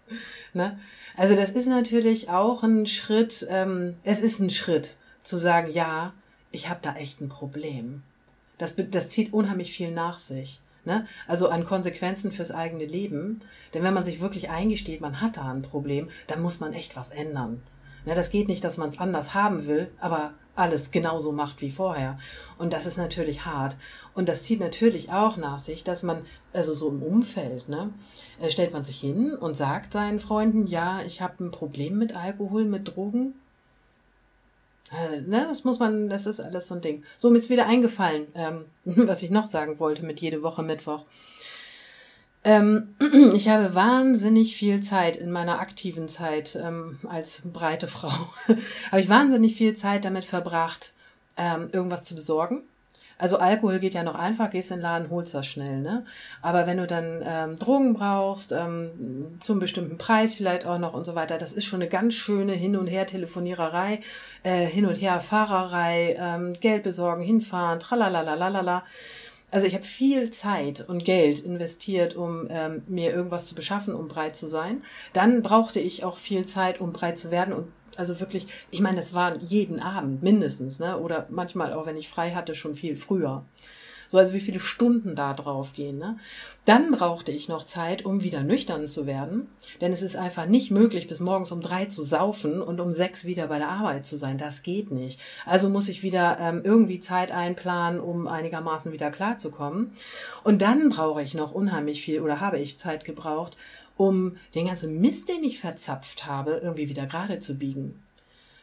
ne? 0.54 0.78
Also 1.16 1.36
das 1.36 1.50
ist 1.50 1.66
natürlich 1.66 2.30
auch 2.30 2.62
ein 2.62 2.86
Schritt, 2.86 3.46
ähm, 3.50 3.96
es 4.04 4.20
ist 4.20 4.40
ein 4.40 4.48
Schritt 4.48 4.96
zu 5.22 5.36
sagen, 5.36 5.70
ja, 5.70 6.14
ich 6.50 6.70
habe 6.70 6.80
da 6.82 6.94
echt 6.94 7.20
ein 7.20 7.28
Problem. 7.28 8.02
Das, 8.56 8.74
das 8.76 9.10
zieht 9.10 9.34
unheimlich 9.34 9.72
viel 9.72 9.90
nach 9.90 10.16
sich. 10.16 10.60
Ne? 10.84 11.06
Also 11.28 11.48
an 11.48 11.64
Konsequenzen 11.64 12.32
fürs 12.32 12.50
eigene 12.50 12.86
Leben. 12.86 13.40
Denn 13.74 13.82
wenn 13.82 13.94
man 13.94 14.04
sich 14.04 14.20
wirklich 14.20 14.50
eingesteht, 14.50 15.00
man 15.00 15.20
hat 15.20 15.36
da 15.36 15.50
ein 15.50 15.62
Problem, 15.62 16.08
dann 16.26 16.42
muss 16.42 16.60
man 16.60 16.72
echt 16.72 16.96
was 16.96 17.10
ändern. 17.10 17.62
Ne? 18.04 18.14
Das 18.14 18.30
geht 18.30 18.48
nicht, 18.48 18.64
dass 18.64 18.78
man 18.78 18.88
es 18.88 18.98
anders 18.98 19.34
haben 19.34 19.66
will, 19.66 19.90
aber 20.00 20.34
alles 20.54 20.90
genauso 20.90 21.32
macht 21.32 21.62
wie 21.62 21.70
vorher. 21.70 22.18
Und 22.58 22.72
das 22.72 22.86
ist 22.86 22.98
natürlich 22.98 23.46
hart. 23.46 23.76
Und 24.14 24.28
das 24.28 24.42
zieht 24.42 24.60
natürlich 24.60 25.10
auch 25.10 25.36
nach 25.36 25.58
sich, 25.58 25.84
dass 25.84 26.02
man, 26.02 26.24
also 26.52 26.74
so 26.74 26.90
im 26.90 27.02
Umfeld, 27.02 27.68
ne, 27.68 27.92
äh, 28.40 28.50
stellt 28.50 28.72
man 28.72 28.84
sich 28.84 29.00
hin 29.00 29.34
und 29.34 29.56
sagt 29.56 29.92
seinen 29.92 30.18
Freunden, 30.18 30.66
ja, 30.66 31.00
ich 31.06 31.22
habe 31.22 31.44
ein 31.44 31.50
Problem 31.50 31.98
mit 31.98 32.16
Alkohol, 32.16 32.64
mit 32.64 32.94
Drogen. 32.94 33.34
Äh, 34.92 35.22
ne, 35.22 35.46
das 35.48 35.64
muss 35.64 35.78
man, 35.78 36.08
das 36.08 36.26
ist 36.26 36.40
alles 36.40 36.68
so 36.68 36.74
ein 36.74 36.80
Ding. 36.80 37.02
So, 37.16 37.30
mir 37.30 37.38
ist 37.38 37.50
wieder 37.50 37.66
eingefallen, 37.66 38.26
ähm, 38.34 38.64
was 38.84 39.22
ich 39.22 39.30
noch 39.30 39.46
sagen 39.46 39.78
wollte 39.78 40.04
mit 40.04 40.20
jede 40.20 40.42
Woche 40.42 40.62
Mittwoch. 40.62 41.04
Ähm, 42.44 42.94
ich 43.34 43.48
habe 43.48 43.74
wahnsinnig 43.74 44.56
viel 44.56 44.82
Zeit 44.82 45.16
in 45.16 45.30
meiner 45.30 45.60
aktiven 45.60 46.08
Zeit 46.08 46.58
ähm, 46.60 46.98
als 47.08 47.42
breite 47.44 47.88
Frau, 47.88 48.12
habe 48.90 49.00
ich 49.00 49.08
wahnsinnig 49.08 49.54
viel 49.54 49.74
Zeit 49.76 50.04
damit 50.04 50.24
verbracht, 50.24 50.92
ähm, 51.36 51.70
irgendwas 51.72 52.02
zu 52.02 52.14
besorgen. 52.14 52.62
Also 53.22 53.38
Alkohol 53.38 53.78
geht 53.78 53.94
ja 53.94 54.02
noch 54.02 54.16
einfach, 54.16 54.50
gehst 54.50 54.72
in 54.72 54.78
den 54.78 54.82
Laden, 54.82 55.08
holst 55.08 55.32
das 55.32 55.46
schnell, 55.46 55.78
ne? 55.80 56.04
Aber 56.42 56.66
wenn 56.66 56.78
du 56.78 56.88
dann 56.88 57.22
ähm, 57.24 57.56
Drogen 57.56 57.94
brauchst, 57.94 58.50
ähm, 58.50 59.36
zum 59.38 59.60
bestimmten 59.60 59.96
Preis 59.96 60.34
vielleicht 60.34 60.66
auch 60.66 60.80
noch 60.80 60.92
und 60.92 61.06
so 61.06 61.14
weiter, 61.14 61.38
das 61.38 61.52
ist 61.52 61.64
schon 61.64 61.80
eine 61.80 61.88
ganz 61.88 62.14
schöne 62.14 62.50
Hin- 62.50 62.74
und 62.74 62.88
Her-Telefoniererei, 62.88 64.00
äh, 64.42 64.66
Hin- 64.66 64.86
und 64.86 64.96
Her-Fahrerei, 64.96 66.16
ähm, 66.18 66.54
Geld 66.54 66.82
besorgen, 66.82 67.22
hinfahren, 67.22 67.78
tralalalalala. 67.78 68.82
Also 69.52 69.68
ich 69.68 69.74
habe 69.74 69.84
viel 69.84 70.28
Zeit 70.32 70.88
und 70.88 71.04
Geld 71.04 71.42
investiert, 71.42 72.16
um 72.16 72.48
ähm, 72.50 72.82
mir 72.88 73.12
irgendwas 73.12 73.46
zu 73.46 73.54
beschaffen, 73.54 73.94
um 73.94 74.08
breit 74.08 74.34
zu 74.34 74.48
sein. 74.48 74.82
Dann 75.12 75.42
brauchte 75.42 75.78
ich 75.78 76.02
auch 76.02 76.16
viel 76.16 76.44
Zeit, 76.46 76.80
um 76.80 76.92
breit 76.92 77.18
zu 77.18 77.30
werden 77.30 77.54
und 77.54 77.68
also 77.96 78.20
wirklich, 78.20 78.46
ich 78.70 78.80
meine, 78.80 78.96
das 78.96 79.14
war 79.14 79.36
jeden 79.38 79.80
Abend 79.80 80.22
mindestens, 80.22 80.78
ne? 80.78 80.98
Oder 80.98 81.26
manchmal 81.30 81.72
auch, 81.72 81.86
wenn 81.86 81.96
ich 81.96 82.08
frei 82.08 82.32
hatte, 82.32 82.54
schon 82.54 82.74
viel 82.74 82.96
früher. 82.96 83.44
So, 84.12 84.18
also 84.18 84.34
wie 84.34 84.40
viele 84.40 84.60
Stunden 84.60 85.16
da 85.16 85.32
drauf 85.32 85.72
gehen. 85.72 85.96
Ne? 85.96 86.18
Dann 86.66 86.90
brauchte 86.90 87.32
ich 87.32 87.48
noch 87.48 87.64
Zeit, 87.64 88.04
um 88.04 88.22
wieder 88.22 88.42
nüchtern 88.42 88.86
zu 88.86 89.06
werden. 89.06 89.48
Denn 89.80 89.90
es 89.90 90.02
ist 90.02 90.16
einfach 90.16 90.44
nicht 90.44 90.70
möglich, 90.70 91.06
bis 91.06 91.20
morgens 91.20 91.50
um 91.50 91.62
drei 91.62 91.86
zu 91.86 92.04
saufen 92.04 92.60
und 92.60 92.78
um 92.78 92.92
sechs 92.92 93.24
wieder 93.24 93.46
bei 93.46 93.56
der 93.56 93.70
Arbeit 93.70 94.04
zu 94.04 94.18
sein. 94.18 94.36
Das 94.36 94.62
geht 94.62 94.90
nicht. 94.90 95.18
Also 95.46 95.70
muss 95.70 95.88
ich 95.88 96.02
wieder 96.02 96.36
ähm, 96.38 96.60
irgendwie 96.62 97.00
Zeit 97.00 97.32
einplanen, 97.32 98.00
um 98.00 98.28
einigermaßen 98.28 98.92
wieder 98.92 99.10
klarzukommen. 99.10 99.92
Und 100.44 100.60
dann 100.60 100.90
brauche 100.90 101.22
ich 101.22 101.32
noch 101.32 101.52
unheimlich 101.52 102.02
viel 102.02 102.20
oder 102.20 102.38
habe 102.38 102.58
ich 102.58 102.78
Zeit 102.78 103.06
gebraucht, 103.06 103.56
um 103.96 104.36
den 104.54 104.66
ganzen 104.66 105.00
Mist, 105.00 105.28
den 105.28 105.44
ich 105.44 105.60
verzapft 105.60 106.26
habe, 106.26 106.60
irgendwie 106.62 106.88
wieder 106.88 107.06
gerade 107.06 107.38
zu 107.38 107.56
biegen. 107.56 108.02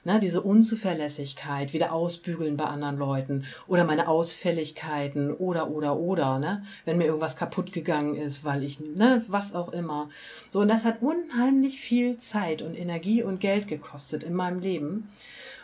Ne, 0.05 0.21
diese 0.21 0.41
Unzuverlässigkeit, 0.41 1.73
wieder 1.73 1.91
ausbügeln 1.91 2.55
bei 2.55 2.63
anderen 2.63 2.97
Leuten 2.97 3.43
oder 3.67 3.83
meine 3.83 4.07
Ausfälligkeiten 4.07 5.33
oder, 5.33 5.69
oder, 5.69 5.97
oder, 5.97 6.39
ne, 6.39 6.63
wenn 6.85 6.97
mir 6.97 7.03
irgendwas 7.03 7.35
kaputt 7.35 7.73
gegangen 7.73 8.15
ist, 8.15 8.45
weil 8.45 8.63
ich, 8.63 8.79
ne, 8.79 9.25
was 9.27 9.53
auch 9.53 9.73
immer. 9.73 10.09
So, 10.49 10.61
und 10.61 10.69
das 10.69 10.85
hat 10.85 11.01
unheimlich 11.01 11.81
viel 11.81 12.17
Zeit 12.17 12.61
und 12.61 12.75
Energie 12.75 13.23
und 13.23 13.41
Geld 13.41 13.67
gekostet 13.67 14.23
in 14.23 14.33
meinem 14.33 14.59
Leben. 14.61 15.09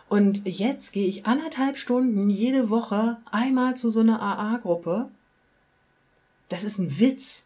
Und 0.10 0.46
jetzt 0.46 0.92
gehe 0.92 1.08
ich 1.08 1.26
anderthalb 1.26 1.78
Stunden 1.78 2.30
jede 2.30 2.70
Woche 2.70 3.18
einmal 3.32 3.76
zu 3.76 3.90
so 3.90 4.02
einer 4.02 4.22
AA-Gruppe. 4.22 5.10
Das 6.50 6.64
ist 6.64 6.78
ein 6.78 7.00
Witz. 7.00 7.46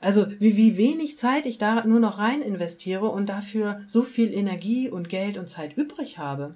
Also 0.00 0.26
wie, 0.38 0.56
wie 0.56 0.76
wenig 0.76 1.18
Zeit 1.18 1.46
ich 1.46 1.58
da 1.58 1.84
nur 1.84 2.00
noch 2.00 2.18
rein 2.18 2.40
investiere 2.40 3.06
und 3.06 3.28
dafür 3.28 3.82
so 3.86 4.02
viel 4.02 4.32
Energie 4.32 4.88
und 4.88 5.08
Geld 5.08 5.36
und 5.36 5.48
Zeit 5.48 5.76
übrig 5.76 6.18
habe. 6.18 6.54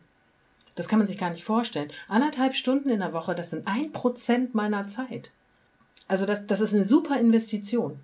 Das 0.74 0.88
kann 0.88 0.98
man 0.98 1.06
sich 1.06 1.18
gar 1.18 1.30
nicht 1.30 1.44
vorstellen. 1.44 1.92
Anderthalb 2.08 2.54
Stunden 2.54 2.88
in 2.88 3.00
der 3.00 3.12
Woche, 3.12 3.34
das 3.34 3.50
sind 3.50 3.66
ein 3.66 3.92
Prozent 3.92 4.54
meiner 4.54 4.84
Zeit. 4.84 5.30
Also 6.08 6.26
das, 6.26 6.46
das 6.46 6.60
ist 6.60 6.74
eine 6.74 6.84
super 6.84 7.18
Investition. 7.18 8.00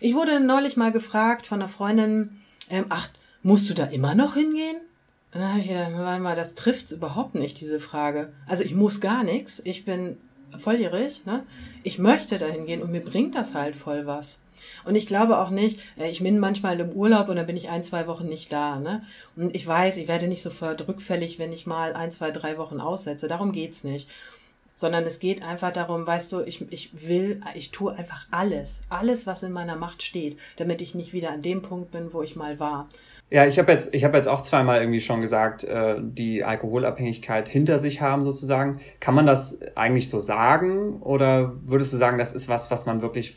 Ich 0.00 0.14
wurde 0.14 0.40
neulich 0.40 0.76
mal 0.76 0.92
gefragt 0.92 1.46
von 1.46 1.60
einer 1.60 1.68
Freundin, 1.68 2.30
ähm, 2.70 2.86
ach, 2.88 3.08
musst 3.42 3.68
du 3.70 3.74
da 3.74 3.84
immer 3.84 4.14
noch 4.14 4.34
hingehen? 4.34 4.76
Und 5.32 5.40
dann 5.40 5.50
habe 5.50 5.60
ich 5.60 5.68
gedacht, 5.68 5.92
warte 5.92 6.22
mal, 6.22 6.36
das 6.36 6.54
trifft's 6.54 6.92
überhaupt 6.92 7.34
nicht, 7.34 7.60
diese 7.60 7.78
Frage. 7.78 8.32
Also 8.46 8.64
ich 8.64 8.74
muss 8.74 9.00
gar 9.00 9.22
nichts. 9.22 9.60
Ich 9.64 9.84
bin 9.84 10.16
volljährig, 10.56 11.26
ne? 11.26 11.44
Ich 11.82 11.98
möchte 11.98 12.38
dahin 12.38 12.66
gehen 12.66 12.82
und 12.82 12.90
mir 12.90 13.02
bringt 13.02 13.34
das 13.34 13.54
halt 13.54 13.76
voll 13.76 14.06
was. 14.06 14.38
Und 14.84 14.94
ich 14.94 15.06
glaube 15.06 15.38
auch 15.38 15.50
nicht, 15.50 15.80
äh, 15.98 16.08
ich 16.08 16.22
bin 16.22 16.38
manchmal 16.38 16.78
im 16.80 16.90
Urlaub 16.90 17.28
und 17.28 17.36
dann 17.36 17.46
bin 17.46 17.56
ich 17.56 17.68
ein, 17.68 17.84
zwei 17.84 18.06
Wochen 18.06 18.26
nicht 18.26 18.52
da, 18.52 18.78
ne? 18.78 19.02
Und 19.36 19.54
ich 19.54 19.66
weiß, 19.66 19.96
ich 19.96 20.08
werde 20.08 20.28
nicht 20.28 20.42
sofort 20.42 20.86
rückfällig, 20.88 21.38
wenn 21.38 21.52
ich 21.52 21.66
mal 21.66 21.94
ein, 21.94 22.10
zwei, 22.10 22.30
drei 22.30 22.58
Wochen 22.58 22.80
aussetze. 22.80 23.28
Darum 23.28 23.52
geht's 23.52 23.84
nicht. 23.84 24.08
Sondern 24.74 25.04
es 25.04 25.20
geht 25.20 25.42
einfach 25.42 25.72
darum, 25.72 26.06
weißt 26.06 26.32
du, 26.32 26.42
ich, 26.42 26.70
ich 26.70 26.90
will, 27.08 27.40
ich 27.54 27.70
tue 27.70 27.94
einfach 27.94 28.26
alles, 28.30 28.82
alles, 28.90 29.26
was 29.26 29.42
in 29.42 29.52
meiner 29.52 29.76
Macht 29.76 30.02
steht, 30.02 30.36
damit 30.56 30.82
ich 30.82 30.94
nicht 30.94 31.14
wieder 31.14 31.30
an 31.30 31.40
dem 31.40 31.62
Punkt 31.62 31.92
bin, 31.92 32.12
wo 32.12 32.22
ich 32.22 32.36
mal 32.36 32.60
war. 32.60 32.86
Ja, 33.28 33.44
ich 33.44 33.58
habe 33.58 33.72
jetzt, 33.72 33.92
ich 33.92 34.02
jetzt 34.02 34.28
auch 34.28 34.42
zweimal 34.42 34.80
irgendwie 34.80 35.00
schon 35.00 35.20
gesagt, 35.20 35.64
äh, 35.64 35.96
die 36.00 36.44
Alkoholabhängigkeit 36.44 37.48
hinter 37.48 37.80
sich 37.80 38.00
haben 38.00 38.24
sozusagen. 38.24 38.80
Kann 39.00 39.16
man 39.16 39.26
das 39.26 39.58
eigentlich 39.74 40.08
so 40.08 40.20
sagen 40.20 41.00
oder 41.00 41.54
würdest 41.64 41.92
du 41.92 41.96
sagen, 41.96 42.18
das 42.18 42.32
ist 42.32 42.48
was, 42.48 42.70
was 42.70 42.86
man 42.86 43.02
wirklich 43.02 43.36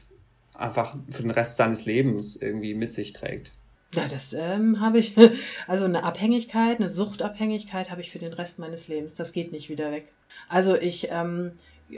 einfach 0.60 0.95
für 1.10 1.22
den 1.22 1.32
Rest 1.32 1.57
seines 1.57 1.86
Lebens 1.86 2.36
irgendwie 2.36 2.74
mit 2.74 2.93
sich 2.93 3.14
trägt? 3.14 3.51
Ja, 3.95 4.07
das 4.07 4.34
ähm, 4.34 4.80
habe 4.80 4.99
ich. 4.99 5.16
Also 5.68 5.86
eine 5.86 6.03
Abhängigkeit, 6.03 6.80
eine 6.80 6.89
Suchtabhängigkeit 6.89 7.91
habe 7.91 8.01
ich 8.01 8.12
für 8.12 8.20
den 8.20 8.34
Rest 8.34 8.60
meines 8.60 8.88
Lebens. 8.88 9.16
Das 9.16 9.34
geht 9.34 9.51
nicht 9.51 9.70
wieder 9.70 9.91
weg. 9.91 10.14
Also 10.47 10.76
ich 10.76 11.10
ähm, 11.12 11.51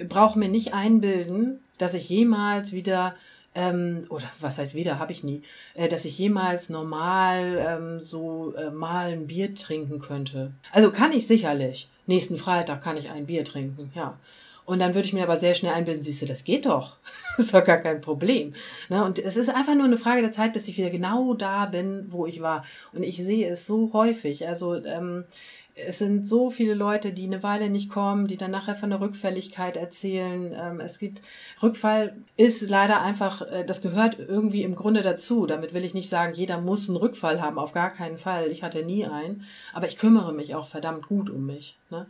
brauche 0.08 0.38
mir 0.38 0.50
nicht 0.50 0.74
einbilden, 0.74 1.60
dass 1.78 1.94
ich 1.94 2.10
jemals 2.10 2.74
wieder 2.74 3.16
ähm, 3.54 4.02
oder 4.10 4.30
was 4.40 4.58
halt 4.58 4.74
wieder, 4.74 5.00
habe 5.00 5.12
ich 5.12 5.24
nie, 5.24 5.42
äh, 5.74 5.90
dass 5.90 6.06
ich 6.06 6.18
jemals 6.18 6.70
normal 6.70 7.66
ähm, 7.68 8.02
so 8.02 8.54
äh, 8.56 8.70
mal 8.70 9.12
ein 9.12 9.28
Bier 9.28 9.54
trinken 9.54 10.00
könnte. 10.00 10.52
Also 10.72 10.92
kann 10.92 11.12
ich 11.12 11.28
sicherlich. 11.28 11.90
Nächsten 12.08 12.38
Freitag 12.38 12.82
kann 12.82 12.98
ich 12.98 13.12
ein 13.12 13.26
Bier 13.26 13.44
trinken, 13.44 13.92
ja. 13.94 14.18
Und 14.66 14.80
dann 14.80 14.94
würde 14.94 15.08
ich 15.08 15.14
mir 15.14 15.24
aber 15.24 15.40
sehr 15.40 15.54
schnell 15.54 15.74
einbilden, 15.74 16.04
siehst 16.04 16.22
du, 16.22 16.26
das 16.26 16.44
geht 16.44 16.66
doch. 16.66 16.98
das 17.38 17.46
ist 17.46 17.54
doch 17.54 17.64
gar 17.64 17.80
kein 17.80 18.02
Problem. 18.02 18.52
Ne? 18.90 19.04
Und 19.04 19.20
es 19.20 19.38
ist 19.38 19.50
einfach 19.50 19.76
nur 19.76 19.86
eine 19.86 19.98
Frage 19.98 20.22
der 20.22 20.32
Zeit, 20.32 20.54
bis 20.54 20.68
ich 20.68 20.78
wieder 20.78 20.90
genau 20.90 21.34
da 21.34 21.66
bin, 21.66 22.06
wo 22.10 22.26
ich 22.26 22.42
war. 22.42 22.64
Und 22.94 23.04
ich 23.04 23.18
sehe 23.18 23.50
es 23.50 23.68
so 23.68 23.92
häufig. 23.94 24.48
Also 24.48 24.76
ähm, 24.86 25.26
es 25.74 26.00
sind 26.00 26.28
so 26.28 26.50
viele 26.50 26.74
Leute, 26.74 27.14
die 27.14 27.26
eine 27.26 27.44
Weile 27.44 27.70
nicht 27.70 27.90
kommen, 27.90 28.28
die 28.28 28.38
dann 28.38 28.52
nachher 28.52 28.76
von 28.76 28.90
der 28.90 29.00
Rückfälligkeit 29.00 29.78
erzählen. 29.78 30.54
Ähm, 30.58 30.80
es 30.80 31.00
gibt 31.00 31.22
Rückfall 31.62 32.16
ist 32.38 32.70
leider 32.70 33.02
einfach, 33.02 33.42
äh, 33.42 33.64
das 33.64 33.82
gehört 33.82 34.20
irgendwie 34.20 34.64
im 34.64 34.76
Grunde 34.76 35.02
dazu. 35.02 35.46
Damit 35.46 35.74
will 35.74 35.86
ich 35.86 35.94
nicht 35.94 36.10
sagen, 36.10 36.34
jeder 36.34 36.60
muss 36.60 36.90
einen 36.90 36.98
Rückfall 36.98 37.42
haben, 37.42 37.58
auf 37.58 37.74
gar 37.74 37.90
keinen 37.90 38.18
Fall. 38.18 38.52
Ich 38.52 38.64
hatte 38.64 38.84
nie 38.84 39.06
einen, 39.06 39.46
aber 39.74 39.88
ich 39.88 39.98
kümmere 39.98 40.34
mich 40.34 40.56
auch 40.56 40.68
verdammt 40.68 41.08
gut 41.08 41.30
um 41.30 41.46
mich. 41.46 41.78
Ne? 41.90 42.06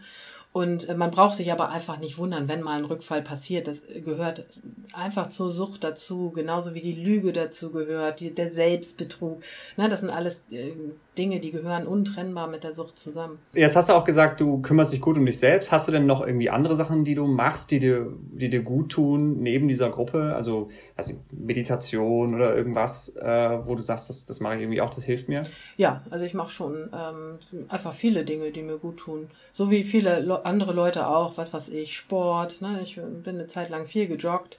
Und 0.53 0.89
äh, 0.89 0.95
man 0.95 1.11
braucht 1.11 1.35
sich 1.35 1.51
aber 1.51 1.69
einfach 1.69 1.97
nicht 1.99 2.17
wundern, 2.17 2.49
wenn 2.49 2.61
mal 2.61 2.77
ein 2.77 2.85
Rückfall 2.85 3.21
passiert. 3.21 3.67
Das 3.67 3.83
gehört 4.03 4.45
einfach 4.93 5.27
zur 5.27 5.49
Sucht 5.49 5.83
dazu, 5.83 6.31
genauso 6.31 6.73
wie 6.73 6.81
die 6.81 6.93
Lüge 6.93 7.31
dazu 7.31 7.71
gehört, 7.71 8.19
die, 8.19 8.35
der 8.35 8.49
Selbstbetrug. 8.49 9.41
Ne, 9.77 9.87
das 9.87 10.01
sind 10.01 10.09
alles 10.09 10.41
äh, 10.51 10.73
Dinge, 11.17 11.39
die 11.39 11.51
gehören 11.51 11.87
untrennbar 11.87 12.47
mit 12.47 12.65
der 12.65 12.73
Sucht 12.73 12.97
zusammen. 12.97 13.39
Jetzt 13.53 13.77
hast 13.77 13.87
du 13.89 13.93
auch 13.93 14.03
gesagt, 14.03 14.41
du 14.41 14.61
kümmerst 14.61 14.91
dich 14.91 14.99
gut 14.99 15.17
um 15.17 15.25
dich 15.25 15.39
selbst. 15.39 15.71
Hast 15.71 15.87
du 15.87 15.93
denn 15.93 16.05
noch 16.05 16.25
irgendwie 16.25 16.49
andere 16.49 16.75
Sachen, 16.75 17.05
die 17.05 17.15
du 17.15 17.27
machst, 17.27 17.71
die 17.71 17.79
dir, 17.79 18.11
die 18.33 18.49
dir 18.49 18.61
gut 18.61 18.89
tun, 18.89 19.41
neben 19.41 19.69
dieser 19.69 19.89
Gruppe? 19.89 20.35
Also, 20.35 20.69
also 20.97 21.13
Meditation 21.31 22.35
oder 22.35 22.55
irgendwas, 22.55 23.09
äh, 23.15 23.59
wo 23.65 23.75
du 23.75 23.81
sagst, 23.81 24.09
das, 24.09 24.25
das 24.25 24.41
mache 24.41 24.55
ich 24.55 24.61
irgendwie 24.61 24.81
auch, 24.81 24.89
das 24.89 25.05
hilft 25.05 25.29
mir? 25.29 25.43
Ja, 25.77 26.03
also 26.09 26.25
ich 26.25 26.33
mache 26.33 26.51
schon 26.51 26.89
ähm, 26.93 27.67
einfach 27.69 27.93
viele 27.93 28.25
Dinge, 28.25 28.51
die 28.51 28.63
mir 28.63 28.77
gut 28.77 28.97
tun. 28.97 29.27
So 29.53 29.71
wie 29.71 29.83
viele 29.85 30.19
Leute 30.19 30.40
andere 30.45 30.73
Leute 30.73 31.07
auch, 31.07 31.37
was 31.37 31.53
weiß 31.53 31.69
ich, 31.69 31.97
Sport, 31.97 32.61
ne? 32.61 32.79
ich 32.81 32.95
bin 32.95 33.35
eine 33.35 33.47
Zeit 33.47 33.69
lang 33.69 33.85
viel 33.85 34.07
gejoggt. 34.07 34.57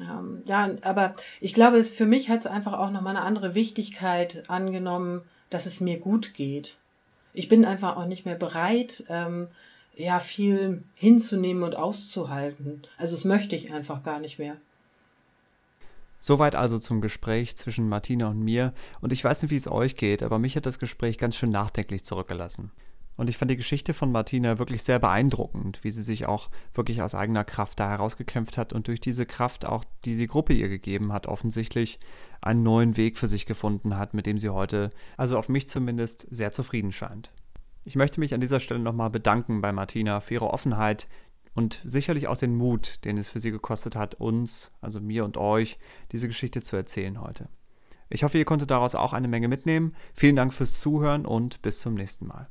Ähm, 0.00 0.42
ja, 0.46 0.70
aber 0.82 1.12
ich 1.40 1.54
glaube, 1.54 1.78
es, 1.78 1.90
für 1.90 2.06
mich 2.06 2.28
hat 2.28 2.40
es 2.40 2.46
einfach 2.46 2.74
auch 2.74 2.90
nochmal 2.90 3.16
eine 3.16 3.24
andere 3.24 3.54
Wichtigkeit 3.54 4.48
angenommen, 4.48 5.22
dass 5.50 5.66
es 5.66 5.80
mir 5.80 5.98
gut 5.98 6.34
geht. 6.34 6.76
Ich 7.32 7.48
bin 7.48 7.64
einfach 7.64 7.96
auch 7.96 8.06
nicht 8.06 8.26
mehr 8.26 8.34
bereit, 8.34 9.04
ähm, 9.08 9.48
ja, 9.94 10.18
viel 10.18 10.82
hinzunehmen 10.94 11.62
und 11.62 11.76
auszuhalten. 11.76 12.82
Also 12.98 13.16
das 13.16 13.24
möchte 13.24 13.56
ich 13.56 13.72
einfach 13.72 14.02
gar 14.02 14.18
nicht 14.18 14.38
mehr. 14.38 14.56
Soweit 16.18 16.54
also 16.54 16.78
zum 16.78 17.00
Gespräch 17.00 17.56
zwischen 17.56 17.88
Martina 17.88 18.28
und 18.28 18.40
mir. 18.40 18.72
Und 19.00 19.12
ich 19.12 19.22
weiß 19.22 19.42
nicht, 19.42 19.50
wie 19.50 19.56
es 19.56 19.70
euch 19.70 19.96
geht, 19.96 20.22
aber 20.22 20.38
mich 20.38 20.56
hat 20.56 20.66
das 20.66 20.78
Gespräch 20.78 21.18
ganz 21.18 21.36
schön 21.36 21.50
nachdenklich 21.50 22.04
zurückgelassen. 22.04 22.70
Und 23.16 23.30
ich 23.30 23.38
fand 23.38 23.50
die 23.50 23.56
Geschichte 23.56 23.94
von 23.94 24.12
Martina 24.12 24.58
wirklich 24.58 24.82
sehr 24.82 24.98
beeindruckend, 24.98 25.82
wie 25.82 25.90
sie 25.90 26.02
sich 26.02 26.26
auch 26.26 26.50
wirklich 26.74 27.00
aus 27.00 27.14
eigener 27.14 27.44
Kraft 27.44 27.80
da 27.80 27.88
herausgekämpft 27.88 28.58
hat 28.58 28.72
und 28.72 28.88
durch 28.88 29.00
diese 29.00 29.24
Kraft 29.24 29.64
auch, 29.64 29.84
die 30.04 30.16
die 30.16 30.26
Gruppe 30.26 30.52
ihr 30.52 30.68
gegeben 30.68 31.12
hat, 31.12 31.26
offensichtlich 31.26 31.98
einen 32.42 32.62
neuen 32.62 32.96
Weg 32.96 33.16
für 33.16 33.26
sich 33.26 33.46
gefunden 33.46 33.96
hat, 33.96 34.12
mit 34.12 34.26
dem 34.26 34.38
sie 34.38 34.50
heute, 34.50 34.90
also 35.16 35.38
auf 35.38 35.48
mich 35.48 35.66
zumindest, 35.66 36.26
sehr 36.30 36.52
zufrieden 36.52 36.92
scheint. 36.92 37.30
Ich 37.84 37.96
möchte 37.96 38.20
mich 38.20 38.34
an 38.34 38.40
dieser 38.40 38.60
Stelle 38.60 38.80
nochmal 38.80 39.10
bedanken 39.10 39.60
bei 39.60 39.72
Martina 39.72 40.20
für 40.20 40.34
ihre 40.34 40.50
Offenheit 40.50 41.06
und 41.54 41.80
sicherlich 41.84 42.28
auch 42.28 42.36
den 42.36 42.54
Mut, 42.54 43.04
den 43.04 43.16
es 43.16 43.30
für 43.30 43.38
sie 43.38 43.50
gekostet 43.50 43.96
hat, 43.96 44.16
uns, 44.16 44.72
also 44.82 45.00
mir 45.00 45.24
und 45.24 45.38
euch, 45.38 45.78
diese 46.12 46.26
Geschichte 46.28 46.60
zu 46.60 46.76
erzählen 46.76 47.20
heute. 47.20 47.48
Ich 48.10 48.24
hoffe, 48.24 48.38
ihr 48.38 48.44
konntet 48.44 48.70
daraus 48.70 48.94
auch 48.94 49.12
eine 49.12 49.28
Menge 49.28 49.48
mitnehmen. 49.48 49.96
Vielen 50.14 50.36
Dank 50.36 50.52
fürs 50.52 50.80
Zuhören 50.80 51.24
und 51.24 51.62
bis 51.62 51.80
zum 51.80 51.94
nächsten 51.94 52.26
Mal. 52.26 52.48